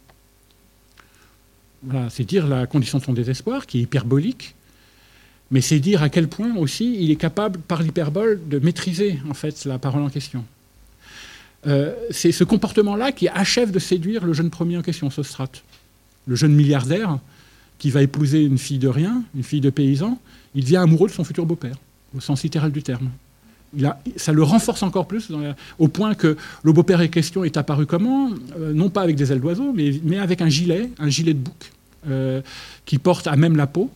Voilà, 1.84 2.08
c'est 2.10 2.24
dire 2.24 2.46
la 2.46 2.66
condition 2.66 2.98
de 2.98 3.04
son 3.04 3.12
désespoir, 3.12 3.66
qui 3.66 3.78
est 3.78 3.82
hyperbolique, 3.82 4.54
mais 5.54 5.60
c'est 5.60 5.78
dire 5.78 6.02
à 6.02 6.08
quel 6.08 6.26
point 6.26 6.56
aussi 6.56 6.96
il 6.98 7.12
est 7.12 7.16
capable, 7.16 7.60
par 7.60 7.80
l'hyperbole, 7.80 8.40
de 8.48 8.58
maîtriser 8.58 9.20
en 9.30 9.34
fait 9.34 9.64
la 9.66 9.78
parole 9.78 10.02
en 10.02 10.10
question. 10.10 10.44
Euh, 11.68 11.94
c'est 12.10 12.32
ce 12.32 12.42
comportement-là 12.42 13.12
qui 13.12 13.28
achève 13.28 13.70
de 13.70 13.78
séduire 13.78 14.26
le 14.26 14.32
jeune 14.32 14.50
premier 14.50 14.76
en 14.76 14.82
question, 14.82 15.10
Sostrate. 15.10 15.62
Le 16.26 16.34
jeune 16.34 16.52
milliardaire 16.52 17.20
qui 17.78 17.92
va 17.92 18.02
épouser 18.02 18.42
une 18.42 18.58
fille 18.58 18.80
de 18.80 18.88
rien, 18.88 19.22
une 19.36 19.44
fille 19.44 19.60
de 19.60 19.70
paysan, 19.70 20.18
il 20.56 20.64
devient 20.64 20.78
amoureux 20.78 21.06
de 21.06 21.14
son 21.14 21.22
futur 21.22 21.46
beau-père, 21.46 21.76
au 22.16 22.20
sens 22.20 22.42
littéral 22.42 22.72
du 22.72 22.82
terme. 22.82 23.08
ça 24.16 24.32
le 24.32 24.42
renforce 24.42 24.82
encore 24.82 25.06
plus, 25.06 25.30
au 25.78 25.86
point 25.86 26.16
que 26.16 26.36
le 26.64 26.72
beau-père 26.72 26.98
en 26.98 27.06
question 27.06 27.44
est 27.44 27.56
apparu 27.56 27.86
comment 27.86 28.30
euh, 28.58 28.72
Non 28.72 28.90
pas 28.90 29.02
avec 29.02 29.14
des 29.14 29.30
ailes 29.30 29.40
d'oiseau, 29.40 29.72
mais, 29.72 30.18
avec 30.18 30.40
un 30.40 30.48
gilet, 30.48 30.90
un 30.98 31.10
gilet 31.10 31.32
de 31.32 31.38
bouc, 31.38 31.72
euh, 32.08 32.40
qui 32.86 32.98
porte 32.98 33.28
à 33.28 33.36
même 33.36 33.56
la 33.56 33.68
peau, 33.68 33.88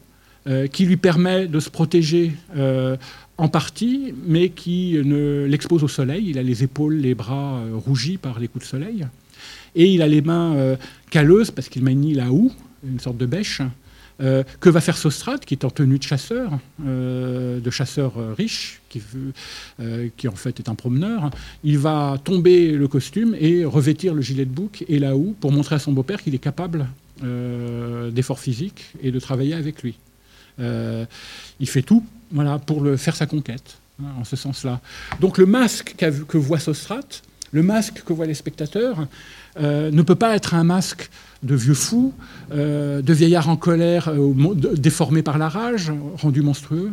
qui 0.72 0.86
lui 0.86 0.96
permet 0.96 1.46
de 1.46 1.60
se 1.60 1.70
protéger 1.70 2.32
euh, 2.56 2.96
en 3.36 3.48
partie, 3.48 4.14
mais 4.26 4.48
qui 4.48 4.98
ne 5.04 5.44
l'expose 5.44 5.84
au 5.84 5.88
soleil. 5.88 6.30
Il 6.30 6.38
a 6.38 6.42
les 6.42 6.64
épaules, 6.64 6.96
les 6.96 7.14
bras 7.14 7.58
euh, 7.58 7.76
rougis 7.76 8.16
par 8.16 8.40
les 8.40 8.48
coups 8.48 8.64
de 8.64 8.68
soleil. 8.68 9.06
Et 9.74 9.86
il 9.86 10.02
a 10.02 10.08
les 10.08 10.22
mains 10.22 10.76
calleuses 11.10 11.50
parce 11.52 11.68
qu'il 11.68 11.84
manie 11.84 12.14
la 12.14 12.32
houe, 12.32 12.50
une 12.84 12.98
sorte 12.98 13.18
de 13.18 13.26
bêche. 13.26 13.60
que 14.18 14.70
va 14.70 14.80
faire 14.80 14.96
Sostrate, 14.96 15.44
qui 15.44 15.54
est 15.54 15.64
en 15.64 15.70
tenue 15.70 15.98
de 15.98 16.02
chasseur, 16.02 16.58
de 16.80 17.70
chasseur 17.70 18.14
riche, 18.36 18.80
qui, 18.88 19.00
qui, 20.16 20.26
en 20.26 20.34
fait 20.34 20.58
est 20.58 20.68
un 20.68 20.74
promeneur 20.74 21.30
Il 21.62 21.78
va 21.78 22.16
tomber 22.24 22.72
le 22.72 22.88
costume 22.88 23.36
et 23.38 23.64
revêtir 23.64 24.14
le 24.14 24.22
gilet 24.22 24.46
de 24.46 24.50
bouc 24.50 24.84
et 24.88 24.98
la 24.98 25.14
houe 25.14 25.36
pour 25.38 25.52
montrer 25.52 25.76
à 25.76 25.78
son 25.78 25.92
beau-père 25.92 26.22
qu'il 26.22 26.34
est 26.34 26.38
capable 26.38 26.88
d'efforts 27.22 28.40
physiques 28.40 28.86
et 29.00 29.12
de 29.12 29.20
travailler 29.20 29.54
avec 29.54 29.84
lui. 29.84 29.96
Euh, 30.60 31.04
il 31.60 31.68
fait 31.68 31.82
tout 31.82 32.04
voilà, 32.30 32.58
pour 32.58 32.82
le, 32.82 32.96
faire 32.96 33.16
sa 33.16 33.26
conquête, 33.26 33.78
hein, 34.02 34.08
en 34.20 34.24
ce 34.24 34.36
sens-là. 34.36 34.80
Donc 35.20 35.38
le 35.38 35.46
masque 35.46 35.94
que 35.96 36.38
voit 36.38 36.58
Sostrate, 36.58 37.22
le 37.52 37.62
masque 37.62 38.02
que 38.04 38.12
voient 38.12 38.26
les 38.26 38.34
spectateurs, 38.34 39.06
euh, 39.60 39.90
ne 39.90 40.02
peut 40.02 40.14
pas 40.14 40.36
être 40.36 40.54
un 40.54 40.64
masque 40.64 41.08
de 41.42 41.54
vieux 41.54 41.74
fou, 41.74 42.12
euh, 42.52 43.00
de 43.00 43.12
vieillard 43.12 43.48
en 43.48 43.56
colère, 43.56 44.12
déformé 44.76 45.22
par 45.22 45.38
la 45.38 45.48
rage, 45.48 45.92
rendu 46.16 46.42
monstrueux. 46.42 46.92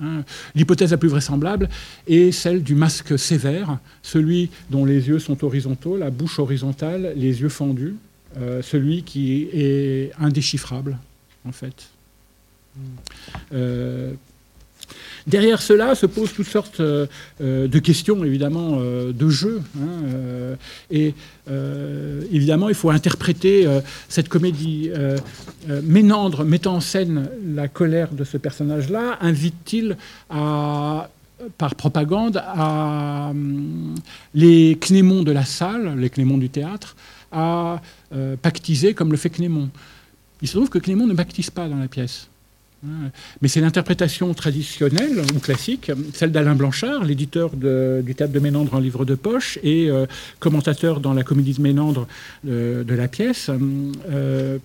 Hein. 0.00 0.22
L'hypothèse 0.54 0.90
la 0.90 0.98
plus 0.98 1.08
vraisemblable 1.08 1.70
est 2.06 2.30
celle 2.30 2.62
du 2.62 2.74
masque 2.74 3.18
sévère, 3.18 3.78
celui 4.02 4.50
dont 4.70 4.84
les 4.84 5.08
yeux 5.08 5.18
sont 5.18 5.42
horizontaux, 5.42 5.96
la 5.96 6.10
bouche 6.10 6.38
horizontale, 6.38 7.14
les 7.16 7.40
yeux 7.40 7.48
fendus, 7.48 7.96
celui 8.60 9.02
qui 9.02 9.48
est 9.54 10.12
indéchiffrable, 10.20 10.98
en 11.46 11.52
fait. 11.52 11.88
Euh, 13.52 14.12
derrière 15.26 15.60
cela 15.60 15.94
se 15.94 16.06
posent 16.06 16.32
toutes 16.32 16.46
sortes 16.46 16.80
euh, 16.80 17.06
de 17.40 17.78
questions, 17.78 18.24
évidemment, 18.24 18.78
euh, 18.78 19.12
de 19.12 19.28
jeu. 19.28 19.62
Hein, 19.80 20.56
et 20.90 21.14
évidemment, 22.32 22.68
il 22.68 22.74
faut 22.74 22.90
interpréter 22.90 23.66
cette 24.08 24.28
comédie. 24.28 24.90
Ménandre, 25.84 26.44
mettant 26.44 26.76
en 26.76 26.80
scène 26.80 27.28
la 27.54 27.68
colère 27.68 28.12
de 28.12 28.24
ce 28.24 28.36
personnage-là, 28.36 29.18
invite-t-il 29.20 29.96
par 30.28 31.74
propagande 31.76 32.42
à 32.44 33.32
les 34.34 34.76
Cnémons 34.80 35.22
de 35.22 35.32
la 35.32 35.44
salle, 35.44 35.98
les 35.98 36.10
Cnémons 36.10 36.38
du 36.38 36.48
théâtre, 36.48 36.96
à 37.30 37.80
pactiser 38.42 38.94
comme 38.94 39.12
le 39.12 39.16
fait 39.16 39.30
Cnémon. 39.30 39.70
Il 40.42 40.48
se 40.48 40.56
trouve 40.56 40.68
que 40.68 40.78
Cnémon 40.78 41.06
ne 41.06 41.14
pactise 41.14 41.50
pas 41.50 41.68
dans 41.68 41.78
la 41.78 41.88
pièce. 41.88 42.28
Mais 42.82 43.48
c'est 43.48 43.60
l'interprétation 43.60 44.32
traditionnelle 44.34 45.22
classique, 45.42 45.90
celle 46.12 46.30
d'Alain 46.30 46.54
Blanchard, 46.54 47.04
l'éditeur 47.04 47.50
du 47.50 48.14
théâtre 48.14 48.32
de 48.32 48.38
Ménandre 48.38 48.74
en 48.74 48.78
livre 48.78 49.04
de 49.04 49.14
poche 49.14 49.58
et 49.62 49.90
euh, 49.90 50.06
commentateur 50.38 51.00
dans 51.00 51.14
la 51.14 51.24
comédie 51.24 51.54
de 51.54 51.62
Ménandre 51.62 52.06
euh, 52.46 52.84
de 52.84 52.94
la 52.94 53.08
pièce. 53.08 53.50
Euh, 54.10 54.58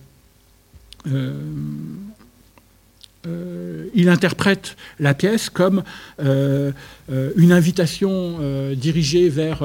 euh, 3.24 3.86
il 3.94 4.08
interprète 4.08 4.76
la 4.98 5.14
pièce 5.14 5.48
comme 5.48 5.84
euh, 6.20 6.72
euh, 7.12 7.30
une 7.36 7.52
invitation 7.52 8.38
dirigée 8.74 9.28
vers 9.28 9.62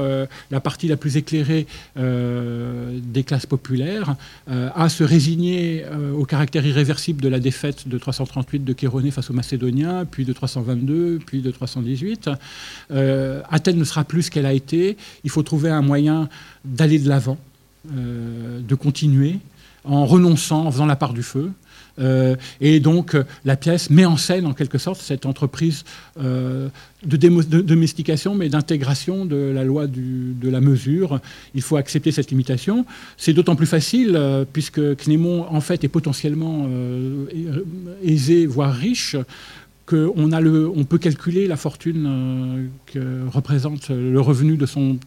la 0.52 0.60
partie 0.60 0.88
la 0.88 0.98
plus 0.98 1.18
éclairée 1.18 1.66
des 1.96 3.24
classes 3.24 3.46
populaires 3.46 4.16
à 4.48 4.90
se 4.90 5.04
résigner 5.04 5.86
au 6.16 6.26
caractère 6.26 6.66
irréversible 6.66 7.22
de 7.22 7.30
la 7.30 7.40
défaite 7.40 7.88
de 7.88 7.98
338 7.98 8.64
de 8.64 8.76
Chéronée 8.78 9.12
face 9.12 9.30
aux 9.30 9.34
Macédoniens, 9.34 10.06
puis 10.06 10.26
de 10.26 10.34
322, 10.34 11.20
puis 11.26 11.42
de 11.42 11.52
318. 11.52 12.30
Athènes 12.90 13.78
ne 13.78 13.84
sera 13.84 14.04
plus 14.04 14.24
ce 14.24 14.32
qu'elle 14.32 14.46
a 14.46 14.54
été. 14.54 14.98
Il 15.24 15.30
faut 15.30 15.44
trouver 15.44 15.70
un 15.70 15.82
moyen 15.82 16.30
d'aller 16.66 17.00
de 17.00 17.10
l'avant, 17.10 17.38
de 17.86 18.76
continuer 18.76 19.40
en 19.84 20.06
renonçant, 20.06 20.66
en 20.66 20.72
faisant 20.72 20.86
la 20.86 20.96
part 20.96 21.14
du 21.14 21.24
feu. 21.24 21.52
Euh, 22.00 22.36
et 22.62 22.80
donc, 22.80 23.16
euh, 23.16 23.24
la 23.46 23.56
pièce 23.56 23.90
met 23.90 24.06
en 24.06 24.18
scène, 24.18 24.46
en 24.46 24.54
quelque 24.54 24.78
sorte, 24.78 25.02
cette 25.02 25.26
entreprise 25.26 25.84
euh, 26.22 26.70
de, 27.04 27.18
domestication, 27.62 28.36
mais 28.36 28.50
d'intégration 28.50 29.26
de 29.26 29.52
la 29.54 29.64
loi 29.64 29.88
de 29.88 30.50
la 30.50 30.62
mesure. 30.62 31.20
Il 31.56 31.62
faut 31.62 31.78
accepter 31.78 32.12
cette 32.12 32.32
limitation. 32.32 32.86
C'est 33.18 33.34
d'autant 33.34 33.56
plus 33.56 33.68
facile, 33.68 34.20
puisque 34.54 34.96
Cnémon, 34.98 35.46
en 35.50 35.62
fait, 35.62 35.84
est 35.84 35.90
potentiellement 35.90 36.68
aisé, 38.04 38.46
voire 38.46 38.74
riche, 38.74 39.16
qu'on 39.88 40.32
on 40.34 40.84
peut 40.84 40.98
calculer 40.98 41.48
la 41.48 41.56
fortune 41.56 42.06
euh, 42.08 42.66
que 42.88 43.28
représente 43.30 43.90
le 43.90 44.20
revenu 44.20 44.58
de 44.58 44.66
son, 44.66 45.00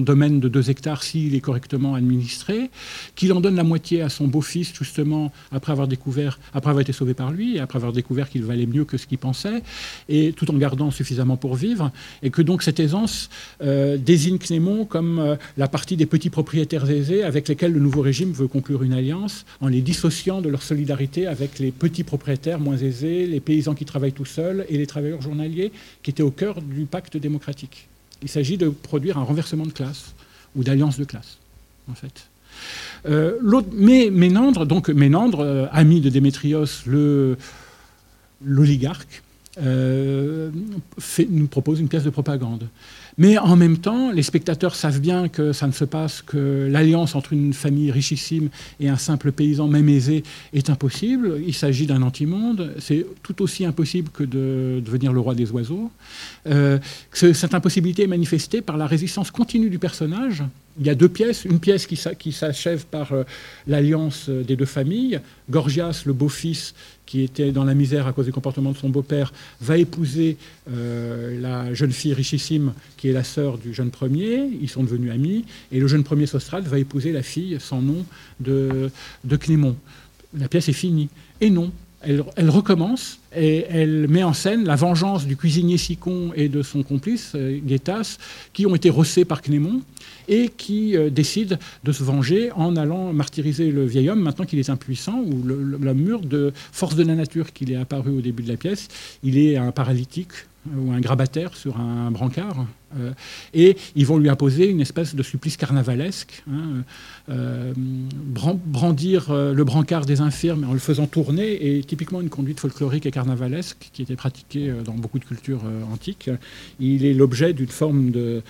domaine 0.00 0.38
de 0.38 0.48
2 0.48 0.70
hectares 0.70 1.02
s'il 1.02 1.34
est 1.34 1.40
correctement 1.40 1.94
administré, 1.94 2.70
qu'il 3.16 3.32
en 3.32 3.40
donne 3.40 3.56
la 3.56 3.64
moitié 3.64 4.02
à 4.02 4.10
son 4.10 4.28
beau-fils 4.28 4.74
justement 4.78 5.32
après 5.50 5.72
avoir 5.72 5.88
découvert, 5.88 6.38
après 6.52 6.70
avoir 6.70 6.82
été 6.82 6.92
sauvé 6.92 7.14
par 7.14 7.32
lui, 7.32 7.56
et 7.56 7.60
après 7.60 7.78
avoir 7.78 7.92
découvert 7.92 8.28
qu'il 8.28 8.44
valait 8.44 8.66
mieux 8.66 8.84
que 8.84 8.98
ce 8.98 9.06
qu'il 9.06 9.18
pensait, 9.18 9.62
et 10.10 10.34
tout 10.34 10.50
en 10.50 10.58
gardant 10.58 10.90
suffisamment 10.90 11.38
pour 11.38 11.54
vivre, 11.54 11.90
et 12.22 12.28
que 12.28 12.42
donc 12.42 12.62
cette 12.62 12.80
aisance 12.80 13.30
euh, 13.62 13.96
désigne 13.96 14.38
Clément 14.38 14.84
comme 14.84 15.18
euh, 15.18 15.36
la 15.56 15.68
partie 15.68 15.96
des 15.96 16.06
petits 16.06 16.30
propriétaires 16.30 16.88
aisés 16.90 17.22
avec 17.22 17.48
lesquels 17.48 17.72
le 17.72 17.80
nouveau 17.80 18.02
régime 18.02 18.32
veut 18.32 18.48
conclure 18.48 18.82
une 18.82 18.92
alliance 18.92 19.46
en 19.62 19.68
les 19.68 19.80
dissociant 19.80 20.42
de 20.42 20.50
leur 20.50 20.62
solidarité 20.62 21.26
avec 21.26 21.58
les 21.58 21.70
petits 21.70 22.04
propriétaires 22.04 22.60
moins 22.60 22.76
aisés 22.76 23.21
les 23.26 23.40
paysans 23.40 23.74
qui 23.74 23.84
travaillent 23.84 24.12
tout 24.12 24.24
seuls 24.24 24.66
et 24.68 24.78
les 24.78 24.86
travailleurs 24.86 25.22
journaliers 25.22 25.72
qui 26.02 26.10
étaient 26.10 26.22
au 26.22 26.30
cœur 26.30 26.60
du 26.62 26.84
pacte 26.84 27.16
démocratique. 27.16 27.88
Il 28.22 28.28
s'agit 28.28 28.56
de 28.56 28.68
produire 28.68 29.18
un 29.18 29.24
renversement 29.24 29.66
de 29.66 29.72
classe 29.72 30.14
ou 30.54 30.62
d'alliance 30.62 30.98
de 30.98 31.04
classe, 31.04 31.38
en 31.90 31.94
fait. 31.94 32.28
Euh, 33.06 33.38
mais 33.72 34.10
Ménandre, 34.10 34.66
donc 34.66 34.88
Ménandre, 34.88 35.40
euh, 35.40 35.66
ami 35.72 36.00
de 36.00 36.08
Démétrios, 36.08 36.66
l'oligarque, 38.44 39.22
euh, 39.60 40.50
nous 41.28 41.46
propose 41.46 41.80
une 41.80 41.88
pièce 41.88 42.04
de 42.04 42.10
propagande. 42.10 42.68
Mais 43.18 43.38
en 43.38 43.56
même 43.56 43.78
temps, 43.78 44.10
les 44.10 44.22
spectateurs 44.22 44.74
savent 44.74 45.00
bien 45.00 45.28
que 45.28 45.52
ça 45.52 45.66
ne 45.66 45.72
se 45.72 45.84
passe 45.84 46.22
que 46.22 46.68
l'alliance 46.70 47.14
entre 47.14 47.32
une 47.32 47.52
famille 47.52 47.90
richissime 47.90 48.48
et 48.80 48.88
un 48.88 48.96
simple 48.96 49.32
paysan 49.32 49.68
même 49.68 49.88
aisé 49.88 50.22
est 50.52 50.70
impossible. 50.70 51.40
Il 51.46 51.54
s'agit 51.54 51.86
d'un 51.86 52.02
antimonde. 52.02 52.74
C'est 52.78 53.06
tout 53.22 53.42
aussi 53.42 53.64
impossible 53.64 54.10
que 54.10 54.24
de 54.24 54.82
devenir 54.84 55.12
le 55.12 55.20
roi 55.20 55.34
des 55.34 55.50
oiseaux. 55.50 55.90
Euh, 56.46 56.78
cette 57.12 57.54
impossibilité 57.54 58.04
est 58.04 58.08
manifestée 58.08 58.62
par 58.62 58.76
la 58.76 58.86
résistance 58.86 59.30
continue 59.30 59.70
du 59.70 59.78
personnage. 59.78 60.42
Il 60.80 60.86
y 60.86 60.90
a 60.90 60.94
deux 60.94 61.08
pièces. 61.08 61.44
Une 61.44 61.60
pièce 61.60 61.86
qui 61.86 61.96
s'achève 62.32 62.86
par 62.86 63.12
euh, 63.12 63.24
l'alliance 63.66 64.28
des 64.28 64.56
deux 64.56 64.66
familles. 64.66 65.20
Gorgias, 65.50 66.02
le 66.06 66.12
beau-fils, 66.12 66.74
qui 67.04 67.22
était 67.22 67.52
dans 67.52 67.64
la 67.64 67.74
misère 67.74 68.06
à 68.06 68.12
cause 68.12 68.26
du 68.26 68.32
comportement 68.32 68.72
de 68.72 68.76
son 68.78 68.88
beau-père, 68.88 69.32
va 69.60 69.76
épouser 69.76 70.38
euh, 70.70 71.38
la 71.40 71.74
jeune 71.74 71.92
fille 71.92 72.14
richissime 72.14 72.72
qui 72.96 73.08
est 73.08 73.12
la 73.12 73.24
sœur 73.24 73.58
du 73.58 73.74
jeune 73.74 73.90
premier. 73.90 74.48
Ils 74.60 74.68
sont 74.70 74.82
devenus 74.82 75.12
amis. 75.12 75.44
Et 75.72 75.78
le 75.80 75.86
jeune 75.88 76.04
premier 76.04 76.26
Sostrate 76.26 76.64
va 76.64 76.78
épouser 76.78 77.12
la 77.12 77.22
fille 77.22 77.58
sans 77.60 77.82
nom 77.82 78.06
de, 78.40 78.90
de. 79.24 79.38
La 80.38 80.48
pièce 80.48 80.68
est 80.68 80.72
finie. 80.72 81.10
Et 81.40 81.50
non, 81.50 81.70
elle, 82.02 82.50
recommence 82.50 83.18
et 83.36 83.66
elle 83.68 84.08
met 84.08 84.22
en 84.22 84.32
scène 84.32 84.64
la 84.64 84.76
vengeance 84.76 85.26
du 85.26 85.36
cuisinier 85.36 85.78
Sicon 85.78 86.32
et 86.34 86.48
de 86.48 86.62
son 86.62 86.82
complice, 86.82 87.32
euh, 87.34 87.58
Guettas, 87.64 88.18
qui 88.52 88.66
ont 88.66 88.74
été 88.74 88.90
rossés 88.90 89.24
par 89.24 89.42
Clément 89.42 89.80
et 90.28 90.48
qui 90.48 90.96
euh, 90.96 91.10
décide 91.10 91.58
de 91.84 91.92
se 91.92 92.02
venger 92.02 92.52
en 92.52 92.76
allant 92.76 93.12
martyriser 93.12 93.70
le 93.70 93.84
vieil 93.84 94.10
homme 94.10 94.20
maintenant 94.20 94.44
qu'il 94.44 94.58
est 94.58 94.70
impuissant, 94.70 95.20
ou 95.20 95.42
le, 95.44 95.78
la 95.80 95.94
mur 95.94 96.20
de 96.20 96.52
force 96.72 96.94
de 96.94 97.04
la 97.04 97.14
nature 97.14 97.52
qu'il 97.52 97.72
est 97.72 97.76
apparu 97.76 98.10
au 98.10 98.20
début 98.20 98.42
de 98.42 98.48
la 98.48 98.56
pièce. 98.56 98.88
Il 99.22 99.38
est 99.38 99.56
un 99.56 99.72
paralytique 99.72 100.32
ou 100.76 100.92
un 100.92 101.00
grabataire 101.00 101.56
sur 101.56 101.78
un 101.78 102.10
brancard. 102.10 102.66
Euh, 102.98 103.12
et 103.54 103.76
ils 103.96 104.06
vont 104.06 104.18
lui 104.18 104.28
imposer 104.28 104.68
une 104.68 104.80
espèce 104.80 105.14
de 105.14 105.22
supplice 105.22 105.56
carnavalesque, 105.56 106.42
hein, 106.50 106.84
euh, 107.30 107.72
brandir 107.76 109.30
euh, 109.30 109.52
le 109.52 109.64
brancard 109.64 110.06
des 110.06 110.20
infirmes 110.20 110.64
en 110.64 110.72
le 110.72 110.78
faisant 110.78 111.06
tourner 111.06 111.78
est 111.78 111.86
typiquement 111.86 112.20
une 112.20 112.28
conduite 112.28 112.60
folklorique 112.60 113.06
et 113.06 113.10
carnavalesque 113.10 113.90
qui 113.92 114.02
était 114.02 114.16
pratiquée 114.16 114.72
dans 114.84 114.94
beaucoup 114.94 115.18
de 115.18 115.24
cultures 115.24 115.62
antiques. 115.92 116.30
Il 116.80 117.04
est 117.04 117.14
l'objet 117.14 117.52
d'une 117.52 117.68
forme 117.68 118.10
de 118.10 118.42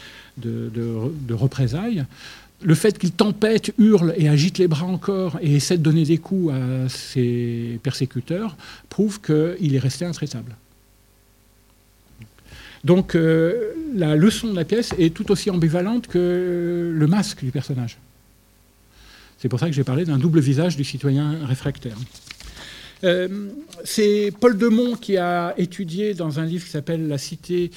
représailles 1.30 2.04
le 2.64 2.74
fait 2.74 2.96
qu'il 2.96 3.10
tempête, 3.10 3.72
hurle 3.78 4.14
et 4.16 4.28
agite 4.28 4.58
les 4.58 4.68
bras 4.68 4.86
encore 4.86 5.38
et 5.42 5.56
essaie 5.56 5.78
de 5.78 5.82
donner 5.82 6.04
des 6.04 6.18
coups 6.18 6.52
à 6.54 6.88
ses 6.88 7.80
persécuteurs 7.82 8.56
prouve 8.88 9.20
qu'il 9.20 9.74
est 9.74 9.80
resté 9.80 10.04
intraitable. 10.04 10.54
Donc 12.84 13.14
euh, 13.14 13.72
la 13.94 14.16
leçon 14.16 14.48
de 14.48 14.56
la 14.56 14.64
pièce 14.64 14.92
est 14.98 15.14
tout 15.14 15.30
aussi 15.30 15.50
ambivalente 15.50 16.06
que 16.06 16.92
le 16.94 17.06
masque 17.06 17.44
du 17.44 17.50
personnage. 17.50 17.98
C'est 19.38 19.48
pour 19.48 19.58
ça 19.58 19.66
que 19.66 19.72
j'ai 19.72 19.84
parlé 19.84 20.04
d'un 20.04 20.18
double 20.18 20.40
visage 20.40 20.76
du 20.76 20.84
citoyen 20.84 21.44
réfractaire. 21.44 21.96
Euh, 23.04 23.48
c'est 23.84 24.32
Paul 24.38 24.56
Demont 24.56 24.94
qui 24.94 25.16
a 25.16 25.54
étudié 25.58 26.14
dans 26.14 26.38
un 26.38 26.44
livre 26.44 26.64
qui 26.64 26.70
s'appelle 26.70 27.08
La 27.08 27.18
cité 27.18 27.70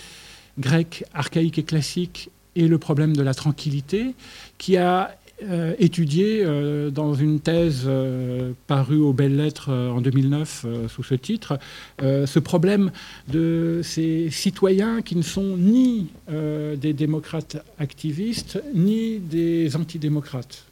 grecque 0.60 1.04
archaïque 1.14 1.58
et 1.58 1.64
classique 1.64 2.30
et 2.56 2.68
le 2.68 2.78
problème 2.78 3.16
de 3.16 3.22
la 3.22 3.34
tranquillité, 3.34 4.14
qui 4.58 4.78
a 4.78 5.18
euh, 5.44 5.76
étudié 5.80 6.44
euh, 6.46 6.90
dans 6.90 7.14
une 7.14 7.42
thèse 7.42 7.84
euh, 7.88 8.54
parue 8.68 9.00
aux 9.00 9.12
Belles 9.12 9.36
Lettres 9.36 9.70
en 9.70 10.00
2009 10.00 10.66
sous 10.88 11.04
ce 11.04 11.14
titre 11.14 11.60
ce 12.00 12.40
problème 12.40 12.90
de 13.28 13.82
ces 13.84 14.30
citoyens 14.32 15.02
qui 15.02 15.18
ne 15.18 15.22
sont 15.22 15.58
ni 15.58 16.08
des 16.30 16.94
démocrates 16.94 17.58
activistes 17.80 18.62
ni 18.74 19.20
des 19.20 19.76
antidémocrates 19.76 20.66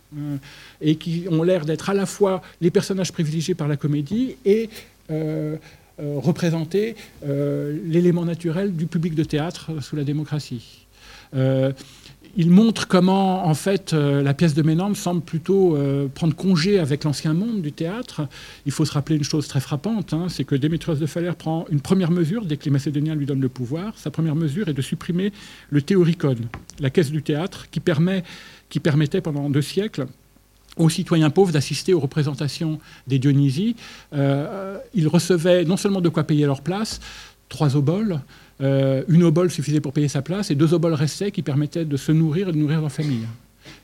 et 0.80 0.96
qui 0.96 1.26
ont 1.30 1.44
l'air 1.44 1.66
d'être 1.66 1.90
à 1.90 1.94
la 1.94 2.06
fois 2.06 2.42
les 2.62 2.72
personnages 2.72 3.12
privilégiés 3.12 3.56
par 3.56 3.68
la 3.68 3.76
comédie 3.76 4.38
et 4.46 4.70
représenter 6.00 6.96
l'élément 7.26 8.26
naturel 8.26 8.76
du 8.76 8.86
public 8.86 9.16
de 9.16 9.24
théâtre 9.24 9.82
sous 9.82 9.96
la 9.96 10.04
démocratie 10.04 10.86
il 12.36 12.50
montre 12.50 12.88
comment, 12.88 13.46
en 13.46 13.54
fait, 13.54 13.94
euh, 13.94 14.24
la 14.24 14.34
pièce 14.34 14.54
de 14.56 14.62
Ménandre 14.64 14.98
semble 14.98 15.22
plutôt 15.22 15.76
euh, 15.76 16.08
prendre 16.08 16.36
congé 16.36 16.80
avec 16.80 17.04
l'ancien 17.04 17.34
monde 17.34 17.62
du 17.62 17.72
théâtre. 17.72 18.28
Il 18.66 18.72
faut 18.72 18.86
se 18.86 18.92
rappeler 18.92 19.18
une 19.18 19.24
chose 19.24 19.48
très 19.48 19.60
frappante, 19.60 20.14
hein, 20.14 20.28
c'est 20.30 20.44
que 20.44 20.56
Démétrios 20.56 20.96
de 20.96 21.06
Phalère 21.06 21.36
prend 21.36 21.66
une 21.70 21.82
première 21.82 22.12
mesure 22.12 22.46
dès 22.46 22.58
que 22.58 22.66
les 22.66 22.72
Macédoniens 22.72 23.16
lui 23.16 23.26
donnent 23.26 23.42
le 23.42 23.50
pouvoir. 23.50 23.98
Sa 23.98 24.10
première 24.10 24.36
mesure 24.36 24.68
est 24.68 24.74
de 24.74 24.82
supprimer 24.82 25.32
le 25.70 25.82
théoricon, 25.82 26.36
la 26.80 26.90
caisse 26.90 27.12
du 27.12 27.22
théâtre, 27.22 27.68
qui 27.70 27.80
permettait 27.80 29.22
pendant 29.22 29.50
deux 29.50 29.62
siècles 29.62 30.08
aux 30.78 30.90
citoyens 30.90 31.30
pauvres 31.30 31.52
d'assister 31.52 31.94
aux 31.94 32.00
représentations 32.00 32.80
des 33.08 33.20
Dionysies. 33.20 33.76
Euh, 34.14 34.80
ils 34.96 35.08
recevaient 35.08 35.66
non 35.66 35.78
seulement 35.78 36.02
de 36.02 36.10
quoi 36.10 36.24
payer 36.24 36.46
leur 36.46 36.62
place, 36.62 37.00
trois 37.50 37.76
oboles, 37.76 38.20
euh, 38.62 39.04
une 39.08 39.24
obole 39.24 39.50
suffisait 39.52 39.82
pour 39.82 39.94
payer 39.94 40.08
sa 40.08 40.22
place 40.22 40.52
et 40.52 40.56
deux 40.56 40.74
oboles 40.74 40.94
restaient 40.94 41.32
qui 41.32 41.42
permettaient 41.42 41.86
de 41.86 41.98
se 41.98 42.12
nourrir 42.12 42.50
et 42.50 42.52
de 42.52 42.58
nourrir 42.58 42.82
leur 42.82 42.92
famille. 42.92 43.28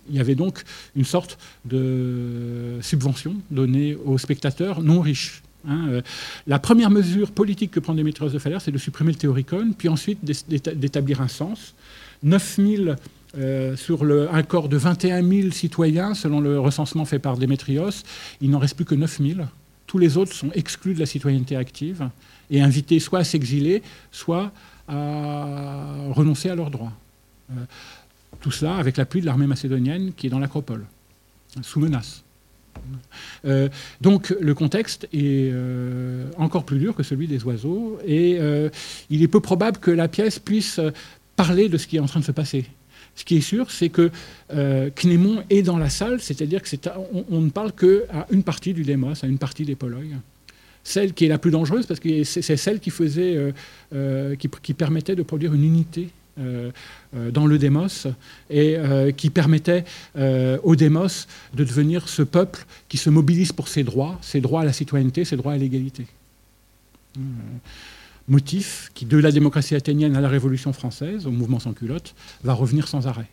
Il 0.10 0.16
y 0.16 0.20
avait 0.20 0.36
donc 0.36 0.64
une 0.96 1.06
sorte 1.06 1.38
de 1.66 2.78
subvention 2.82 3.36
donnée 3.52 3.96
aux 4.06 4.18
spectateurs 4.18 4.82
non 4.82 5.02
riches. 5.02 5.42
Hein. 5.68 5.88
Euh, 5.90 6.02
la 6.48 6.60
première 6.60 6.90
mesure 6.90 7.32
politique 7.32 7.72
que 7.72 7.80
prend 7.80 7.94
Démétrios 7.94 8.30
de 8.30 8.40
Phalère, 8.40 8.62
c'est 8.62 8.72
de 8.72 8.78
supprimer 8.78 9.12
le 9.12 9.18
théoricon, 9.18 9.74
puis 9.78 9.90
ensuite 9.90 10.24
d'établir 10.24 11.22
un 11.22 11.28
sens. 11.28 11.76
9000 12.24 12.96
euh, 13.38 13.76
sur 13.76 14.06
le, 14.06 14.34
un 14.34 14.44
corps 14.44 14.70
de 14.70 14.78
21 14.78 15.28
000 15.28 15.52
citoyens, 15.52 16.14
selon 16.14 16.40
le 16.40 16.60
recensement 16.60 17.06
fait 17.06 17.20
par 17.20 17.38
Démétrios, 17.38 18.04
il 18.42 18.50
n'en 18.50 18.60
reste 18.60 18.76
plus 18.76 18.86
que 18.86 18.96
9 18.96 19.20
000. 19.22 19.40
Tous 19.86 19.98
les 19.98 20.18
autres 20.18 20.34
sont 20.34 20.52
exclus 20.54 20.94
de 20.94 21.00
la 21.00 21.06
citoyenneté 21.06 21.56
active 21.56 22.10
et 22.50 22.62
invités 22.62 23.00
soit 23.00 23.20
à 23.20 23.24
s'exiler, 23.24 23.82
soit 24.12 24.52
à 24.88 26.12
renoncer 26.12 26.50
à 26.50 26.56
leurs 26.56 26.72
droits. 26.72 26.94
Euh, 27.52 27.56
tout 28.42 28.52
cela 28.52 28.78
avec 28.78 28.98
l'appui 28.98 29.22
de 29.22 29.26
l'armée 29.26 29.48
macédonienne 29.48 30.14
qui 30.16 30.28
est 30.28 30.30
dans 30.30 30.40
l'acropole, 30.40 30.86
sous 31.62 31.80
menace. 31.80 32.24
Euh, 33.46 33.68
donc 34.00 34.34
le 34.40 34.54
contexte 34.54 35.06
est 35.12 35.50
euh, 35.52 36.32
encore 36.38 36.64
plus 36.64 36.80
dur 36.80 36.96
que 36.96 37.04
celui 37.04 37.28
des 37.28 37.44
oiseaux 37.44 38.00
et 38.06 38.40
il 39.10 39.24
est 39.24 39.28
peu 39.28 39.42
probable 39.42 39.78
que 39.78 39.92
la 39.92 40.08
pièce 40.08 40.40
puisse 40.40 40.80
parler 41.36 41.70
de 41.70 41.78
ce 41.78 41.88
qui 41.88 41.98
est 41.98 42.00
en 42.00 42.06
train 42.06 42.20
de 42.20 42.26
se 42.26 42.32
passer. 42.32 42.66
Ce 43.16 43.26
qui 43.26 43.38
est 43.38 43.42
sûr, 43.42 43.70
c'est 43.70 43.90
que 43.90 44.12
Cnémon 44.96 45.44
est 45.50 45.64
dans 45.64 45.78
la 45.78 45.90
salle, 45.90 46.22
c'est-à-dire 46.22 46.62
qu'on 46.64 47.26
on 47.30 47.42
ne 47.42 47.50
parle 47.50 47.74
qu'à 47.74 48.28
une 48.32 48.44
partie 48.44 48.74
du 48.74 48.84
démos, 48.84 49.24
à 49.24 49.28
une 49.28 49.40
partie 49.40 49.66
des 49.66 49.76
Poloïs 49.76 50.16
celle 50.84 51.14
qui 51.14 51.26
est 51.26 51.28
la 51.28 51.38
plus 51.38 51.52
dangereuse 51.52 51.86
parce 51.86 52.00
que 52.00 52.24
c'est 52.24 52.58
celle 52.58 52.80
qui 52.80 52.90
faisait, 52.90 53.36
euh, 53.36 53.52
euh, 53.94 54.36
qui, 54.36 54.74
permettait 54.74 55.16
de 55.16 55.24
produire 55.24 55.54
une 55.54 55.64
unité 55.64 56.10
euh, 56.40 56.72
dans 57.32 57.46
le 57.46 57.58
démos 57.58 58.08
et 58.50 58.78
qui 59.18 59.30
permettait 59.30 59.84
au 60.64 60.76
démos 60.76 61.28
de 61.54 61.64
devenir 61.64 62.08
ce 62.08 62.22
peuple 62.22 62.66
qui 62.88 62.98
se 62.98 63.10
mobilise 63.10 63.52
pour 63.52 63.68
ses 63.68 63.84
droits, 63.84 64.18
ses 64.22 64.42
droits 64.42 64.62
à 64.62 64.66
la 64.66 64.74
citoyenneté, 64.74 65.26
ses 65.26 65.36
droits 65.36 65.54
à 65.54 65.58
l'égalité. 65.58 66.06
motif 68.28 68.92
qui, 68.94 69.06
de 69.06 69.18
la 69.18 69.32
démocratie 69.32 69.76
athénienne 69.76 70.16
à 70.16 70.22
la 70.22 70.30
Révolution 70.30 70.72
française, 70.72 71.26
au 71.26 71.32
mouvement 71.32 71.60
sans 71.60 71.74
culotte, 71.74 72.16
va 72.44 72.54
revenir 72.54 72.88
sans 72.88 73.08
arrêt. 73.08 73.28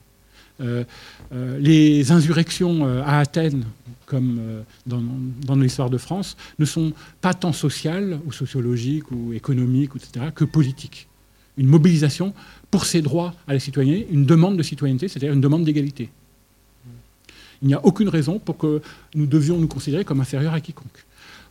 Les 0.61 2.12
insurrections 2.12 2.85
à 3.05 3.19
Athènes, 3.19 3.64
comme 4.07 4.40
dans, 4.87 5.03
dans 5.45 5.57
l'histoire 5.57 5.90
de 5.90 5.99
France, 5.99 6.37
ne 6.59 6.64
sont 6.64 6.92
pas 7.21 7.35
tant 7.35 7.53
sociales 7.53 8.19
ou 8.25 8.33
sociologiques 8.33 9.11
ou 9.11 9.33
économiques, 9.33 9.90
etc., 9.97 10.27
que 10.35 10.45
politiques. 10.45 11.09
Une 11.59 11.66
mobilisation 11.66 12.35
pour 12.71 12.85
ses 12.85 13.03
droits 13.03 13.35
à 13.49 13.55
la 13.55 13.61
citoyenneté, 13.61 14.07
une 14.11 14.27
demande 14.27 14.57
de 14.57 14.62
citoyenneté, 14.62 15.09
c'est-à-dire 15.09 15.33
une 15.33 15.40
demande 15.40 15.64
d'égalité. 15.64 16.11
Il 17.62 17.69
n'y 17.69 17.75
a 17.75 17.85
aucune 17.85 18.09
raison 18.09 18.38
pour 18.38 18.59
que 18.59 18.83
nous 19.14 19.27
devions 19.27 19.59
nous 19.59 19.69
considérer 19.69 20.05
comme 20.05 20.21
inférieurs 20.21 20.55
à 20.55 20.61
quiconque. 20.61 21.05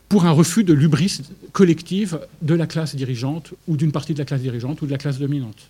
Pour 0.08 0.24
un 0.24 0.30
refus 0.30 0.62
de 0.62 0.72
l'ubris 0.72 1.20
collective 1.52 2.20
de 2.42 2.54
la 2.54 2.66
classe 2.66 2.94
dirigeante 2.94 3.54
ou 3.66 3.76
d'une 3.76 3.90
partie 3.90 4.14
de 4.14 4.18
la 4.18 4.24
classe 4.24 4.40
dirigeante 4.40 4.82
ou 4.82 4.86
de 4.86 4.92
la 4.92 4.98
classe 4.98 5.18
dominante. 5.18 5.68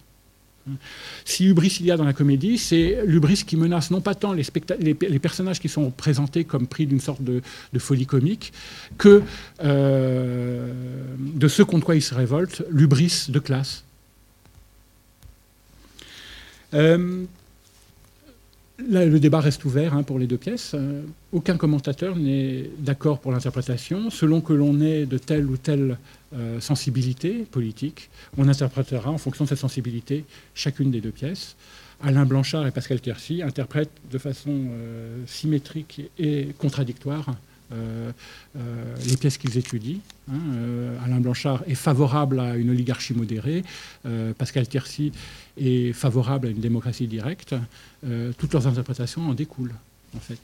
Si 1.24 1.46
hubris 1.46 1.76
il 1.80 1.86
y 1.86 1.90
a 1.90 1.96
dans 1.96 2.04
la 2.04 2.12
comédie, 2.12 2.58
c'est 2.58 2.98
l'ubris 3.04 3.44
qui 3.46 3.56
menace 3.56 3.90
non 3.90 4.00
pas 4.00 4.14
tant 4.14 4.32
les, 4.32 5.18
personnages 5.18 5.60
qui 5.60 5.68
sont 5.68 5.90
présentés 5.90 6.44
comme 6.44 6.66
pris 6.66 6.86
d'une 6.86 7.00
sorte 7.00 7.22
de, 7.22 7.42
folie 7.78 8.06
comique, 8.06 8.52
que 8.98 9.22
euh, 9.62 10.72
de 11.18 11.48
ce 11.48 11.62
contre 11.62 11.84
quoi 11.86 11.94
ils 11.94 12.02
se 12.02 12.14
révoltent, 12.14 12.62
l'ubris 12.70 13.26
de 13.28 13.38
classe. 13.38 13.84
Euh, 16.74 17.24
le 18.78 19.18
débat 19.18 19.40
reste 19.40 19.64
ouvert 19.64 19.94
hein, 19.94 20.02
pour 20.02 20.18
les 20.18 20.26
deux 20.26 20.36
pièces. 20.36 20.72
Euh, 20.74 21.02
aucun 21.32 21.56
commentateur 21.56 22.16
n'est 22.16 22.70
d'accord 22.78 23.20
pour 23.20 23.32
l'interprétation. 23.32 24.10
Selon 24.10 24.40
que 24.40 24.52
l'on 24.52 24.80
est 24.80 25.06
de 25.06 25.18
telle 25.18 25.46
ou 25.46 25.56
telle 25.56 25.98
euh, 26.34 26.60
sensibilité 26.60 27.44
politique, 27.44 28.10
on 28.36 28.48
interprétera 28.48 29.10
en 29.10 29.18
fonction 29.18 29.44
de 29.44 29.48
cette 29.48 29.58
sensibilité 29.58 30.24
chacune 30.54 30.90
des 30.90 31.00
deux 31.00 31.10
pièces. 31.10 31.56
Alain 32.02 32.26
Blanchard 32.26 32.66
et 32.66 32.70
Pascal 32.70 33.00
Quercy 33.00 33.42
interprètent 33.42 33.90
de 34.10 34.18
façon 34.18 34.50
euh, 34.50 35.22
symétrique 35.26 36.02
et 36.18 36.48
contradictoire 36.58 37.34
les 39.04 39.16
pièces 39.16 39.38
qu'ils 39.38 39.58
étudient. 39.58 39.98
Hein. 40.30 40.38
Alain 41.04 41.18
Blanchard 41.18 41.64
est 41.66 41.74
favorable 41.74 42.38
à 42.38 42.54
une 42.54 42.70
oligarchie 42.70 43.12
modérée. 43.12 43.64
Pascal 44.38 44.68
Quercy 44.68 45.10
est 45.58 45.92
favorable 45.92 46.48
à 46.48 46.50
une 46.50 46.60
démocratie 46.60 47.06
directe, 47.06 47.54
euh, 48.04 48.32
toutes 48.38 48.52
leurs 48.52 48.66
interprétations 48.66 49.28
en 49.28 49.34
découlent, 49.34 49.74
en 50.14 50.20
fait. 50.20 50.40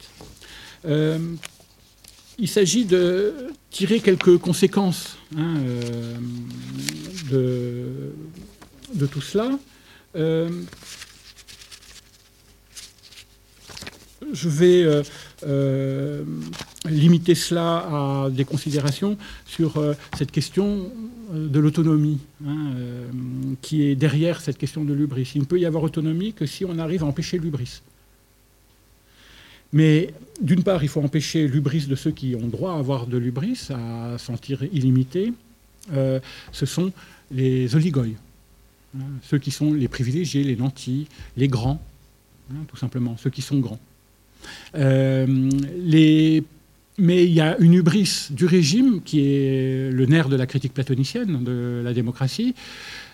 Euh, 2.32 2.36
il 2.38 2.48
s'agit 2.48 2.84
de 2.84 3.34
tirer 3.70 4.00
quelques 4.00 4.38
conséquences 4.38 5.16
hein, 5.36 5.56
euh, 7.32 8.10
de, 8.94 9.06
tout 9.06 9.20
cela. 9.20 9.58
je 10.14 10.48
vais 14.48 15.02
euh, 15.44 16.24
limiter 16.88 17.34
cela 17.34 17.78
à 17.78 18.30
des 18.30 18.44
considérations 18.44 19.16
sur 19.46 19.76
euh, 19.76 19.94
cette 20.16 20.30
question 20.30 20.90
euh, 21.32 21.48
de 21.48 21.60
l'autonomie, 21.60 22.18
hein, 22.46 22.72
qui 23.60 23.82
est 23.82 23.94
derrière 23.94 24.40
cette 24.40 24.58
question 24.58 24.84
de 24.84 24.92
l'ubris. 24.92 25.32
Il 25.34 25.42
ne 25.42 25.46
peut 25.46 25.58
y 25.58 25.66
avoir 25.66 25.82
autonomie 25.82 26.32
que 26.32 26.46
si 26.46 26.64
on 26.64 26.78
arrive 26.78 27.02
à 27.02 27.06
empêcher 27.06 27.38
l'ubris. 27.38 27.82
Mais 29.72 30.12
d'une 30.40 30.62
part, 30.62 30.82
il 30.82 30.88
faut 30.88 31.02
empêcher 31.02 31.46
l'ubris 31.46 31.86
de 31.86 31.94
ceux 31.94 32.10
qui 32.10 32.34
ont 32.34 32.48
droit 32.48 32.74
à 32.74 32.78
avoir 32.78 33.06
de 33.06 33.16
l'ubris, 33.16 33.68
à 33.70 34.18
sentir 34.18 34.62
illimité. 34.72 35.32
ce 35.90 36.66
sont 36.66 36.92
les 37.30 37.74
oligoïs, 37.74 38.16
hein, 38.96 39.04
ceux 39.22 39.38
qui 39.38 39.50
sont 39.50 39.72
les 39.72 39.88
privilégiés, 39.88 40.44
les 40.44 40.56
nantis, 40.56 41.06
les 41.36 41.48
grands, 41.48 41.80
hein, 42.52 42.64
tout 42.68 42.76
simplement, 42.76 43.16
ceux 43.16 43.30
qui 43.30 43.42
sont 43.42 43.58
grands. 43.58 43.80
Euh, 44.74 45.26
mais 46.98 47.24
il 47.24 47.32
y 47.32 47.40
a 47.40 47.56
une 47.58 47.74
hubris 47.74 48.28
du 48.30 48.44
régime 48.44 49.00
qui 49.02 49.20
est 49.20 49.90
le 49.90 50.06
nerf 50.06 50.28
de 50.28 50.36
la 50.36 50.46
critique 50.46 50.74
platonicienne 50.74 51.42
de 51.42 51.80
la 51.82 51.94
démocratie. 51.94 52.54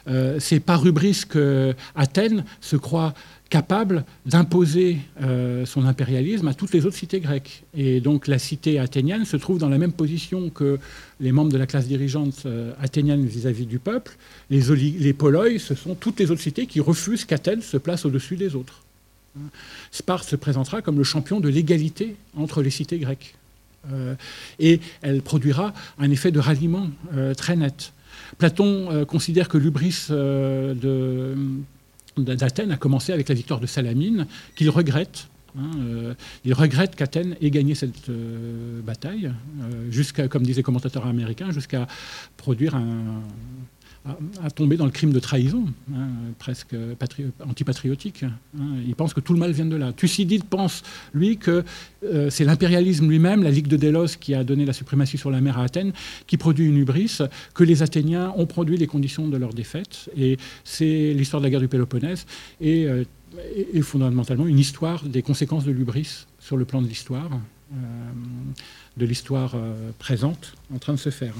Euh, 0.08 0.38
c'est 0.40 0.60
par 0.60 0.84
hubris 0.84 1.24
que 1.28 1.74
Athènes 1.94 2.44
se 2.60 2.76
croit 2.76 3.14
capable 3.50 4.04
d'imposer 4.26 4.98
euh, 5.22 5.64
son 5.64 5.86
impérialisme 5.86 6.48
à 6.48 6.54
toutes 6.54 6.72
les 6.72 6.84
autres 6.84 6.96
cités 6.96 7.20
grecques. 7.20 7.64
Et 7.74 8.00
donc 8.00 8.26
la 8.26 8.38
cité 8.38 8.78
athénienne 8.78 9.24
se 9.24 9.36
trouve 9.36 9.58
dans 9.58 9.68
la 9.68 9.78
même 9.78 9.92
position 9.92 10.50
que 10.50 10.78
les 11.20 11.32
membres 11.32 11.50
de 11.50 11.58
la 11.58 11.66
classe 11.66 11.88
dirigeante 11.88 12.46
athénienne 12.80 13.24
vis-à-vis 13.24 13.66
du 13.66 13.78
peuple. 13.78 14.16
Les, 14.50 14.60
les 14.76 15.12
poloi, 15.12 15.58
ce 15.58 15.74
sont 15.74 15.94
toutes 15.94 16.20
les 16.20 16.30
autres 16.30 16.42
cités 16.42 16.66
qui 16.66 16.80
refusent 16.80 17.24
qu'Athènes 17.24 17.62
se 17.62 17.76
place 17.76 18.04
au-dessus 18.04 18.36
des 18.36 18.54
autres. 18.54 18.82
Sparte 19.90 20.28
se 20.28 20.36
présentera 20.36 20.82
comme 20.82 20.98
le 20.98 21.04
champion 21.04 21.40
de 21.40 21.48
l'égalité 21.48 22.16
entre 22.36 22.62
les 22.62 22.70
cités 22.70 22.98
grecques. 22.98 23.34
Euh, 23.92 24.14
et 24.58 24.80
elle 25.02 25.22
produira 25.22 25.72
un 25.98 26.10
effet 26.10 26.30
de 26.30 26.40
ralliement 26.40 26.88
euh, 27.14 27.34
très 27.34 27.56
net. 27.56 27.92
Platon 28.36 28.90
euh, 28.90 29.04
considère 29.04 29.48
que 29.48 29.56
l'ubris 29.56 30.08
d'Athènes 32.24 32.72
a 32.72 32.76
commencé 32.76 33.12
avec 33.12 33.28
la 33.28 33.34
victoire 33.34 33.60
de 33.60 33.66
Salamine, 33.66 34.26
qu'il 34.56 34.70
regrette. 34.70 35.28
Hein, 35.58 35.70
il 36.44 36.52
regrette 36.54 36.94
qu'Athènes 36.94 37.36
ait 37.40 37.50
gagné 37.50 37.74
cette 37.74 38.10
bataille, 38.84 39.32
jusqu'à, 39.90 40.28
comme 40.28 40.42
disaient 40.42 40.58
les 40.58 40.62
commentateurs 40.62 41.06
américaens, 41.06 41.50
jusqu'à 41.50 41.86
produire 42.36 42.76
un, 42.76 43.22
à, 44.42 44.50
tomber 44.50 44.76
dans 44.76 44.84
le 44.84 44.90
crime 44.90 45.12
de 45.12 45.20
trahison, 45.20 45.66
hein, 45.94 46.08
presque 46.38 46.74
antipatriotique. 47.46 48.22
Hein. 48.22 48.32
Il 48.86 48.94
pense 48.94 49.14
que 49.14 49.20
tout 49.20 49.32
le 49.32 49.38
mal 49.38 49.52
vient 49.52 49.66
de 49.66 49.76
là. 49.76 49.92
Thucydide 49.92 50.44
pense, 50.44 50.82
lui, 51.12 51.36
que 51.36 51.64
euh, 52.04 52.30
c'est 52.30 52.44
l'impérialisme 52.44 53.08
lui-même, 53.08 53.42
la 53.42 53.50
Ligue 53.50 53.66
de 53.66 53.76
Délos, 53.76 54.16
qui 54.20 54.34
a 54.34 54.44
donné 54.44 54.64
la 54.64 54.72
suprématie 54.72 55.18
sur 55.18 55.30
la 55.30 55.40
mer 55.40 55.58
à 55.58 55.64
Athènes, 55.64 55.92
qui 56.26 56.36
produit 56.36 56.66
une 56.66 56.78
hubris, 56.78 57.18
que 57.54 57.64
les 57.64 57.82
Athéniens 57.82 58.32
ont 58.36 58.46
produit 58.46 58.76
les 58.76 58.86
conditions 58.86 59.28
de 59.28 59.36
leur 59.36 59.52
défaite. 59.54 60.10
Et 60.16 60.38
c'est 60.64 61.12
l'histoire 61.14 61.40
de 61.40 61.46
la 61.46 61.50
guerre 61.50 61.60
du 61.60 61.68
Péloponnèse 61.68 62.26
et, 62.60 62.86
euh, 62.86 63.04
fondamentalement 63.82 64.46
une 64.46 64.58
histoire 64.58 65.04
des 65.04 65.22
conséquences 65.22 65.64
de 65.64 65.70
l'hubris 65.70 66.26
sur 66.40 66.56
le 66.56 66.64
plan 66.64 66.82
de 66.82 66.88
l'histoire, 66.88 67.30
euh, 67.72 67.76
de 68.96 69.04
l'histoire 69.04 69.54
présente 69.98 70.54
en 70.74 70.78
train 70.78 70.94
de 70.94 70.98
se 70.98 71.10
faire. 71.10 71.34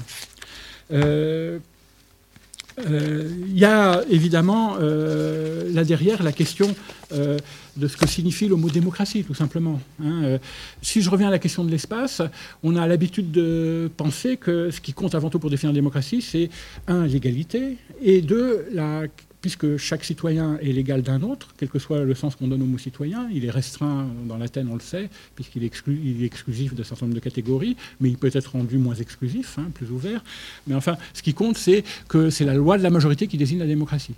Euh, 2.87 3.29
il 3.47 3.57
y 3.57 3.65
a 3.65 4.03
évidemment 4.09 4.75
euh, 4.79 5.71
là 5.73 5.83
derrière 5.83 6.23
la 6.23 6.31
question 6.31 6.73
euh, 7.11 7.37
de 7.77 7.87
ce 7.87 7.97
que 7.97 8.07
signifie 8.07 8.47
le 8.47 8.55
mot 8.55 8.69
démocratie, 8.69 9.23
tout 9.23 9.33
simplement. 9.33 9.79
Hein. 10.03 10.37
si 10.81 11.01
je 11.01 11.09
reviens 11.09 11.27
à 11.27 11.31
la 11.31 11.39
question 11.39 11.63
de 11.63 11.71
l'espace, 11.71 12.21
on 12.63 12.75
a 12.75 12.87
l'habitude 12.87 13.31
de 13.31 13.89
penser 13.97 14.37
que 14.37 14.71
ce 14.71 14.81
qui 14.81 14.93
compte 14.93 15.15
avant 15.15 15.29
tout 15.29 15.39
pour 15.39 15.49
définir 15.49 15.71
la 15.71 15.75
démocratie, 15.75 16.21
c'est 16.21 16.49
un, 16.87 17.05
l'égalité, 17.05 17.77
et 18.01 18.21
deux, 18.21 18.67
la 18.73 19.03
puisque 19.41 19.77
chaque 19.77 20.03
citoyen 20.03 20.57
est 20.57 20.71
l'égal 20.71 21.01
d'un 21.01 21.21
autre, 21.21 21.49
quel 21.57 21.69
que 21.69 21.79
soit 21.79 22.03
le 22.03 22.15
sens 22.15 22.35
qu'on 22.35 22.47
donne 22.47 22.61
au 22.61 22.65
mot 22.65 22.77
citoyen, 22.77 23.29
il 23.33 23.45
est 23.45 23.49
restreint 23.49 24.07
dans 24.27 24.37
l'Athènes, 24.37 24.69
on 24.69 24.75
le 24.75 24.81
sait, 24.81 25.09
puisqu'il 25.35 25.63
est, 25.63 26.25
exclusif 26.25 26.73
d'un 26.73 26.83
certain 26.83 27.05
nombre 27.05 27.15
de 27.15 27.23
catégories, 27.23 27.75
mais 27.99 28.09
il 28.09 28.17
peut 28.17 28.31
être 28.33 28.51
rendu 28.51 28.77
moins 28.77 28.95
exclusif, 28.95 29.57
hein, 29.57 29.69
plus 29.73 29.89
ouvert. 29.91 30.23
Mais 30.67 30.75
enfin, 30.75 30.97
ce 31.13 31.21
qui 31.21 31.33
compte, 31.33 31.57
c'est 31.57 31.83
que 32.07 32.29
c'est 32.29 32.45
la 32.45 32.53
loi 32.53 32.77
de 32.77 32.83
la 32.83 32.89
majorité 32.89 33.27
qui 33.27 33.37
désigne 33.37 33.59
la 33.59 33.67
démocratie. 33.67 34.15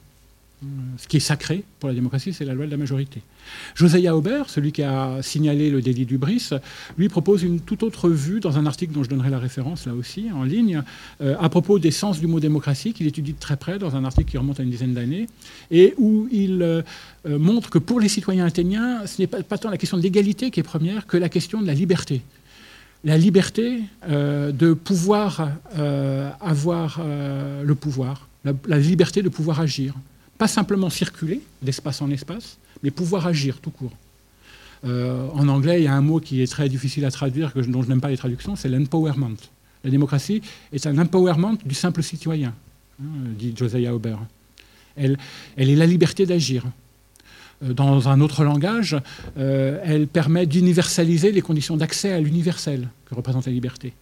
Ce 0.98 1.08
qui 1.08 1.18
est 1.18 1.22
sacré 1.22 1.64
pour 1.80 1.90
la 1.90 1.96
démocratie, 1.96 2.34
c'est 2.34 2.46
la 2.46 2.54
loi 2.54 2.68
de 2.68 2.72
la 2.72 2.78
majorité. 2.78 3.24
Josiah 3.74 4.16
Aubert, 4.16 4.48
celui 4.48 4.72
qui 4.72 4.84
a 4.84 5.18
signalé 5.24 5.72
le 5.72 5.82
délit 5.82 6.06
du 6.06 6.20
Brice, 6.20 6.54
lui 7.00 7.10
propose 7.10 7.42
une 7.42 7.60
toute 7.60 7.82
autre 7.82 8.10
vue 8.10 8.40
dans 8.40 8.60
un 8.60 8.68
article 8.68 8.94
dont 8.94 9.04
je 9.04 9.10
donnerai 9.10 9.32
la 9.32 9.40
référence 9.40 9.88
là 9.88 9.96
aussi 9.96 10.28
en 10.32 10.44
ligne, 10.44 10.84
euh, 11.22 11.36
à 11.40 11.50
propos 11.50 11.80
des 11.80 11.90
sens 11.90 12.20
du 12.20 12.28
mot 12.28 12.40
démocratie, 12.40 12.94
qu'il 12.94 13.08
étudie 13.08 13.34
de 13.34 13.40
très 13.40 13.58
près 13.58 13.80
dans 13.80 13.96
un 13.96 14.06
article 14.06 14.30
qui 14.30 14.38
remonte 14.38 14.60
à 14.60 14.64
une 14.64 14.70
dizaine 14.70 14.94
d'années, 14.94 15.26
et 15.72 15.96
où 15.98 16.28
il 16.32 16.62
euh, 16.62 16.84
euh, 17.26 17.40
montre 17.40 17.72
que 17.72 17.80
pour 17.80 18.00
les 18.00 18.10
citoyens 18.10 18.46
athéniens, 18.46 19.08
ce 19.08 19.20
n'est 19.20 19.28
pas, 19.28 19.58
tant 19.58 19.72
la 19.72 19.78
question 19.78 19.98
de 19.98 20.04
l'égalité 20.04 20.52
qui 20.52 20.60
est 20.60 20.64
première 20.64 21.08
que 21.08 21.18
la 21.18 21.30
question 21.30 21.62
de 21.62 21.68
la 21.68 21.74
liberté 21.74 22.22
la 23.04 23.18
liberté 23.18 23.80
de 24.08 24.74
pouvoir 24.74 25.50
avoir 26.40 27.02
le 27.04 27.74
pouvoir, 27.74 28.28
la, 28.46 28.78
liberté 28.78 29.24
de 29.24 29.30
pouvoir 29.30 29.60
agir, 29.60 29.96
pas 30.42 30.48
simplement 30.48 30.90
circuler 30.90 31.40
d'espace 31.62 32.02
en 32.02 32.10
espace, 32.10 32.58
mais 32.82 32.90
pouvoir 32.90 33.28
agir 33.28 33.60
tout 33.60 33.70
court. 33.70 33.92
Euh, 34.86 35.28
en 35.36 35.48
anglais, 35.48 35.82
il 35.82 35.84
y 35.84 35.88
a 35.88 35.94
un 35.94 36.02
mot 36.02 36.20
qui 36.20 36.42
est 36.42 36.48
très 36.48 36.68
difficile 36.68 37.06
à 37.06 37.12
traduire, 37.12 37.54
que 37.54 37.60
dont 37.60 37.84
je 37.84 37.90
n'aime 37.90 38.02
pas 38.02 38.10
les 38.10 38.18
traductions, 38.18 38.56
c'est 38.56 38.68
l'empowerment. 38.68 39.38
La 39.84 39.92
démocratie 39.92 40.42
est 40.74 40.88
un 40.88 40.98
empowerment 40.98 41.60
du 41.64 41.76
simple 41.76 42.02
citoyen, 42.02 42.56
hein, 43.00 43.06
dit 43.38 43.54
Josiah 43.56 43.94
Auber. 43.94 44.16
Elle, 44.96 45.20
elle 45.58 45.70
est 45.70 45.76
la 45.76 45.86
liberté 45.86 46.26
d'agir. 46.26 46.64
Euh, 47.64 47.74
dans 47.74 48.10
un 48.10 48.20
autre 48.20 48.44
langage, 48.44 48.98
euh, 49.38 49.80
elle 49.84 50.08
permet 50.08 50.48
d'universaliser 50.48 51.32
les 51.32 51.42
conditions 51.42 51.78
d'accès 51.78 52.14
à 52.14 52.20
l'universel 52.20 52.88
que 53.06 53.14
représente 53.14 53.46
la 53.46 53.52
liberté. 53.52 53.94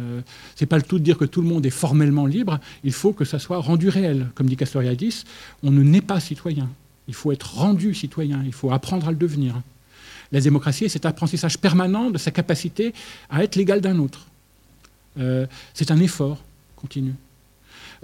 Euh, 0.00 0.20
Ce 0.56 0.64
n'est 0.64 0.66
pas 0.66 0.76
le 0.76 0.82
tout 0.82 0.98
de 0.98 1.04
dire 1.04 1.18
que 1.18 1.24
tout 1.24 1.42
le 1.42 1.48
monde 1.48 1.66
est 1.66 1.70
formellement 1.70 2.26
libre, 2.26 2.58
il 2.84 2.92
faut 2.92 3.12
que 3.12 3.24
ça 3.24 3.38
soit 3.38 3.58
rendu 3.58 3.88
réel. 3.88 4.28
Comme 4.34 4.48
dit 4.48 4.56
Castoriadis, 4.56 5.24
on 5.62 5.70
ne 5.70 5.82
naît 5.82 6.00
pas 6.00 6.20
citoyen. 6.20 6.68
Il 7.08 7.14
faut 7.14 7.32
être 7.32 7.56
rendu 7.56 7.94
citoyen, 7.94 8.42
il 8.44 8.52
faut 8.52 8.70
apprendre 8.70 9.08
à 9.08 9.10
le 9.10 9.16
devenir. 9.16 9.60
La 10.30 10.40
démocratie, 10.40 10.88
c'est 10.88 11.04
apprentissage 11.04 11.58
permanent 11.58 12.10
de 12.10 12.16
sa 12.16 12.30
capacité 12.30 12.94
à 13.28 13.44
être 13.44 13.56
l'égal 13.56 13.80
d'un 13.80 13.98
autre. 13.98 14.26
Euh, 15.18 15.46
c'est 15.74 15.90
un 15.90 16.00
effort 16.00 16.38
continu. 16.76 17.14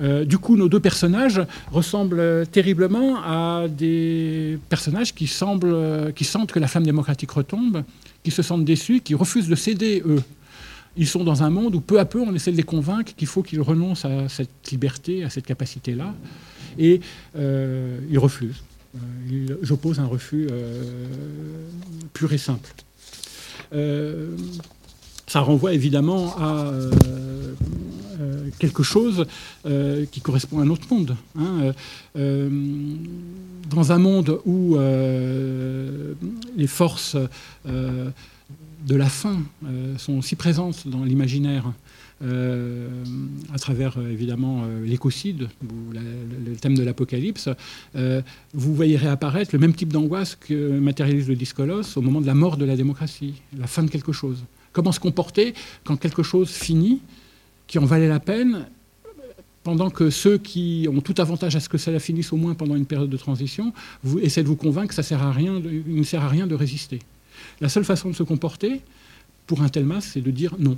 Euh, 0.01 0.25
du 0.25 0.39
coup, 0.39 0.57
nos 0.57 0.69
deux 0.69 0.79
personnages 0.79 1.41
ressemblent 1.73 2.47
terriblement 2.53 3.17
à 3.25 3.67
des 3.67 4.59
personnages 4.69 5.15
qui, 5.15 5.27
semblent, 5.27 6.13
qui 6.15 6.25
sentent 6.25 6.53
que 6.53 6.59
la 6.59 6.69
flamme 6.69 6.85
démocratique 6.85 7.31
retombe, 7.31 7.83
qui 8.23 8.31
se 8.31 8.43
sentent 8.43 8.65
déçus, 8.65 9.01
qui 9.01 9.15
refusent 9.15 9.49
de 9.49 9.57
céder, 9.57 10.03
eux. 10.07 10.23
Ils 10.99 11.07
sont 11.07 11.25
dans 11.25 11.43
un 11.43 11.51
monde 11.51 11.75
où 11.75 11.81
peu 11.81 11.99
à 11.99 12.05
peu 12.05 12.21
on 12.21 12.35
essaie 12.35 12.53
de 12.53 12.57
les 12.57 12.63
convaincre 12.63 13.15
qu'il 13.17 13.29
faut 13.29 13.43
qu'ils 13.43 13.63
renoncent 13.63 14.05
à 14.05 14.29
cette 14.29 14.71
liberté, 14.71 15.25
à 15.25 15.31
cette 15.31 15.47
capacité-là, 15.47 16.15
et 16.79 17.01
euh, 17.37 17.99
ils 18.11 18.19
refusent. 18.19 18.63
Euh, 18.97 19.57
ils 19.63 19.73
opposent 19.73 20.01
un 20.01 20.07
refus 20.07 20.49
pur 22.13 22.33
et 22.33 22.39
simple. 22.39 22.71
ça 25.27 25.41
renvoie 25.41 25.73
évidemment 25.73 26.37
à 26.37 26.73
euh, 28.21 28.49
quelque 28.59 28.83
chose 28.83 29.27
euh, 29.67 30.05
qui 30.11 30.21
correspond 30.21 30.59
à 30.59 30.63
un 30.63 30.71
autre 30.71 30.87
monde. 30.91 31.17
Hein. 31.39 31.73
Euh, 32.17 32.51
dans 33.71 33.93
un 33.93 33.99
monde 33.99 34.41
où 34.45 34.77
les 36.57 36.67
forces 36.67 37.17
de 38.87 38.95
la 38.95 39.09
faim 39.09 39.43
sont 39.97 40.23
si 40.23 40.37
présentes 40.37 40.87
dans 40.87 41.05
l'imaginaire, 41.05 41.73
à 42.23 43.59
travers 43.59 43.99
évidemment 43.99 44.65
l'écocide, 44.85 45.49
le 45.93 46.57
thème 46.57 46.77
de 46.77 46.83
l'apocalypse, 46.83 47.49
vous 47.95 48.75
voyez 48.75 48.97
réapparaître 48.97 49.51
le 49.53 49.59
même 49.59 49.75
type 49.75 49.93
d'angoisse 49.93 50.37
que 50.37 50.79
matérialise 50.79 51.29
le 51.29 51.37
discolos 51.37 51.97
au 51.97 52.01
moment 52.01 52.21
de 52.21 52.27
la 52.27 52.35
mort 52.35 52.57
de 52.57 52.65
la 52.65 52.77
démocratie, 52.77 53.35
la 53.57 53.67
fin 53.67 53.83
de 53.83 53.91
quelque 53.91 54.13
chose. 54.13 54.45
Comment 54.73 54.93
se 54.93 55.01
comporter 55.01 55.55
quand 55.85 55.97
quelque 55.97 56.23
chose 56.23 56.51
finit 56.51 57.01
qui 57.67 57.79
en 57.79 57.85
valait 57.85 58.09
la 58.09 58.21
peine, 58.21 58.67
pendant 59.63 59.91
que 59.91 60.09
ceux 60.09 60.39
qui 60.39 60.87
ont 60.91 61.01
tout 61.01 61.15
avantage 61.19 61.55
à 61.55 61.61
ce 61.61 61.69
que 61.69 61.77
cela 61.77 61.99
finisse 62.01 62.33
au 62.33 62.37
moins 62.37 62.55
pendant 62.55 62.75
une 62.75 62.87
période 62.87 63.11
de 63.11 63.17
transition 63.19 63.75
vous, 64.03 64.19
essaient 64.19 64.43
de 64.43 64.49
vous 64.49 64.57
convaincre 64.57 64.89
que 64.89 64.95
ça 64.95 65.03
sert 65.03 65.23
à 65.23 65.31
rien 65.31 65.61
ne 65.61 66.03
sert 66.05 66.25
à 66.25 66.29
rien 66.29 66.47
de 66.47 66.55
résister. 66.55 67.01
La 67.61 67.69
seule 67.69 67.85
façon 67.85 68.11
de 68.11 68.15
se 68.15 68.23
comporter 68.23 68.81
pour 69.47 69.63
un 69.63 69.69
tel 69.69 69.85
masque, 69.85 70.11
c'est 70.15 70.21
de 70.21 70.31
dire 70.31 70.55
non. 70.59 70.77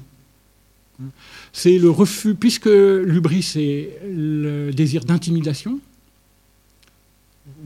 C'est 1.52 1.78
le 1.78 1.90
refus, 1.90 2.34
puisque 2.34 2.66
l'ubris 2.66 3.52
est 3.56 3.98
le 4.06 4.70
désir 4.70 5.04
d'intimidation, 5.04 5.80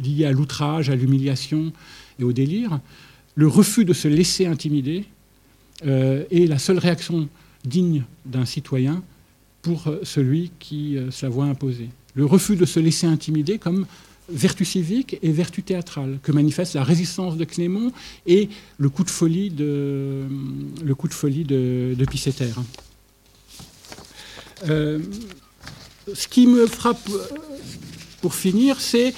lié 0.02 0.24
à 0.24 0.32
l'outrage, 0.32 0.88
à 0.88 0.96
l'humiliation 0.96 1.72
et 2.18 2.24
au 2.24 2.32
délire, 2.32 2.80
le 3.34 3.48
refus 3.48 3.84
de 3.84 3.92
se 3.92 4.08
laisser 4.08 4.46
intimider 4.46 5.04
euh, 5.84 6.24
est 6.30 6.46
la 6.46 6.58
seule 6.58 6.78
réaction 6.78 7.28
digne 7.64 8.04
d'un 8.24 8.44
citoyen 8.44 9.02
pour 9.62 9.92
celui 10.02 10.52
qui 10.60 10.96
euh, 10.96 11.10
se 11.10 11.26
la 11.26 11.30
voit 11.30 11.46
imposer. 11.46 11.88
Le 12.14 12.24
refus 12.24 12.54
de 12.54 12.64
se 12.64 12.78
laisser 12.78 13.06
intimider 13.06 13.58
comme 13.58 13.86
vertu 14.28 14.64
civique 14.64 15.18
et 15.22 15.32
vertu 15.32 15.62
théâtrale 15.62 16.18
que 16.22 16.32
manifeste 16.32 16.74
la 16.74 16.82
résistance 16.82 17.36
de 17.36 17.44
Clément 17.44 17.92
et 18.26 18.48
le 18.78 18.88
coup 18.88 19.04
de 19.04 19.10
folie 19.10 19.50
de, 19.50 20.22
le 20.82 20.94
coup 20.94 21.08
de, 21.08 21.14
folie 21.14 21.44
de, 21.44 21.94
euh, 24.68 24.98
ce 26.14 26.28
qui 26.28 26.46
me 26.46 26.66
frappe 26.66 27.08
pour 28.20 28.34
finir, 28.34 28.80
c'est 28.80 29.14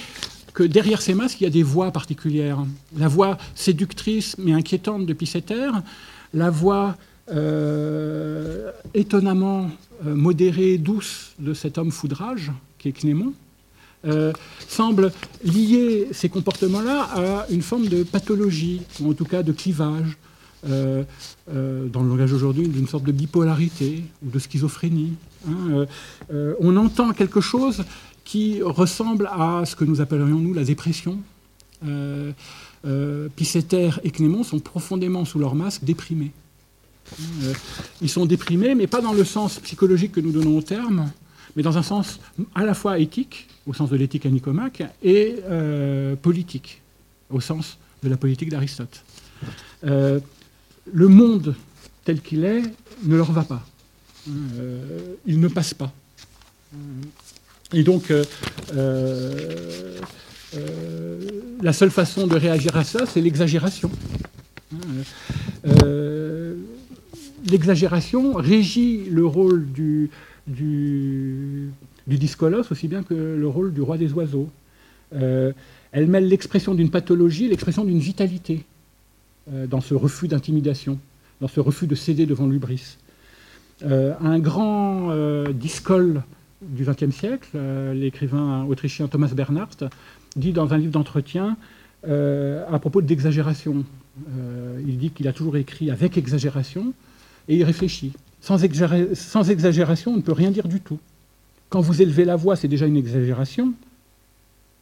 que 0.53 0.63
derrière 0.63 1.01
ces 1.01 1.13
masques, 1.13 1.39
il 1.39 1.45
y 1.45 1.47
a 1.47 1.51
des 1.51 1.63
voix 1.63 1.91
particulières. 1.91 2.65
La 2.97 3.07
voix 3.07 3.37
séductrice 3.55 4.35
mais 4.37 4.53
inquiétante 4.53 5.05
de 5.05 5.13
Pisseter, 5.13 5.71
la 6.33 6.49
voix 6.49 6.97
étonnamment 8.93 9.69
euh, 10.05 10.15
modérée, 10.15 10.77
douce 10.77 11.33
de 11.39 11.53
cet 11.53 11.77
homme 11.77 11.91
foudrage, 11.91 12.51
qui 12.77 12.89
est 12.89 12.91
Clément, 12.91 13.33
euh, 14.07 14.33
semble 14.67 15.11
lier 15.43 16.07
ces 16.11 16.29
comportements-là 16.29 17.09
à 17.13 17.45
une 17.49 17.61
forme 17.61 17.87
de 17.87 18.03
pathologie, 18.03 18.81
ou 18.99 19.11
en 19.11 19.13
tout 19.13 19.25
cas 19.25 19.43
de 19.43 19.51
clivage, 19.51 20.17
euh, 20.67 21.03
dans 21.47 22.01
le 22.01 22.09
langage 22.09 22.33
aujourd'hui, 22.33 22.67
d'une 22.67 22.87
sorte 22.87 23.03
de 23.03 23.11
bipolarité 23.11 24.03
ou 24.25 24.29
de 24.29 24.39
schizophrénie. 24.39 25.13
Hein, 25.47 25.85
on 26.59 26.75
entend 26.77 27.11
quelque 27.13 27.41
chose 27.41 27.83
qui 28.25 28.61
ressemble 28.61 29.29
à 29.31 29.63
ce 29.65 29.75
que 29.75 29.85
nous 29.85 30.01
appellerions, 30.01 30.39
nous, 30.39 30.53
la 30.53 30.63
dépression. 30.63 31.19
Pisseter 33.35 33.91
et 34.03 34.11
Clément 34.11 34.43
sont 34.43 34.59
profondément 34.59 35.25
sous 35.25 35.39
leur 35.39 35.55
masque 35.55 35.83
déprimés. 35.83 36.31
Euh, 37.43 37.53
ils 38.01 38.09
sont 38.09 38.25
déprimés, 38.25 38.75
mais 38.75 38.87
pas 38.87 39.01
dans 39.01 39.13
le 39.13 39.23
sens 39.23 39.59
psychologique 39.59 40.13
que 40.13 40.19
nous 40.19 40.31
donnons 40.31 40.57
au 40.57 40.61
terme, 40.61 41.11
mais 41.55 41.63
dans 41.63 41.77
un 41.77 41.83
sens 41.83 42.19
à 42.55 42.65
la 42.65 42.73
fois 42.73 42.99
éthique, 42.99 43.47
au 43.65 43.73
sens 43.73 43.89
de 43.89 43.95
l'éthique 43.95 44.25
à 44.25 44.29
Nicomaque, 44.29 44.83
et 45.03 45.35
euh, 45.45 46.15
politique, 46.15 46.81
au 47.29 47.39
sens 47.41 47.77
de 48.03 48.09
la 48.09 48.17
politique 48.17 48.49
d'Aristote. 48.49 49.03
Euh, 49.85 50.19
le 50.91 51.07
monde 51.07 51.55
tel 52.05 52.21
qu'il 52.21 52.45
est 52.45 52.63
ne 53.03 53.15
leur 53.15 53.31
va 53.31 53.43
pas. 53.43 53.65
il 55.25 55.39
ne 55.39 55.47
passe 55.47 55.73
pas. 55.73 55.91
Et 57.73 57.83
donc, 57.83 58.13
la 61.61 61.73
seule 61.73 61.91
façon 61.91 62.27
de 62.27 62.35
réagir 62.35 62.75
à 62.77 62.83
ça, 62.83 63.05
c'est 63.05 63.21
l'exagération 63.21 63.91
l'exagération 67.49 68.33
régit 68.33 69.05
le 69.09 69.25
rôle 69.25 69.71
du, 69.71 70.09
du, 70.47 71.69
discolos 72.07 72.71
aussi 72.71 72.87
bien 72.87 73.03
que 73.03 73.13
le 73.13 73.47
rôle 73.47 73.73
du 73.73 73.81
roi 73.81 73.97
des 73.97 74.13
oiseaux. 74.13 74.49
Euh, 75.15 75.51
elle 75.91 76.07
mêle 76.07 76.27
l'expression 76.27 76.73
d'une 76.73 76.89
pathologie 76.89 77.47
l'expression 77.47 77.85
d'une 77.85 77.99
vitalité 77.99 78.65
euh, 79.51 79.67
dans 79.67 79.79
ce 79.79 79.93
refus 79.93 80.27
d'intimidation, 80.27 80.99
dans 81.39 81.47
ce 81.47 81.59
refus 81.59 81.87
de 81.87 81.95
céder 81.95 82.25
devant 82.25 82.47
l'ubris. 82.47 82.97
Euh, 83.85 84.13
un 84.19 84.39
grand 84.39 85.13
discole 85.51 86.23
du 86.61 86.83
XXe 86.83 87.15
siècle, 87.15 87.57
l'écrivain 87.93 88.65
autrichien 88.65 89.07
Thomas 89.07 89.31
Bernhardt, 89.33 89.89
dit 90.35 90.51
dans 90.51 90.73
un 90.73 90.77
livre 90.77 90.91
d'entretien 90.91 91.55
à 92.03 92.79
propos 92.79 93.01
d'exagération. 93.01 93.83
il 94.87 94.97
dit 94.97 95.11
qu'il 95.11 95.27
a 95.27 95.33
toujours 95.33 95.57
écrit 95.57 95.91
avec 95.91 96.17
exagération, 96.17 96.93
et 97.47 97.57
il 97.57 97.63
réfléchit. 97.63 98.13
Sans, 98.41 98.59
sans 99.13 99.49
exagération, 99.49 100.13
on 100.13 100.17
ne 100.17 100.21
peut 100.21 100.31
rien 100.31 100.51
dire 100.51 100.67
du 100.67 100.79
tout. 100.79 100.99
Quand 101.69 101.81
vous 101.81 102.01
élevez 102.01 102.25
la 102.25 102.35
voix, 102.35 102.55
c'est 102.55 102.67
déjà 102.67 102.85
une 102.85 102.95
exagération, 102.95 103.73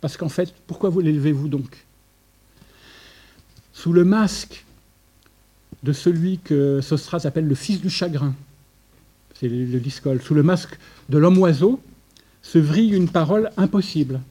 parce 0.02 0.18
qu'en 0.18 0.30
fait, 0.30 0.54
pourquoi 0.68 0.90
vous 0.90 1.00
l'élevez-vous 1.00 1.48
donc? 1.48 1.86
Sous 3.74 3.92
le 3.92 4.06
masque 4.06 4.66
de 5.84 5.94
celui 5.94 6.40
que 6.40 6.82
Sostras 6.82 7.22
appelle 7.26 7.48
le 7.48 7.56
fils 7.56 7.82
du 7.82 7.90
chagrin, 7.90 8.36
c'est 9.40 9.50
le 9.50 9.80
discole, 9.80 10.22
sous 10.22 10.34
le 10.34 10.44
masque 10.44 10.78
de 11.10 11.18
l'homme-oiseau, 11.18 11.82
se 12.42 12.60
vrille 12.60 12.94
une 12.94 13.10
parole 13.10 13.50
impossible. 13.58 14.22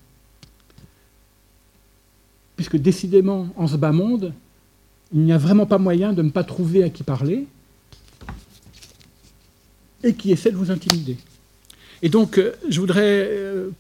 Puisque 2.56 2.76
décidément, 2.76 3.48
en 3.56 3.66
ce 3.66 3.76
bas 3.76 3.92
monde, 3.92 4.32
il 5.12 5.20
n'y 5.20 5.32
a 5.32 5.38
vraiment 5.38 5.66
pas 5.66 5.78
moyen 5.78 6.12
de 6.12 6.22
ne 6.22 6.30
pas 6.30 6.44
trouver 6.44 6.84
à 6.84 6.88
qui 6.88 7.02
parler, 7.02 7.46
et 10.04 10.14
qui 10.14 10.30
essaie 10.30 10.50
de 10.50 10.56
vous 10.56 10.70
intimider. 10.70 11.16
Et 12.02 12.08
donc, 12.08 12.38
euh, 12.38 12.52
je 12.68 12.80
voudrais 12.80 13.26
euh, 13.30 13.70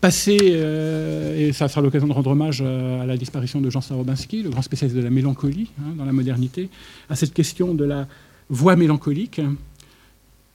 passer, 0.00 0.38
euh, 0.40 1.36
et 1.36 1.52
ça 1.52 1.68
sera 1.68 1.80
l'occasion 1.80 2.06
de 2.06 2.12
rendre 2.12 2.30
hommage 2.30 2.62
à 2.62 3.04
la 3.04 3.16
disparition 3.16 3.60
de 3.60 3.68
Jean 3.68 3.80
Starobinski, 3.80 4.42
le 4.42 4.50
grand 4.50 4.62
spécialiste 4.62 4.96
de 4.96 5.02
la 5.02 5.10
mélancolie 5.10 5.70
hein, 5.80 5.94
dans 5.96 6.04
la 6.04 6.12
modernité, 6.12 6.68
à 7.10 7.16
cette 7.16 7.34
question 7.34 7.74
de 7.74 7.84
la 7.84 8.06
voix 8.48 8.76
mélancolique. 8.76 9.40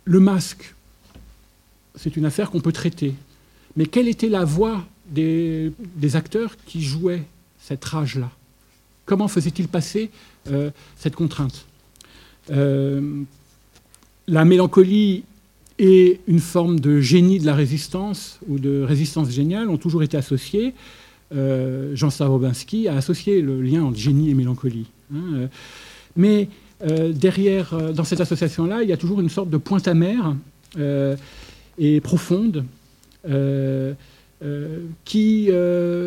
Le 0.05 0.19
masque, 0.19 0.73
c'est 1.95 2.15
une 2.15 2.25
affaire 2.25 2.49
qu'on 2.49 2.61
peut 2.61 2.71
traiter. 2.71 3.13
Mais 3.75 3.85
quelle 3.85 4.07
était 4.07 4.29
la 4.29 4.45
voix 4.45 4.85
des, 5.09 5.73
acteurs 6.13 6.55
qui 6.65 6.81
jouaient 6.81 7.23
cette 7.59 7.83
rage-là 7.83 8.31
Comment 9.05 9.27
faisait-il 9.27 9.67
passer 9.67 10.09
cette 10.97 11.15
contrainte? 11.15 11.65
La 14.27 14.45
mélancolie 14.45 15.23
et 15.79 16.19
une 16.27 16.39
forme 16.39 16.79
de 16.79 16.99
génie 16.99 17.39
de 17.39 17.45
la 17.45 17.53
résistance 17.53 18.39
ou 18.47 18.59
de 18.59 18.81
résistance 18.81 19.29
géniale 19.29 19.69
ont 19.69 19.77
toujours 19.77 20.03
été 20.03 20.17
associés. 20.17 20.73
Euh, 21.35 21.95
Jean 21.95 22.09
Starobinski 22.09 22.87
a 22.87 22.95
associé 22.95 23.41
le 23.41 23.61
lien 23.61 23.83
entre 23.83 23.97
génie 23.97 24.29
et 24.29 24.33
mélancolie. 24.33 24.87
Hein, 25.13 25.19
euh. 25.33 25.47
mais 26.15 26.49
euh, 26.83 27.11
derrière, 27.11 27.93
dans 27.93 28.03
cette 28.03 28.21
association-là, 28.21 28.83
il 28.83 28.89
y 28.89 28.93
a 28.93 28.97
toujours 28.97 29.19
une 29.19 29.29
sorte 29.29 29.49
de 29.49 29.57
pointe 29.57 29.87
amère 29.87 30.35
et 31.79 32.01
profonde 32.01 32.65
qui 35.05 35.49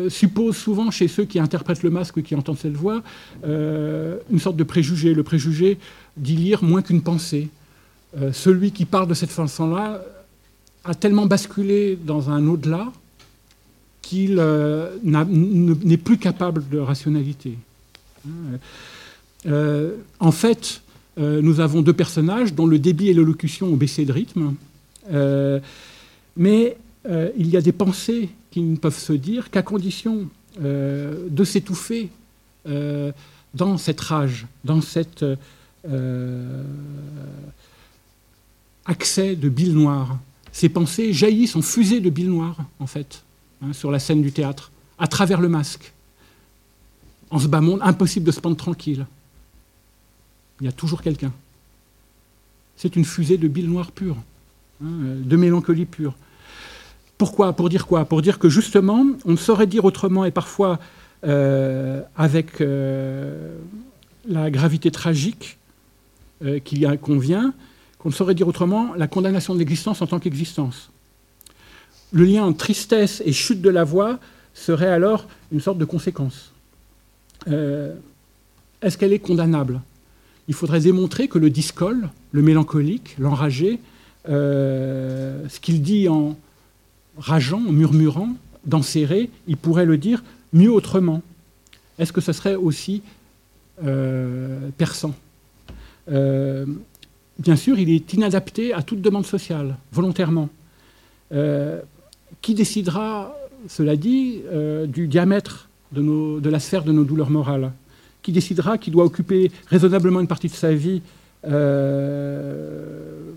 suppose 0.09 0.55
souvent 0.55 0.91
chez 0.91 1.07
ceux 1.07 1.25
qui 1.25 1.39
interprètent 1.39 1.83
le 1.83 1.89
masque 1.89 2.17
ou 2.17 2.21
qui 2.21 2.35
entendent 2.35 2.57
cette 2.57 2.77
voix 2.77 3.03
une 3.43 4.39
sorte 4.39 4.55
de 4.55 4.63
préjugé. 4.63 5.13
Le 5.13 5.23
préjugé 5.23 5.77
d'y 6.15 6.35
lire 6.35 6.63
moins 6.63 6.81
qu'une 6.81 7.01
pensée. 7.01 7.49
Celui 8.33 8.71
qui 8.71 8.85
parle 8.85 9.07
de 9.07 9.13
cette 9.13 9.29
façon-là 9.29 10.01
a 10.83 10.95
tellement 10.95 11.25
basculé 11.25 11.97
dans 12.03 12.29
un 12.29 12.45
au-delà 12.47 12.91
qu'il 14.01 14.35
n'est 15.03 15.97
plus 15.97 16.17
capable 16.17 16.67
de 16.69 16.77
rationalité. 16.77 17.57
en 19.45 20.31
fait, 20.31 20.81
euh, 21.17 21.41
nous 21.41 21.59
avons 21.59 21.81
deux 21.81 21.93
personnages 21.93 22.53
dont 22.53 22.65
le 22.65 22.79
débit 22.79 23.09
et 23.09 23.13
l'élocution 23.13 23.67
ont 23.67 23.75
baissé 23.75 24.05
de 24.05 24.13
rythme. 24.13 24.55
Euh, 25.11 25.59
mais 26.37 26.77
euh, 27.09 27.29
il 27.37 27.49
y 27.49 27.57
a 27.57 27.61
des 27.61 27.71
pensées 27.71 28.29
qui 28.51 28.61
ne 28.61 28.77
peuvent 28.77 28.97
se 28.97 29.13
dire 29.13 29.49
qu'à 29.49 29.61
condition 29.61 30.27
de 30.59 31.43
s'étouffer 31.45 32.09
dans 32.65 33.77
cette 33.77 34.01
rage, 34.01 34.47
dans 34.65 34.81
cet 34.81 35.23
accès 38.85 39.35
de 39.35 39.49
bile 39.49 39.73
noire. 39.73 40.17
Ces 40.51 40.69
pensées 40.69 41.13
jaillissent 41.13 41.55
en 41.55 41.61
fusée 41.61 41.99
de 41.99 42.09
bile 42.09 42.29
noire, 42.29 42.57
en 42.79 42.87
fait, 42.87 43.23
hein, 43.63 43.73
sur 43.73 43.91
la 43.91 43.99
scène 43.99 44.21
du 44.21 44.31
théâtre, 44.31 44.71
à 44.99 45.07
travers 45.07 45.41
le 45.41 45.49
masque. 45.49 45.93
En 47.29 47.39
ce 47.39 47.47
bas 47.47 47.61
monde, 47.61 47.79
impossible 47.81 48.25
de 48.25 48.31
se 48.31 48.41
pendre 48.41 48.57
tranquille 48.57 49.05
il 50.61 50.65
y 50.65 50.67
a 50.67 50.71
toujours 50.71 51.01
quelqu'un. 51.01 51.33
C'est 52.77 52.95
une 52.95 53.03
fusée 53.03 53.37
de 53.37 53.47
bile 53.47 53.67
noire 53.67 53.91
pure, 53.91 54.15
hein, 54.83 54.87
de 55.17 55.35
mélancolie 55.35 55.85
pure. 55.85 56.13
Pourquoi? 57.17 57.53
Pour 57.53 57.69
dire 57.69 57.85
quoi? 57.85 58.05
Pour 58.05 58.21
dire 58.21 58.39
que 58.39 58.47
justement, 58.47 59.05
on 59.25 59.31
ne 59.31 59.37
saurait 59.37 59.67
dire 59.67 59.85
autrement, 59.85 60.23
et 60.23 60.31
parfois 60.31 60.79
euh, 61.23 62.01
avec 62.15 62.61
euh, 62.61 63.57
la 64.27 64.49
gravité 64.49 64.91
tragique 64.91 65.57
euh, 66.43 66.59
qu'il 66.59 66.87
convient, 66.99 67.53
qu'on 68.01 68.09
ne 68.09 68.13
saurait 68.13 68.33
dire 68.33 68.47
autrement 68.47 68.95
la 68.95 69.07
condamnation 69.07 69.53
de 69.53 69.59
l'existence 69.59 70.01
en 70.01 70.07
tant 70.07 70.19
qu'existence. 70.19 70.89
Le 72.11 72.25
lien 72.25 72.43
entre 72.43 72.57
tristesse 72.57 73.21
et 73.23 73.31
chute 73.31 73.61
de 73.61 73.69
la 73.69 73.83
voix 73.83 74.19
serait 74.55 74.87
alors 74.87 75.27
une 75.51 75.61
sorte 75.61 75.77
de 75.77 75.85
conséquence. 75.85 76.51
Est-ce 77.47 78.97
qu'elle 78.97 79.13
est 79.13 79.19
condamnable? 79.19 79.81
Il 80.47 80.55
faudrait 80.55 80.79
démontrer 80.79 81.27
que 81.27 81.37
le 81.37 81.49
discole, 81.49 82.09
le 82.31 82.41
mélancolique, 82.41 83.15
l'enragé, 83.19 83.79
euh, 84.27 85.47
ce 85.47 85.59
qu'il 85.59 85.81
dit 85.81 86.09
en 86.09 86.35
rageant, 87.17 87.61
en 87.67 87.71
murmurant, 87.71 88.29
d'enserrer, 88.65 89.29
il 89.47 89.57
pourrait 89.57 89.85
le 89.85 89.97
dire 89.97 90.23
mieux 90.53 90.71
autrement. 90.71 91.21
Est-ce 91.99 92.11
que 92.11 92.21
ce 92.21 92.33
serait 92.33 92.55
aussi 92.55 93.01
euh, 93.83 94.69
perçant? 94.77 95.13
Euh, 96.11 96.65
Bien 97.39 97.55
sûr, 97.55 97.79
il 97.79 97.89
est 97.89 98.13
inadapté 98.13 98.73
à 98.73 98.81
toute 98.81 99.01
demande 99.01 99.25
sociale, 99.25 99.77
volontairement. 99.91 100.49
qui 102.41 102.53
décidera, 102.53 103.35
cela 103.67 103.95
dit, 103.95 104.41
du 104.87 105.07
diamètre 105.07 105.69
de 105.91 106.49
la 106.49 106.59
sphère 106.59 106.83
de 106.83 106.91
nos 106.91 107.03
douleurs 107.03 107.29
morales? 107.29 107.71
Qui 108.21 108.31
décidera 108.31 108.77
qu'il 108.77 108.93
doit 108.93 109.05
occuper 109.05 109.51
raisonnablement 109.67 110.19
une 110.19 110.27
partie 110.27 110.47
de 110.47 110.53
sa 110.53 110.73
vie 110.73 111.01
euh, 111.47 113.31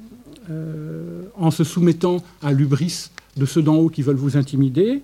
euh, 0.51 1.23
en 1.37 1.51
se 1.51 1.65
soumettant 1.65 2.19
à 2.43 2.53
l'ubris 2.53 3.11
de 3.37 3.47
ceux 3.47 3.63
d'en 3.63 3.77
haut 3.77 3.89
qui 3.89 4.03
veulent 4.03 4.17
vous 4.17 4.37
intimider, 4.37 5.01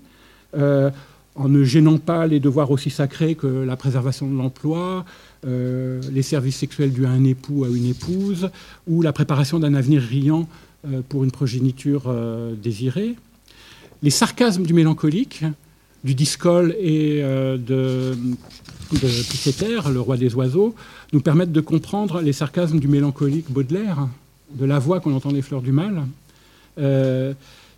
euh, 0.54 0.90
en 1.34 1.48
ne 1.48 1.64
gênant 1.64 1.96
pas 1.96 2.26
les 2.26 2.40
devoirs 2.40 2.70
aussi 2.70 2.90
sacrés 2.90 3.34
que 3.36 3.46
la 3.46 3.76
préservation 3.76 4.28
de 4.28 4.36
l'emploi, 4.36 5.06
les 5.44 6.22
services 6.22 6.56
sexuels 6.56 6.92
dus 6.92 7.06
à 7.06 7.10
un 7.10 7.24
époux, 7.24 7.64
à 7.64 7.68
une 7.68 7.86
épouse, 7.86 8.50
ou 8.86 9.02
la 9.02 9.12
préparation 9.12 9.58
d'un 9.58 9.74
avenir 9.74 10.02
riant 10.02 10.48
pour 11.08 11.24
une 11.24 11.30
progéniture 11.30 12.12
désirée. 12.62 13.14
Les 14.02 14.10
sarcasmes 14.10 14.64
du 14.64 14.74
mélancolique, 14.74 15.44
du 16.04 16.14
discol 16.14 16.74
et 16.78 17.22
de 17.22 18.14
de 18.92 19.92
le 19.92 20.00
roi 20.00 20.16
des 20.16 20.34
oiseaux, 20.34 20.74
nous 21.12 21.20
permettent 21.20 21.52
de 21.52 21.60
comprendre 21.60 22.20
les 22.20 22.32
sarcasmes 22.32 22.80
du 22.80 22.88
mélancolique 22.88 23.50
Baudelaire, 23.50 24.08
de 24.54 24.64
la 24.64 24.78
voix 24.78 25.00
qu'on 25.00 25.14
entend 25.14 25.32
des 25.32 25.42
fleurs 25.42 25.62
du 25.62 25.72
mal. 25.72 26.02
Euh, 26.78 27.34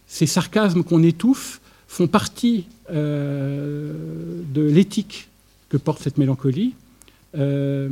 ces 0.06 0.26
sarcasmes 0.26 0.82
qu'on 0.82 1.02
étouffe 1.02 1.60
font 1.86 2.06
partie 2.06 2.66
euh, 2.90 3.92
de 4.52 4.62
l'éthique 4.62 5.28
que 5.68 5.76
porte 5.76 6.02
cette 6.02 6.18
mélancolie 6.18 6.74
euh, 6.74 6.91
et 7.34 7.88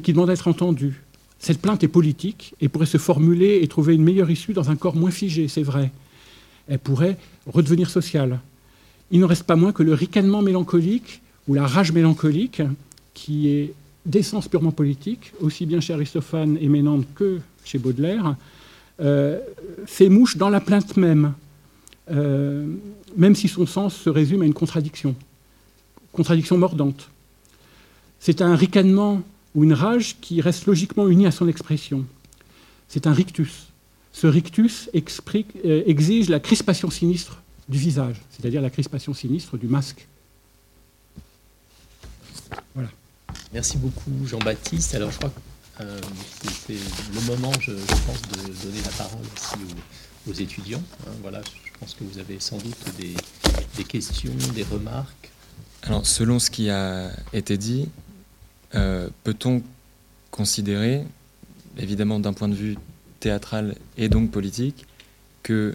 qui 0.00 0.12
demande 0.12 0.28
d'être 0.28 0.48
entendue. 0.48 1.02
Cette 1.38 1.60
plainte 1.60 1.84
est 1.84 1.88
politique 1.88 2.54
et 2.60 2.68
pourrait 2.68 2.86
se 2.86 2.98
formuler 2.98 3.60
et 3.62 3.68
trouver 3.68 3.94
une 3.94 4.02
meilleure 4.04 4.30
issue 4.30 4.52
dans 4.54 4.70
un 4.70 4.76
corps 4.76 4.96
moins 4.96 5.10
figé, 5.10 5.48
c'est 5.48 5.62
vrai. 5.62 5.90
Elle 6.68 6.78
pourrait 6.78 7.18
redevenir 7.46 7.90
sociale. 7.90 8.40
Il 9.10 9.20
n'en 9.20 9.26
reste 9.26 9.42
pas 9.42 9.56
moins 9.56 9.72
que 9.72 9.82
le 9.82 9.92
ricanement 9.92 10.40
mélancolique 10.40 11.20
ou 11.46 11.54
la 11.54 11.66
rage 11.66 11.92
mélancolique, 11.92 12.62
qui 13.12 13.48
est 13.48 13.74
d'essence 14.06 14.48
purement 14.48 14.72
politique, 14.72 15.32
aussi 15.40 15.66
bien 15.66 15.80
chez 15.80 15.92
Aristophane 15.92 16.56
et 16.60 16.68
Ménandre 16.68 17.04
que 17.14 17.40
chez 17.64 17.78
Baudelaire, 17.78 18.36
euh, 19.00 19.38
fait 19.86 20.08
mouche 20.08 20.36
dans 20.36 20.48
la 20.48 20.60
plainte 20.60 20.96
même, 20.96 21.34
euh, 22.10 22.66
même 23.16 23.34
si 23.34 23.48
son 23.48 23.66
sens 23.66 23.94
se 23.94 24.08
résume 24.10 24.42
à 24.42 24.46
une 24.46 24.54
contradiction, 24.54 25.14
contradiction 26.12 26.56
mordante. 26.56 27.10
C'est 28.26 28.40
un 28.40 28.56
ricanement 28.56 29.20
ou 29.54 29.64
une 29.64 29.74
rage 29.74 30.16
qui 30.22 30.40
reste 30.40 30.64
logiquement 30.64 31.08
unie 31.08 31.26
à 31.26 31.30
son 31.30 31.46
expression. 31.46 32.06
C'est 32.88 33.06
un 33.06 33.12
rictus. 33.12 33.66
Ce 34.14 34.26
rictus 34.26 34.88
euh, 34.94 35.82
exige 35.84 36.30
la 36.30 36.40
crispation 36.40 36.88
sinistre 36.88 37.42
du 37.68 37.76
visage, 37.76 38.16
c'est-à-dire 38.30 38.62
la 38.62 38.70
crispation 38.70 39.12
sinistre 39.12 39.58
du 39.58 39.66
masque. 39.66 40.08
Merci 43.52 43.76
beaucoup 43.76 44.12
Jean-Baptiste. 44.24 44.94
Alors 44.94 45.10
je 45.10 45.18
crois 45.18 45.28
que 45.28 45.82
euh, 45.82 46.00
c'est 46.66 46.72
le 46.72 47.20
moment, 47.30 47.52
je, 47.60 47.72
pense, 47.72 48.22
de 48.22 48.64
donner 48.64 48.80
la 48.82 48.90
parole 48.92 49.20
aussi 49.36 49.56
aux, 50.30 50.32
étudiants. 50.32 50.82
Hein. 51.06 51.12
voilà, 51.20 51.42
je 51.42 51.78
pense 51.78 51.92
que 51.92 52.04
vous 52.04 52.18
avez 52.18 52.40
sans 52.40 52.56
doute 52.56 52.74
des, 52.96 53.84
questions, 53.84 54.32
des 54.54 54.62
remarques. 54.62 55.30
Alors 55.82 56.06
selon 56.06 56.38
ce 56.38 56.50
qui 56.50 56.70
a 56.70 57.10
été 57.34 57.58
dit, 57.58 57.90
euh, 58.74 59.08
peut-on 59.22 59.62
considérer, 60.30 61.02
évidemment 61.78 62.18
d'un 62.18 62.32
point 62.32 62.48
de 62.48 62.54
vue 62.54 62.76
théâtral 63.20 63.74
et 63.96 64.08
donc 64.08 64.30
politique, 64.30 64.86
que 65.42 65.74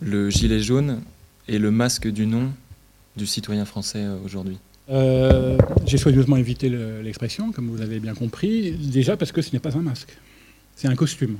le 0.00 0.30
gilet 0.30 0.60
jaune 0.60 1.00
est 1.48 1.58
le 1.58 1.70
masque 1.70 2.08
du 2.08 2.26
nom 2.26 2.50
du 3.16 3.26
citoyen 3.26 3.64
français 3.64 4.04
euh, 4.04 4.16
aujourd'hui? 4.24 4.58
Euh, 4.88 5.58
j'ai 5.84 5.98
soigneusement 5.98 6.36
évité 6.36 6.68
l'expression, 7.02 7.50
comme 7.50 7.68
vous 7.68 7.76
l'avez 7.76 7.98
bien 7.98 8.14
compris, 8.14 8.72
déjà 8.72 9.16
parce 9.16 9.32
que 9.32 9.42
ce 9.42 9.52
n'est 9.52 9.58
pas 9.58 9.76
un 9.76 9.82
masque, 9.82 10.16
c'est 10.76 10.88
un 10.88 10.94
costume. 10.94 11.38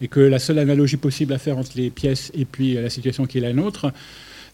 Et 0.00 0.08
que 0.08 0.18
la 0.18 0.40
seule 0.40 0.58
analogie 0.58 0.96
possible 0.96 1.32
à 1.32 1.38
faire 1.38 1.58
entre 1.58 1.72
les 1.76 1.90
pièces 1.90 2.32
et 2.34 2.44
puis 2.44 2.74
la 2.74 2.90
situation 2.90 3.26
qui 3.26 3.38
est 3.38 3.42
la 3.42 3.52
nôtre, 3.52 3.92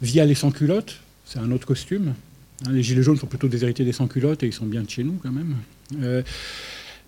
via 0.03 0.27
les 0.27 0.35
sans-culottes, 0.35 1.01
c'est 1.25 1.39
un 1.39 1.51
autre 1.53 1.67
costume. 1.67 2.13
Hein, 2.67 2.73
les 2.73 2.83
gilets 2.83 3.03
jaunes 3.03 3.17
sont 3.17 3.27
plutôt 3.27 3.49
des 3.49 3.63
héritiers 3.63 3.85
des 3.85 3.93
sans-culottes 3.93 4.43
et 4.43 4.47
ils 4.47 4.53
sont 4.53 4.67
bien 4.67 4.83
de 4.83 4.91
chez 4.91 5.05
nous 5.05 5.19
quand 5.23 5.33
même. 5.33 5.57
Euh, 6.03 6.23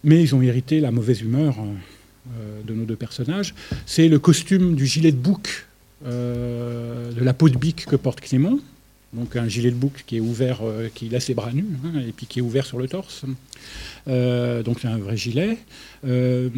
mais 0.05 0.23
ils 0.23 0.35
ont 0.35 0.43
hérité 0.43 0.81
la 0.81 0.91
mauvaise 0.91 1.21
humeur 1.21 1.57
euh, 1.59 2.61
de 2.67 2.75
nos 2.75 2.85
deux 2.85 2.97
personnages. 2.97 3.55
C'est 3.87 4.09
le 4.09 4.19
costume 4.19 4.75
du 4.75 4.87
gilet 4.87 5.13
de 5.13 5.17
bouc, 5.17 5.67
de 6.05 7.23
la 7.23 7.35
peau 7.35 7.51
de 7.51 7.59
bique 7.59 7.85
que 7.85 7.97
porte 7.97 8.21
Clément, 8.23 8.59
donc 9.13 9.35
un 9.37 9.49
gilet 9.49 9.71
de 9.71 9.77
bouc 9.77 10.05
qui 10.07 10.19
est 10.19 10.21
ouvert, 10.21 10.61
euh, 10.63 10.89
qui 10.95 11.09
laisse 11.09 11.29
les 11.29 11.35
bras 11.35 11.53
nus, 11.53 11.67
hein, 11.85 12.01
et 12.07 12.13
puis 12.13 12.27
qui 12.27 12.39
est 12.39 12.43
ouvert 12.43 12.65
sur 12.65 12.79
le 12.79 12.87
torse. 12.87 13.25
Euh, 14.09 14.63
donc 14.63 14.79
c'est 14.81 14.89
un 14.89 14.99
vrai 14.99 15.17
gilet. 15.17 15.59
Euh, 16.07 16.49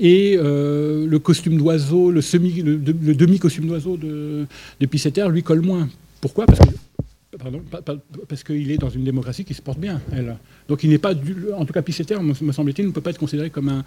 et 0.00 0.36
le 0.36 1.18
costume 1.18 1.56
d'oiseau, 1.56 2.10
le, 2.10 2.20
demi-costume 3.14 3.68
d'oiseau 3.68 3.96
de, 3.96 4.46
de 4.80 5.28
lui 5.28 5.42
colle 5.44 5.60
moins. 5.60 5.88
Pourquoi? 6.20 6.46
Parce 6.46 6.58
que 6.58 6.74
parce 8.28 8.42
qu'il 8.42 8.70
est 8.70 8.78
dans 8.78 8.90
une 8.90 9.04
démocratie 9.04 9.44
qui 9.44 9.54
se 9.54 9.62
porte 9.62 9.78
bien, 9.78 10.00
elle. 10.12 10.36
Donc 10.68 10.84
il 10.84 10.90
n'est 10.90 10.98
pas, 10.98 11.12
en 11.56 11.64
tout 11.64 11.72
cas 11.72 11.82
Pisseter, 11.82 12.18
me 12.20 12.52
semble-t-il, 12.52 12.86
ne 12.86 12.92
peut 12.92 13.00
pas 13.00 13.10
être 13.10 13.18
considéré 13.18 13.50
comme 13.50 13.82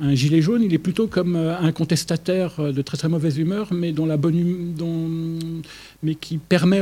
un, 0.00 0.14
gilet 0.14 0.42
jaune, 0.42 0.62
il 0.62 0.74
est 0.74 0.78
plutôt 0.78 1.06
comme 1.06 1.36
euh, 1.36 1.56
un 1.56 1.70
contestataire 1.70 2.58
euh, 2.58 2.72
de 2.72 2.82
très 2.82 2.96
très 2.96 3.08
mauvaise 3.08 3.38
humeur, 3.38 3.72
mais 3.72 3.92
dont 3.92 4.06
la 4.06 4.16
bonne 4.16 4.74
hum, 4.80 5.62
mais 6.02 6.16
qui 6.16 6.38
permet, 6.38 6.80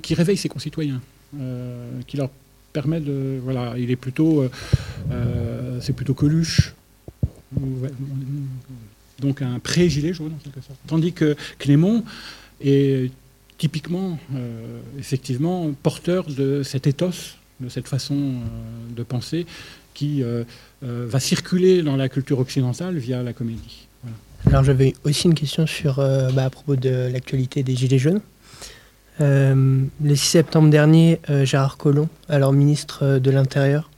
qui 0.00 0.14
réveille 0.14 0.38
ses 0.38 0.48
concitoyens, 0.48 1.02
euh, 1.38 2.00
qui 2.06 2.16
leur 2.16 2.30
permet 2.72 3.00
de, 3.00 3.38
voilà, 3.42 3.74
il 3.76 3.90
est 3.90 3.96
plutôt, 3.96 4.48
c'est 5.80 5.92
plutôt 5.92 6.14
Coluche, 6.14 6.72
donc 9.20 9.42
un 9.42 9.58
pré-gilet 9.58 10.14
jaune 10.14 10.32
en 10.34 10.42
quelque 10.42 10.62
sorte. 10.62 10.78
Tandis 10.86 11.12
que 11.12 11.36
Clément 11.58 12.02
est 12.62 13.10
typiquement, 13.62 14.18
effectivement, 14.98 15.70
porteur 15.84 16.24
de 16.24 16.64
cet 16.64 16.88
ethos, 16.88 17.36
de 17.60 17.68
cette 17.68 17.86
façon 17.86 18.40
de 18.90 19.02
penser 19.04 19.46
qui 19.94 20.24
va 20.82 21.20
circuler 21.20 21.82
dans 21.82 21.94
la 21.94 22.08
culture 22.08 22.40
occidentale 22.40 22.96
via 22.98 23.22
la 23.22 23.32
comédie. 23.32 23.86
Alors 24.46 24.64
j'avais 24.64 24.94
aussi 25.04 25.28
une 25.28 25.34
question 25.34 25.68
sur, 25.68 25.98
bah, 25.98 26.46
à 26.46 26.50
propos 26.50 26.74
de 26.74 27.08
l'actualité 27.12 27.62
des 27.62 27.76
Gilets 27.76 28.00
jaunes. 28.00 28.20
Euh, 29.20 29.84
le 30.02 30.16
6 30.16 30.26
septembre 30.26 30.70
dernier, 30.70 31.20
euh, 31.28 31.44
Gérard 31.44 31.76
Collomb, 31.76 32.08
alors 32.28 32.52
ministre 32.52 33.00
euh, 33.02 33.18
de 33.18 33.30
l'Intérieur, 33.30 33.88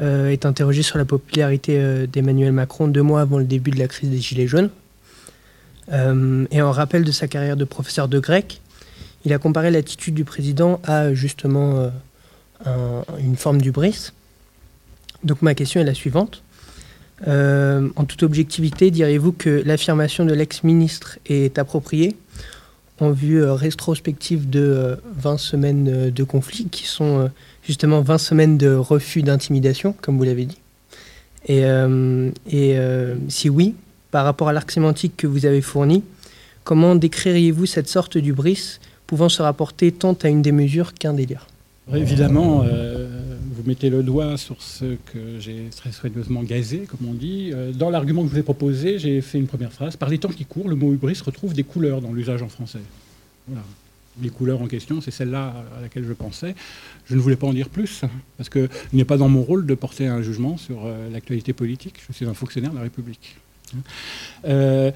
est 0.00 0.46
interrogé 0.46 0.84
sur 0.84 0.96
la 0.96 1.04
popularité 1.04 2.06
d'Emmanuel 2.06 2.52
Macron 2.52 2.86
deux 2.86 3.02
mois 3.02 3.20
avant 3.20 3.36
le 3.38 3.44
début 3.44 3.72
de 3.72 3.80
la 3.80 3.88
crise 3.88 4.08
des 4.10 4.20
Gilets 4.20 4.46
jaunes. 4.46 4.70
et 5.90 6.62
en 6.62 6.70
rappel 6.70 7.02
de 7.02 7.10
sa 7.10 7.26
carrière 7.26 7.56
de 7.56 7.64
professeur 7.64 8.06
de 8.06 8.20
grec, 8.20 8.60
il 9.24 9.32
a 9.32 9.38
comparé 9.38 9.70
l'attitude 9.70 10.14
du 10.14 10.24
président 10.24 10.80
à 10.84 11.12
justement 11.14 11.90
une 12.64 13.36
forme 13.36 13.60
du 13.60 13.72
bris. 13.72 14.12
Donc 15.24 15.42
ma 15.42 15.54
question 15.54 15.80
est 15.80 15.84
la 15.84 15.94
suivante. 15.94 16.42
en 17.26 18.04
toute 18.06 18.22
objectivité, 18.22 18.90
diriez-vous 18.90 19.32
que 19.32 19.62
l'affirmation 19.64 20.24
de 20.24 20.32
l'ex-ministre 20.34 21.18
est 21.26 21.58
appropriée 21.58 22.16
en 23.00 23.10
vue 23.10 23.42
euh, 23.42 23.54
rétrospective 23.54 24.48
de 24.48 24.98
20 25.16 25.32
euh, 25.32 25.36
semaines 25.36 25.88
euh, 25.88 26.10
de 26.10 26.24
conflit, 26.24 26.66
qui 26.70 26.86
sont 26.86 27.30
justement 27.62 28.00
20 28.00 28.18
semaines 28.18 28.58
de 28.58 28.74
refus 28.74 29.22
d'intimidation, 29.22 29.94
comme 30.00 30.16
vous 30.16 30.24
l'avez 30.24 30.46
dit? 30.46 30.58
Et, 31.46 31.62
et 32.50 32.78
si 33.28 33.48
oui, 33.48 33.74
par 34.10 34.24
rapport 34.24 34.48
à 34.48 34.52
l'arc 34.52 34.70
sémantique 34.70 35.16
que 35.16 35.26
vous 35.26 35.46
avez 35.46 35.62
fourni, 35.62 36.02
comment 36.64 36.94
décririez-vous 36.94 37.64
cette 37.64 37.88
sorte 37.88 38.18
d'ubris 38.18 38.80
pouvant 39.08 39.28
se 39.28 39.42
rapporter 39.42 39.90
tant 39.90 40.16
à 40.22 40.28
une 40.28 40.42
démesure 40.42 40.94
qu'un 40.94 41.14
délire 41.14 41.48
Évidemment, 41.92 42.62
vous 42.62 43.62
mettez 43.66 43.88
le 43.88 44.02
doigt 44.02 44.36
sur 44.36 44.62
ce 44.62 44.84
que 44.84 45.40
j'ai 45.40 45.70
très 45.74 45.90
soigneusement 45.90 46.42
gazé, 46.42 46.86
comme 46.88 47.08
on 47.08 47.14
dit. 47.14 47.50
Dans 47.74 47.88
l'argument 47.88 48.22
que 48.22 48.28
je 48.28 48.34
vous 48.34 48.38
ai 48.38 48.42
proposé, 48.42 48.98
j'ai 48.98 49.22
fait 49.22 49.38
une 49.38 49.46
première 49.46 49.72
phrase. 49.72 49.96
Par 49.96 50.10
les 50.10 50.18
temps 50.18 50.28
qui 50.28 50.44
courent, 50.44 50.68
le 50.68 50.76
mot 50.76 50.92
hubris 50.92 51.18
retrouve 51.24 51.54
des 51.54 51.64
couleurs 51.64 52.02
dans 52.02 52.12
l'usage 52.12 52.42
en 52.42 52.48
français. 52.48 52.80
Les 54.20 54.30
couleurs 54.30 54.60
en 54.60 54.66
question, 54.66 55.00
c'est 55.00 55.12
celle-là 55.12 55.54
à 55.78 55.80
laquelle 55.80 56.04
je 56.04 56.12
pensais. 56.12 56.54
Je 57.06 57.14
ne 57.14 57.20
voulais 57.20 57.36
pas 57.36 57.46
en 57.46 57.52
dire 57.52 57.68
plus, 57.68 58.02
parce 58.36 58.48
qu'il 58.48 58.68
n'est 58.92 59.04
pas 59.04 59.16
dans 59.16 59.28
mon 59.28 59.42
rôle 59.42 59.64
de 59.64 59.74
porter 59.74 60.06
un 60.08 60.22
jugement 60.22 60.56
sur 60.56 60.84
euh, 60.84 61.08
l'actualité 61.10 61.52
politique. 61.52 62.00
Je 62.08 62.12
suis 62.12 62.26
un 62.26 62.34
fonctionnaire 62.34 62.72
de 62.72 62.76
la 62.76 62.82
République. 62.82 63.36
Euh, 64.44 64.90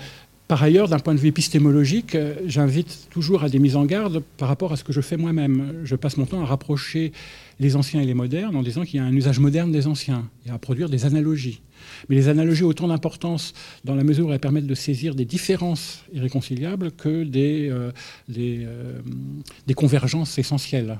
par 0.53 0.63
ailleurs, 0.63 0.87
d'un 0.87 0.99
point 0.99 1.15
de 1.15 1.19
vue 1.19 1.29
épistémologique, 1.29 2.15
euh, 2.15 2.35
j'invite 2.45 3.09
toujours 3.09 3.43
à 3.43 3.49
des 3.49 3.59
mises 3.59 3.75
en 3.75 3.87
garde 3.87 4.23
par 4.37 4.49
rapport 4.49 4.71
à 4.71 4.77
ce 4.77 4.85
que 4.85 4.93
je 4.93 5.01
fais 5.01 5.17
moi-même. 5.17 5.81
Je 5.83 5.97
passe 5.97 6.19
mon 6.19 6.27
temps 6.27 6.43
à 6.43 6.45
rapprocher 6.45 7.13
les 7.59 7.75
anciens 7.75 8.03
et 8.03 8.05
les 8.05 8.13
modernes 8.13 8.55
en 8.55 8.63
disant 8.63 8.85
qu'il 8.85 9.01
y 9.01 9.03
a 9.03 9.07
un 9.07 9.15
usage 9.15 9.39
moderne 9.39 9.73
des 9.73 9.87
anciens 9.87 10.29
et 10.45 10.51
à 10.51 10.59
produire 10.59 10.91
des 10.91 11.07
analogies. 11.07 11.63
Mais 12.09 12.17
les 12.17 12.29
analogies 12.29 12.65
ont 12.65 12.69
autant 12.69 12.89
d'importance 12.89 13.53
dans 13.85 13.95
la 13.95 14.05
mesure 14.05 14.27
où 14.27 14.33
elles 14.33 14.39
permettent 14.39 14.67
de 14.67 14.75
saisir 14.75 15.15
des 15.15 15.25
différences 15.25 16.05
irréconciliables 16.13 16.93
que 16.93 17.25
des, 17.25 17.69
euh, 17.71 17.91
euh, 18.39 19.75
convergences 19.75 20.39
essentielles. 20.39 20.99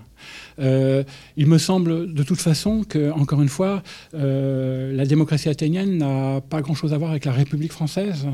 Euh, 0.59 1.05
il 1.37 1.47
me 1.47 1.59
semble 1.59 2.13
de 2.13 2.23
toute 2.23 2.41
façon 2.41 2.85
que, 2.85 3.11
encore 3.13 3.43
une 3.43 3.49
fois, 3.49 3.83
la 4.13 5.07
démocratie 5.07 5.49
athénienne 5.49 5.99
n'a 5.99 6.41
pas 6.41 6.61
grand-chose 6.63 6.93
à 6.93 6.99
voir 6.99 7.11
avec 7.11 7.25
la 7.25 7.33
République 7.33 7.73
française 7.73 8.27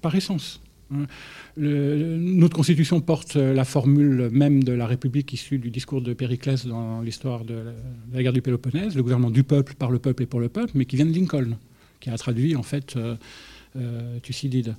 par, 0.00 0.14
essence. 0.14 0.60
Hein. 0.92 1.06
notre 1.56 2.54
constitution 2.54 3.00
porte 3.00 3.34
la 3.34 3.64
formule 3.64 4.28
même 4.30 4.62
de 4.62 4.72
la 4.72 4.86
République 4.86 5.32
issue 5.32 5.58
du 5.58 5.70
discours 5.70 6.00
de 6.00 6.12
Périclès 6.14 6.64
dans 6.66 7.00
l'histoire 7.00 7.44
de, 7.44 7.56
la 8.12 8.22
guerre 8.22 8.32
du 8.32 8.42
Péloponnèse, 8.42 8.94
le 8.94 9.02
gouvernement 9.02 9.30
du 9.30 9.42
peuple, 9.42 9.74
par 9.74 9.90
le 9.90 9.98
peuple 9.98 10.22
et 10.22 10.26
pour 10.26 10.40
le 10.40 10.48
peuple, 10.48 10.72
mais 10.74 10.84
qui 10.84 10.96
vient 10.96 11.06
de 11.06 11.12
Lincoln 11.12 11.56
qui 12.06 12.10
a 12.10 12.16
traduit 12.16 12.54
en 12.54 12.62
fait 12.62 12.94
euh, 12.96 13.16
euh, 13.76 14.18
Thucydide. 14.20 14.76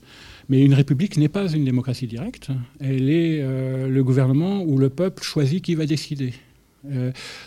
Mais 0.48 0.64
une 0.64 0.74
république 0.74 1.18
n'est 1.18 1.28
pas 1.28 1.52
une 1.52 1.66
démocratie 1.66 2.08
directe. 2.08 2.48
Elle 2.80 3.10
est 3.10 3.42
euh, 3.42 3.90
le 3.90 4.02
gouvernement 4.02 4.62
où 4.62 4.78
le 4.78 4.90
peuple 4.90 5.24
choisit 5.24 5.62
qui 5.62 5.76
va 5.76 5.86
décider. 5.86 6.34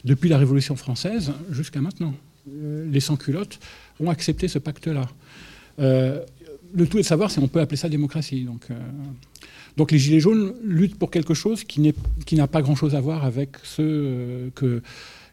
depuis 0.05 0.29
la 0.29 0.37
Révolution 0.37 0.77
française 0.77 1.33
jusqu'à 1.51 1.81
maintenant, 1.81 2.13
les 2.95 3.01
sans-culottes 3.01 3.59
ont 4.01 4.11
accepté 4.11 4.49
ce 4.49 4.59
pacte-là. 4.59 5.07
le 5.79 6.87
tout 6.87 6.99
est 6.99 7.07
de 7.07 7.13
savoir 7.15 7.31
si 7.31 7.39
on 7.39 7.49
peut 7.49 7.61
appeler 7.61 7.79
ça 7.79 7.89
démocratie. 7.89 8.45
Donc, 8.45 8.65
donc 9.79 9.93
les 9.93 9.99
Gilets 9.99 10.21
jaunes 10.21 10.53
luttent 10.63 10.99
pour 10.99 11.11
quelque 11.11 11.33
chose 11.33 11.65
qui 11.65 12.35
n'a 12.41 12.47
pas 12.49 12.61
grand-chose 12.61 12.95
à 12.95 13.01
voir 13.01 13.25
avec 13.25 13.51
ce 13.63 14.51
que 14.51 14.83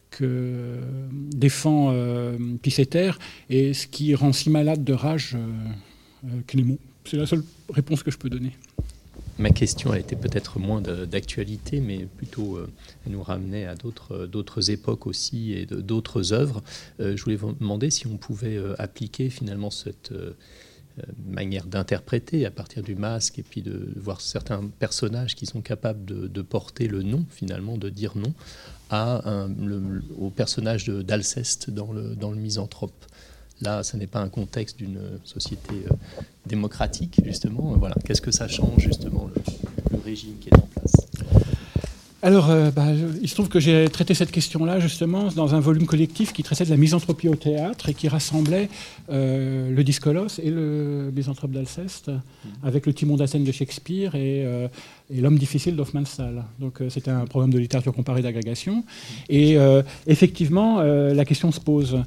que 0.10 0.80
défend 1.12 1.92
euh, 1.92 2.38
Pisseter 2.62 3.12
et 3.50 3.74
ce 3.74 3.88
qui 3.88 4.16
rend 4.16 4.34
si 4.34 4.50
malade 4.50 4.84
de 4.84 4.94
rage 4.94 5.36
euh, 5.36 5.48
euh, 6.26 6.42
Clément. 6.48 6.78
C'est 7.06 7.18
la 7.18 7.26
seule 7.26 7.44
réponse 7.70 8.04
que 8.04 8.12
je 8.12 8.18
peux 8.18 8.30
donner. 8.30 8.56
Ma 9.40 9.52
question 9.52 9.92
a 9.92 10.00
été 10.00 10.16
peut-être 10.16 10.58
moins 10.58 10.82
d'actualité, 10.82 11.80
mais 11.80 12.08
plutôt 12.18 12.60
elle 13.06 13.12
nous 13.12 13.22
ramenait 13.22 13.68
à 13.68 13.76
d'autres 13.76 14.72
époques 14.72 15.06
aussi 15.06 15.54
et 15.54 15.68
d'autres 15.68 16.34
œuvres. 16.34 16.64
je 16.98 17.22
voulais 17.24 17.36
vous 17.36 17.52
demander 17.52 17.92
si 17.92 18.08
on 18.08 18.18
pouvait 18.18 18.60
appliquer 18.80 19.30
finalement 19.30 19.70
cette 19.70 20.12
manière 21.28 21.68
d'interpréter 21.68 22.48
à 22.48 22.52
partir 22.52 22.82
du 22.82 22.96
masque 22.96 23.38
et 23.38 23.44
puis 23.44 23.62
de 23.62 23.94
voir 23.96 24.22
certains 24.22 24.68
personnages 24.80 25.36
qui 25.36 25.46
sont 25.46 25.62
capables 25.62 26.04
de, 26.04 26.26
de 26.28 26.42
porter 26.42 26.88
le 26.88 27.04
nom, 27.04 27.24
finalement, 27.30 27.78
de 27.78 27.90
dire 27.90 28.18
non, 28.18 28.34
à 28.90 29.48
au 30.18 30.30
personnage 30.30 30.86
d'Alceste 30.86 31.70
dans 31.70 31.92
le, 31.92 32.16
dans 32.16 32.32
le 32.32 32.38
misanthrope. 32.38 33.06
Là, 33.62 33.82
ce 33.84 33.98
n'est 33.98 34.08
pas 34.08 34.20
un 34.20 34.30
contexte 34.30 34.78
d'une 34.78 35.00
société 35.24 35.74
euh, 35.90 36.22
démocratique, 36.46 37.20
justement. 37.26 37.74
Voilà. 37.78 37.96
Qu'est-ce 38.06 38.22
que 38.22 38.32
ça 38.32 38.48
change, 38.48 38.84
justement, 38.84 39.30
le, 39.34 40.00
régime 40.06 40.36
qui 40.40 40.50
est 40.50 40.56
en 40.56 40.68
place? 40.68 40.94
Alors, 42.22 42.52
euh, 42.52 42.70
bah, 42.72 42.88
il 43.22 43.28
se 43.28 43.34
trouve 43.34 43.48
que 43.48 43.60
j'ai 43.60 43.88
traité 43.90 44.14
cette 44.14 44.32
question-là 44.32 44.80
justement 44.80 45.30
dans 45.36 45.56
un 45.56 45.60
volume 45.60 45.86
collectif 45.86 46.34
qui 46.34 46.44
traitait 46.44 46.66
de 46.66 46.70
la 46.70 46.78
misanthropie 46.78 47.30
au 47.30 47.36
théâtre 47.36 47.90
et 47.90 47.94
qui 47.94 48.08
rassemblait 48.08 48.70
euh, 49.10 49.72
le 49.72 49.84
Discolos 49.84 50.40
et 50.42 50.50
le 50.50 51.12
misanthrope 51.16 51.52
d'Alceste 51.52 52.12
avec 52.64 52.86
le 52.88 52.94
Timon 52.94 53.18
d'Athènes 53.18 53.44
de 53.44 53.52
Shakespeare 53.52 54.16
et, 54.16 54.46
euh, 55.12 55.22
l'homme 55.22 55.38
difficile 55.38 55.76
d'Hoffmannsthal. 55.76 56.44
Donc 56.60 56.82
c'était 56.90 57.12
un 57.12 57.26
programme 57.26 57.52
de 57.52 57.60
littérature 57.60 57.94
comparée 57.94 58.22
d'agrégation. 58.22 58.84
Et 59.30 59.58
effectivement, 60.08 60.82
la 60.82 61.26
question 61.26 61.52
se 61.52 61.60
pose. 61.60 61.98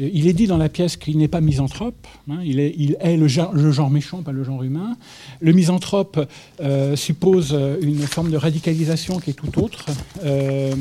Il 0.00 0.28
est 0.28 0.32
dit 0.32 0.46
dans 0.46 0.58
la 0.58 0.68
pièce 0.68 0.96
qu'il 0.96 1.18
n'est 1.18 1.28
pas 1.28 1.40
misanthrope, 1.40 2.06
hein, 2.30 2.38
il, 2.44 2.60
est, 2.60 2.72
il, 2.78 2.96
est, 3.00 3.16
le 3.16 3.26
genre, 3.26 3.90
méchant, 3.90 4.22
pas 4.22 4.30
le 4.30 4.44
genre 4.44 4.62
humain. 4.62 4.96
Le 5.40 5.52
misanthrope 5.52 6.24
euh, 6.60 6.94
suppose 6.94 7.58
une 7.82 7.98
forme 8.02 8.30
de 8.30 8.36
radicalisation 8.36 9.18
qui 9.18 9.30
est 9.30 9.34
tout 9.34 9.60
autre. 9.60 9.86
Euh, 10.24 10.72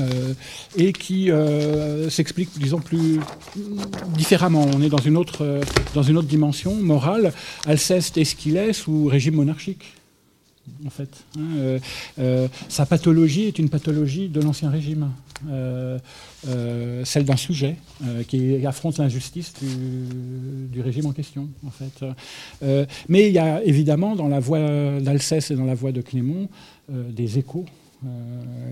euh, 0.00 0.34
et 0.76 0.92
qui 0.92 1.30
s'explique, 2.10 2.50
disons, 2.58 2.80
plus 2.80 3.18
différemment. 4.14 4.66
On 4.74 4.82
est 4.82 4.90
dans 4.90 4.98
une 4.98 5.16
autre, 5.16 5.60
dans 5.94 6.02
une 6.02 6.18
autre 6.18 6.28
dimension 6.28 6.74
morale. 6.74 7.32
Alceste, 7.64 8.18
est 8.18 8.72
sous 8.72 9.06
régime 9.06 9.36
monarchique 9.36 9.95
en 10.84 10.90
fait. 10.90 11.24
Hein, 11.38 11.78
sa 12.68 12.86
pathologie 12.86 13.44
est 13.44 13.58
une 13.58 13.68
pathologie 13.68 14.28
de 14.28 14.40
l'Ancien 14.40 14.70
Régime. 14.70 15.10
Euh, 15.50 15.98
euh, 16.48 17.04
celle 17.04 17.24
d'un 17.24 17.36
sujet 17.36 17.76
euh, 18.04 18.22
qui 18.22 18.64
affronte 18.64 18.98
l'injustice 18.98 19.52
du, 20.70 20.80
régime 20.80 21.06
en 21.06 21.12
question, 21.12 21.48
en 21.66 21.70
fait. 21.70 22.04
mais 23.08 23.26
il 23.26 23.32
y 23.32 23.38
a 23.38 23.62
évidemment 23.64 24.14
dans 24.14 24.28
la 24.28 24.40
voix 24.40 24.60
d'Alceste 25.00 25.50
et 25.50 25.54
dans 25.54 25.64
la 25.64 25.74
voix 25.74 25.92
de 25.92 26.00
Clément 26.00 26.48
des 26.88 27.38
échos 27.38 27.64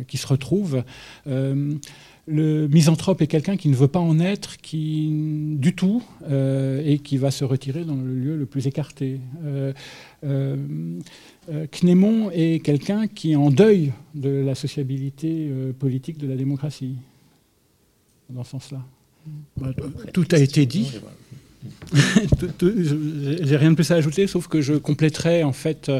qui 0.07 0.17
se 0.17 0.27
retrouvent. 0.27 0.85
le 1.27 2.69
misanthrope 2.69 3.21
est 3.23 3.27
quelqu'un 3.27 3.57
qui 3.57 3.69
ne 3.69 3.75
veut 3.75 3.89
pas 3.89 4.01
en 4.01 4.21
être 4.21 4.59
qui, 4.59 5.11
du 5.59 5.75
tout 5.75 6.03
et 6.31 6.99
qui 7.03 7.17
va 7.17 7.31
se 7.31 7.45
retirer 7.45 7.85
dans 7.85 7.97
le 7.97 8.15
lieu 8.15 8.37
le 8.37 8.47
plus 8.47 8.67
écarté. 8.67 9.21
Euh, 10.25 10.57
Knémon 11.73 12.31
est 12.31 12.63
quelqu'un 12.65 13.07
qui 13.07 13.33
est 13.33 13.37
en 13.37 13.51
deuil 13.51 13.93
de 14.15 14.31
la 14.31 14.55
sociabilité 14.55 15.49
euh, 15.51 15.73
politique 15.73 16.19
de 16.19 16.27
la 16.27 16.37
démocratie, 16.37 16.97
dans 18.31 18.45
ce 18.45 18.51
sens-là. 18.53 18.81
Bah, 19.57 19.71
tout 20.13 20.27
a 20.33 20.39
été 20.39 20.67
dit. 20.67 20.93
J'ai 21.93 23.57
rien 23.57 23.71
de 23.71 23.75
plus 23.75 23.91
à 23.91 23.95
ajouter, 23.95 24.27
sauf 24.27 24.49
que 24.49 24.61
je 24.61 24.75
compléterai 24.75 25.45
en 25.45 25.53
fait 25.53 25.91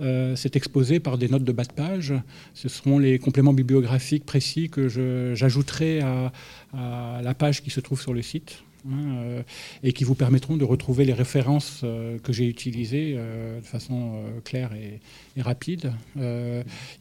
euh, 0.00 0.36
cet 0.36 0.54
exposé 0.54 1.00
par 1.00 1.18
des 1.18 1.28
notes 1.28 1.44
de 1.44 1.52
bas 1.52 1.64
de 1.64 1.72
page. 1.72 2.14
Ce 2.54 2.68
seront 2.68 2.98
les 2.98 3.18
compléments 3.18 3.52
bibliographiques 3.52 4.24
précis 4.24 4.68
que 4.70 4.88
j'ajouterai 5.34 6.00
à, 6.00 6.32
à, 6.72 7.20
la 7.22 7.34
page 7.34 7.62
qui 7.62 7.70
se 7.70 7.80
trouve 7.80 8.00
sur 8.00 8.14
le 8.14 8.22
site. 8.22 8.62
Hein, 8.90 9.42
et 9.82 9.92
qui 9.92 10.04
vous 10.04 10.14
permettront 10.14 10.56
de 10.56 10.64
retrouver 10.64 11.04
les 11.04 11.12
références 11.12 11.84
que 12.22 12.32
j'ai 12.32 12.46
utilisées 12.46 13.14
de 13.14 13.64
façon 13.64 14.22
claire 14.44 14.70
et, 14.74 15.00
rapide, 15.40 15.92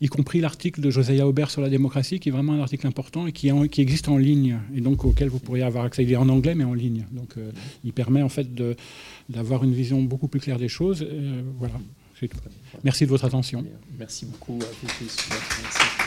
y 0.02 0.08
compris 0.08 0.42
l'article 0.42 0.82
de 0.82 0.90
Josiah 0.90 1.28
Aubert 1.28 1.50
sur 1.50 1.62
la 1.62 1.70
démocratie, 1.70 2.20
qui 2.20 2.30
est 2.30 2.32
vraiment 2.32 2.54
un 2.54 2.62
article 2.62 2.88
important 2.88 3.28
et 3.28 3.32
qui, 3.32 3.50
existe 3.80 4.10
en 4.10 4.18
ligne, 4.18 4.60
et 4.76 4.82
donc 4.82 5.06
auquel 5.06 5.30
vous 5.30 5.40
pourriez 5.40 5.64
avoir 5.64 5.86
accès. 5.86 6.04
Il 6.04 6.12
est 6.12 6.16
en 6.16 6.30
anglais, 6.30 6.56
mais 6.56 6.64
en 6.64 6.74
ligne. 6.74 7.06
Donc 7.12 7.36
il 7.84 7.94
permet 7.94 8.22
en 8.22 8.30
fait 8.30 8.48
d'avoir 9.30 9.64
une 9.64 9.74
vision 9.74 10.02
beaucoup 10.02 10.28
plus 10.28 10.40
claire 10.40 10.60
des 10.60 10.70
choses. 10.70 11.08
voilà. 11.60 11.80
Merci 12.84 13.06
de 13.06 13.10
votre 13.10 13.26
attention. 13.26 13.64
Merci 13.98 14.26
beaucoup 14.26 14.60
à 14.62 14.88
tous. 14.88 15.28
Merci. 15.30 16.07